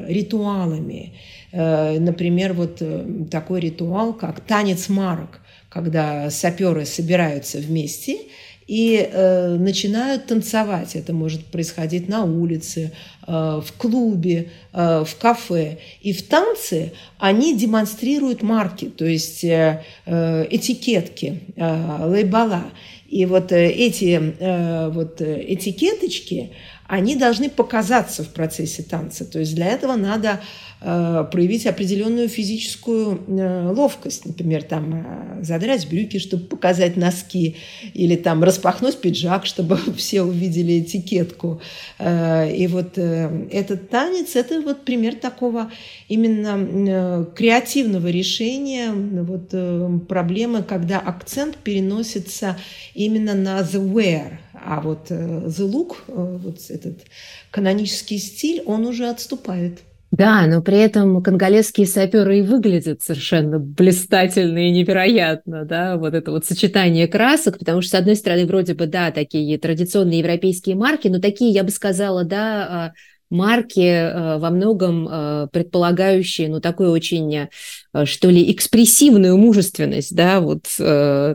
э, 0.07 0.13
ритуалами. 0.13 1.15
Э, 1.51 1.99
например, 1.99 2.53
вот 2.53 2.81
такой 3.29 3.59
ритуал, 3.59 4.13
как 4.13 4.39
танец 4.39 4.87
марок, 4.87 5.41
когда 5.67 6.29
саперы 6.29 6.85
собираются 6.85 7.57
вместе 7.57 8.19
и 8.67 9.09
э, 9.11 9.55
начинают 9.57 10.25
танцевать. 10.25 10.95
Это 10.95 11.13
может 11.13 11.45
происходить 11.45 12.09
на 12.09 12.23
улице, 12.23 12.91
э, 13.27 13.31
в 13.31 13.71
клубе, 13.77 14.49
э, 14.73 15.03
в 15.05 15.15
кафе. 15.17 15.77
И 16.01 16.13
в 16.13 16.27
танце 16.27 16.93
они 17.19 17.55
демонстрируют 17.55 18.41
марки, 18.41 18.85
то 18.85 19.05
есть 19.05 19.43
э, 19.43 19.83
этикетки, 20.05 21.41
э, 21.55 22.07
лейбала. 22.07 22.63
И 23.07 23.25
вот 23.25 23.51
эти 23.51 24.33
э, 24.39 24.89
вот 24.89 25.21
этикеточки, 25.21 26.51
они 26.87 27.15
должны 27.15 27.49
показаться 27.49 28.23
в 28.23 28.29
процессе 28.29 28.83
танца. 28.83 29.25
То 29.25 29.39
есть 29.39 29.55
для 29.55 29.67
этого 29.67 29.95
надо 29.95 30.29
э, 30.29 30.64
проявить 30.79 31.65
определенную 31.65 32.27
физическую 32.27 33.19
э, 33.27 33.71
ловкость. 33.71 34.25
Например, 34.25 34.61
там 34.61 34.93
э, 34.93 35.43
задрать 35.43 35.87
брюки, 35.89 36.19
чтобы 36.19 36.45
показать 36.45 36.97
носки, 36.97 37.55
или 37.93 38.15
там 38.15 38.43
распахнуть 38.43 38.97
пиджак, 38.97 39.45
чтобы 39.45 39.79
все 39.97 40.21
увидели 40.21 40.81
этикетку. 40.81 41.61
Э, 41.97 42.51
и 42.53 42.67
вот 42.67 42.97
э, 42.97 43.47
этот 43.51 43.89
танец– 43.89 44.35
это 44.35 44.61
вот 44.61 44.85
пример 44.85 45.15
такого 45.15 45.71
именно 46.07 46.57
э, 46.57 47.25
креативного 47.35 48.07
решения 48.07 48.91
вот, 48.91 49.49
э, 49.53 49.99
проблемы, 50.07 50.61
когда 50.61 50.99
акцент 50.99 51.57
переносится 51.57 52.57
именно 52.93 53.33
на 53.33 53.61
the 53.61 53.81
wear– 53.81 54.37
а 54.65 54.81
вот 54.81 55.07
э, 55.11 55.15
The 55.15 55.69
Look, 55.69 55.95
э, 56.07 56.37
вот 56.41 56.59
этот 56.69 57.05
канонический 57.51 58.17
стиль, 58.17 58.63
он 58.65 58.85
уже 58.85 59.07
отступает. 59.07 59.79
Да, 60.17 60.47
но 60.47 60.61
при 60.61 60.77
этом 60.77 61.21
конголезские 61.21 61.85
саперы 61.85 62.39
и 62.39 62.41
выглядят 62.41 63.03
совершенно 63.03 63.59
блистательно 63.59 64.69
и 64.69 64.71
невероятно, 64.71 65.65
да, 65.65 65.97
вот 65.97 66.13
это 66.13 66.31
вот 66.31 66.45
сочетание 66.45 67.09
красок, 67.09 67.59
потому 67.59 67.81
что, 67.81 67.97
с 67.97 67.99
одной 67.99 68.15
стороны, 68.15 68.45
вроде 68.45 68.75
бы, 68.75 68.87
да, 68.87 69.11
такие 69.11 69.57
традиционные 69.57 70.19
европейские 70.19 70.77
марки, 70.77 71.09
но 71.09 71.19
такие, 71.19 71.51
я 71.51 71.65
бы 71.65 71.69
сказала, 71.69 72.23
да, 72.23 72.67
а, 72.69 72.93
марки 73.29 73.81
э, 73.81 74.37
во 74.37 74.51
многом 74.51 75.05
э, 75.11 75.47
предполагающие, 75.51 76.47
ну, 76.47 76.61
такой 76.61 76.87
очень, 76.87 77.35
э, 77.35 78.05
что 78.05 78.29
ли, 78.29 78.49
экспрессивную 78.53 79.37
мужественность, 79.37 80.15
да, 80.15 80.39
вот 80.39 80.65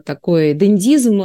такой 0.07 0.55
дендизм, 0.55 1.23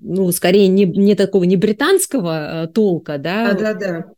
ну, 0.00 0.32
скорее 0.32 0.68
не, 0.68 0.86
не 0.86 1.14
такого, 1.16 1.44
не 1.44 1.56
британского 1.56 2.70
толка, 2.72 3.18
да. 3.18 3.52
Да-да-да 3.52 4.17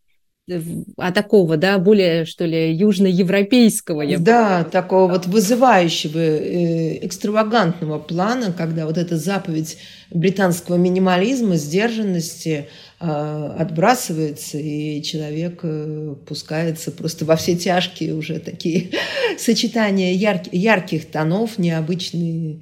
а 0.96 1.12
такого, 1.12 1.56
да, 1.56 1.78
более, 1.78 2.24
что 2.24 2.44
ли, 2.44 2.72
южноевропейского. 2.72 4.02
Я 4.02 4.18
да, 4.18 4.44
понимаю. 4.44 4.64
такого 4.66 5.12
вот 5.12 5.26
вызывающего, 5.26 6.18
э, 6.18 7.06
экстравагантного 7.06 7.98
плана, 7.98 8.52
когда 8.56 8.86
вот 8.86 8.98
эта 8.98 9.16
заповедь 9.16 9.78
британского 10.10 10.76
минимализма, 10.76 11.56
сдержанности, 11.56 12.68
а, 13.02 13.56
отбрасывается, 13.58 14.58
и 14.58 15.02
человек 15.02 15.60
э, 15.62 16.14
пускается 16.26 16.90
просто 16.90 17.24
во 17.24 17.36
все 17.36 17.56
тяжкие 17.56 18.14
уже 18.14 18.40
такие 18.40 18.90
сочетания 19.38 20.12
ярких, 20.12 20.52
ярких 20.52 21.10
тонов, 21.10 21.56
необычные 21.56 22.56
э, 22.56 22.58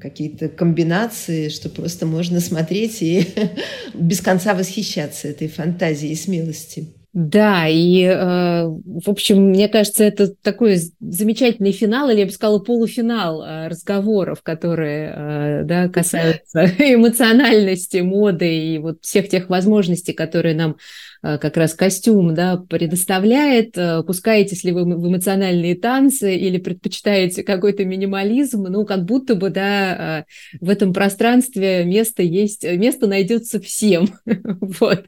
какие-то 0.00 0.48
комбинации, 0.48 1.48
что 1.48 1.68
просто 1.68 2.06
можно 2.06 2.40
смотреть 2.40 3.02
и 3.02 3.26
без 3.94 4.20
конца 4.20 4.54
восхищаться 4.54 5.28
этой 5.28 5.48
фантазией 5.48 6.12
и 6.12 6.16
смелости. 6.16 6.94
Да, 7.12 7.68
и, 7.68 8.04
э, 8.04 8.64
в 8.64 9.10
общем, 9.10 9.50
мне 9.50 9.68
кажется, 9.68 10.02
это 10.02 10.34
такой 10.34 10.78
замечательный 10.98 11.72
финал, 11.72 12.08
или 12.08 12.20
я 12.20 12.26
бы 12.26 12.32
сказала, 12.32 12.58
полуфинал 12.58 13.42
э, 13.42 13.68
разговоров, 13.68 14.42
которые 14.42 15.12
э, 15.14 15.62
да, 15.64 15.88
касаются 15.90 16.64
эмоциональности, 16.78 17.98
моды 17.98 18.74
и 18.74 18.78
вот 18.78 19.02
всех 19.02 19.28
тех 19.28 19.50
возможностей, 19.50 20.14
которые 20.14 20.54
нам 20.54 20.70
Э, 20.72 20.76
как 21.22 21.56
раз 21.56 21.74
костюм 21.74 22.34
да, 22.34 22.56
предоставляет. 22.56 23.78
Э, 23.78 24.02
пускаетесь 24.02 24.64
ли 24.64 24.72
вы 24.72 24.84
в 24.84 25.08
эмоциональные 25.08 25.76
танцы 25.76 26.36
или 26.36 26.58
предпочитаете 26.58 27.44
какой-то 27.44 27.84
минимализм, 27.84 28.64
ну, 28.64 28.84
как 28.84 29.04
будто 29.04 29.36
бы, 29.36 29.50
да, 29.50 30.24
э, 30.26 30.58
в 30.60 30.68
этом 30.68 30.92
пространстве 30.92 31.84
место 31.84 32.22
есть, 32.22 32.64
место 32.64 33.06
найдется 33.06 33.60
всем. 33.60 34.08
вот. 34.26 35.04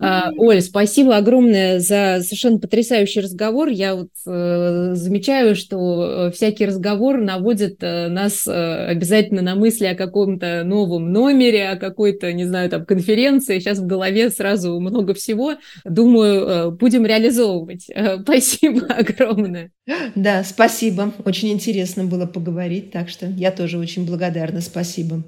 Оля, 0.00 0.60
спасибо 0.60 1.16
огромное 1.16 1.78
за 1.78 2.20
совершенно 2.22 2.58
потрясающий 2.58 3.20
разговор. 3.20 3.68
Я 3.68 3.94
вот 3.94 4.10
замечаю, 4.24 5.54
что 5.54 6.30
всякий 6.34 6.66
разговор 6.66 7.18
наводит 7.18 7.80
нас 7.80 8.46
обязательно 8.48 9.42
на 9.42 9.54
мысли 9.54 9.86
о 9.86 9.94
каком-то 9.94 10.62
новом 10.64 11.12
номере, 11.12 11.68
о 11.68 11.76
какой-то, 11.76 12.32
не 12.32 12.44
знаю, 12.44 12.70
там, 12.70 12.84
конференции. 12.84 13.58
Сейчас 13.58 13.78
в 13.78 13.86
голове 13.86 14.30
сразу 14.30 14.78
много 14.80 15.14
всего, 15.14 15.51
думаю, 15.84 16.46
э, 16.46 16.70
будем 16.70 17.06
реализовывать. 17.06 17.86
Э, 17.90 18.20
спасибо 18.22 18.86
огромное. 18.88 19.70
Да, 20.14 20.44
спасибо. 20.44 21.12
Очень 21.24 21.52
интересно 21.52 22.04
было 22.04 22.26
поговорить, 22.26 22.90
так 22.90 23.08
что 23.08 23.26
я 23.26 23.50
тоже 23.50 23.78
очень 23.78 24.06
благодарна. 24.06 24.60
Спасибо. 24.60 25.22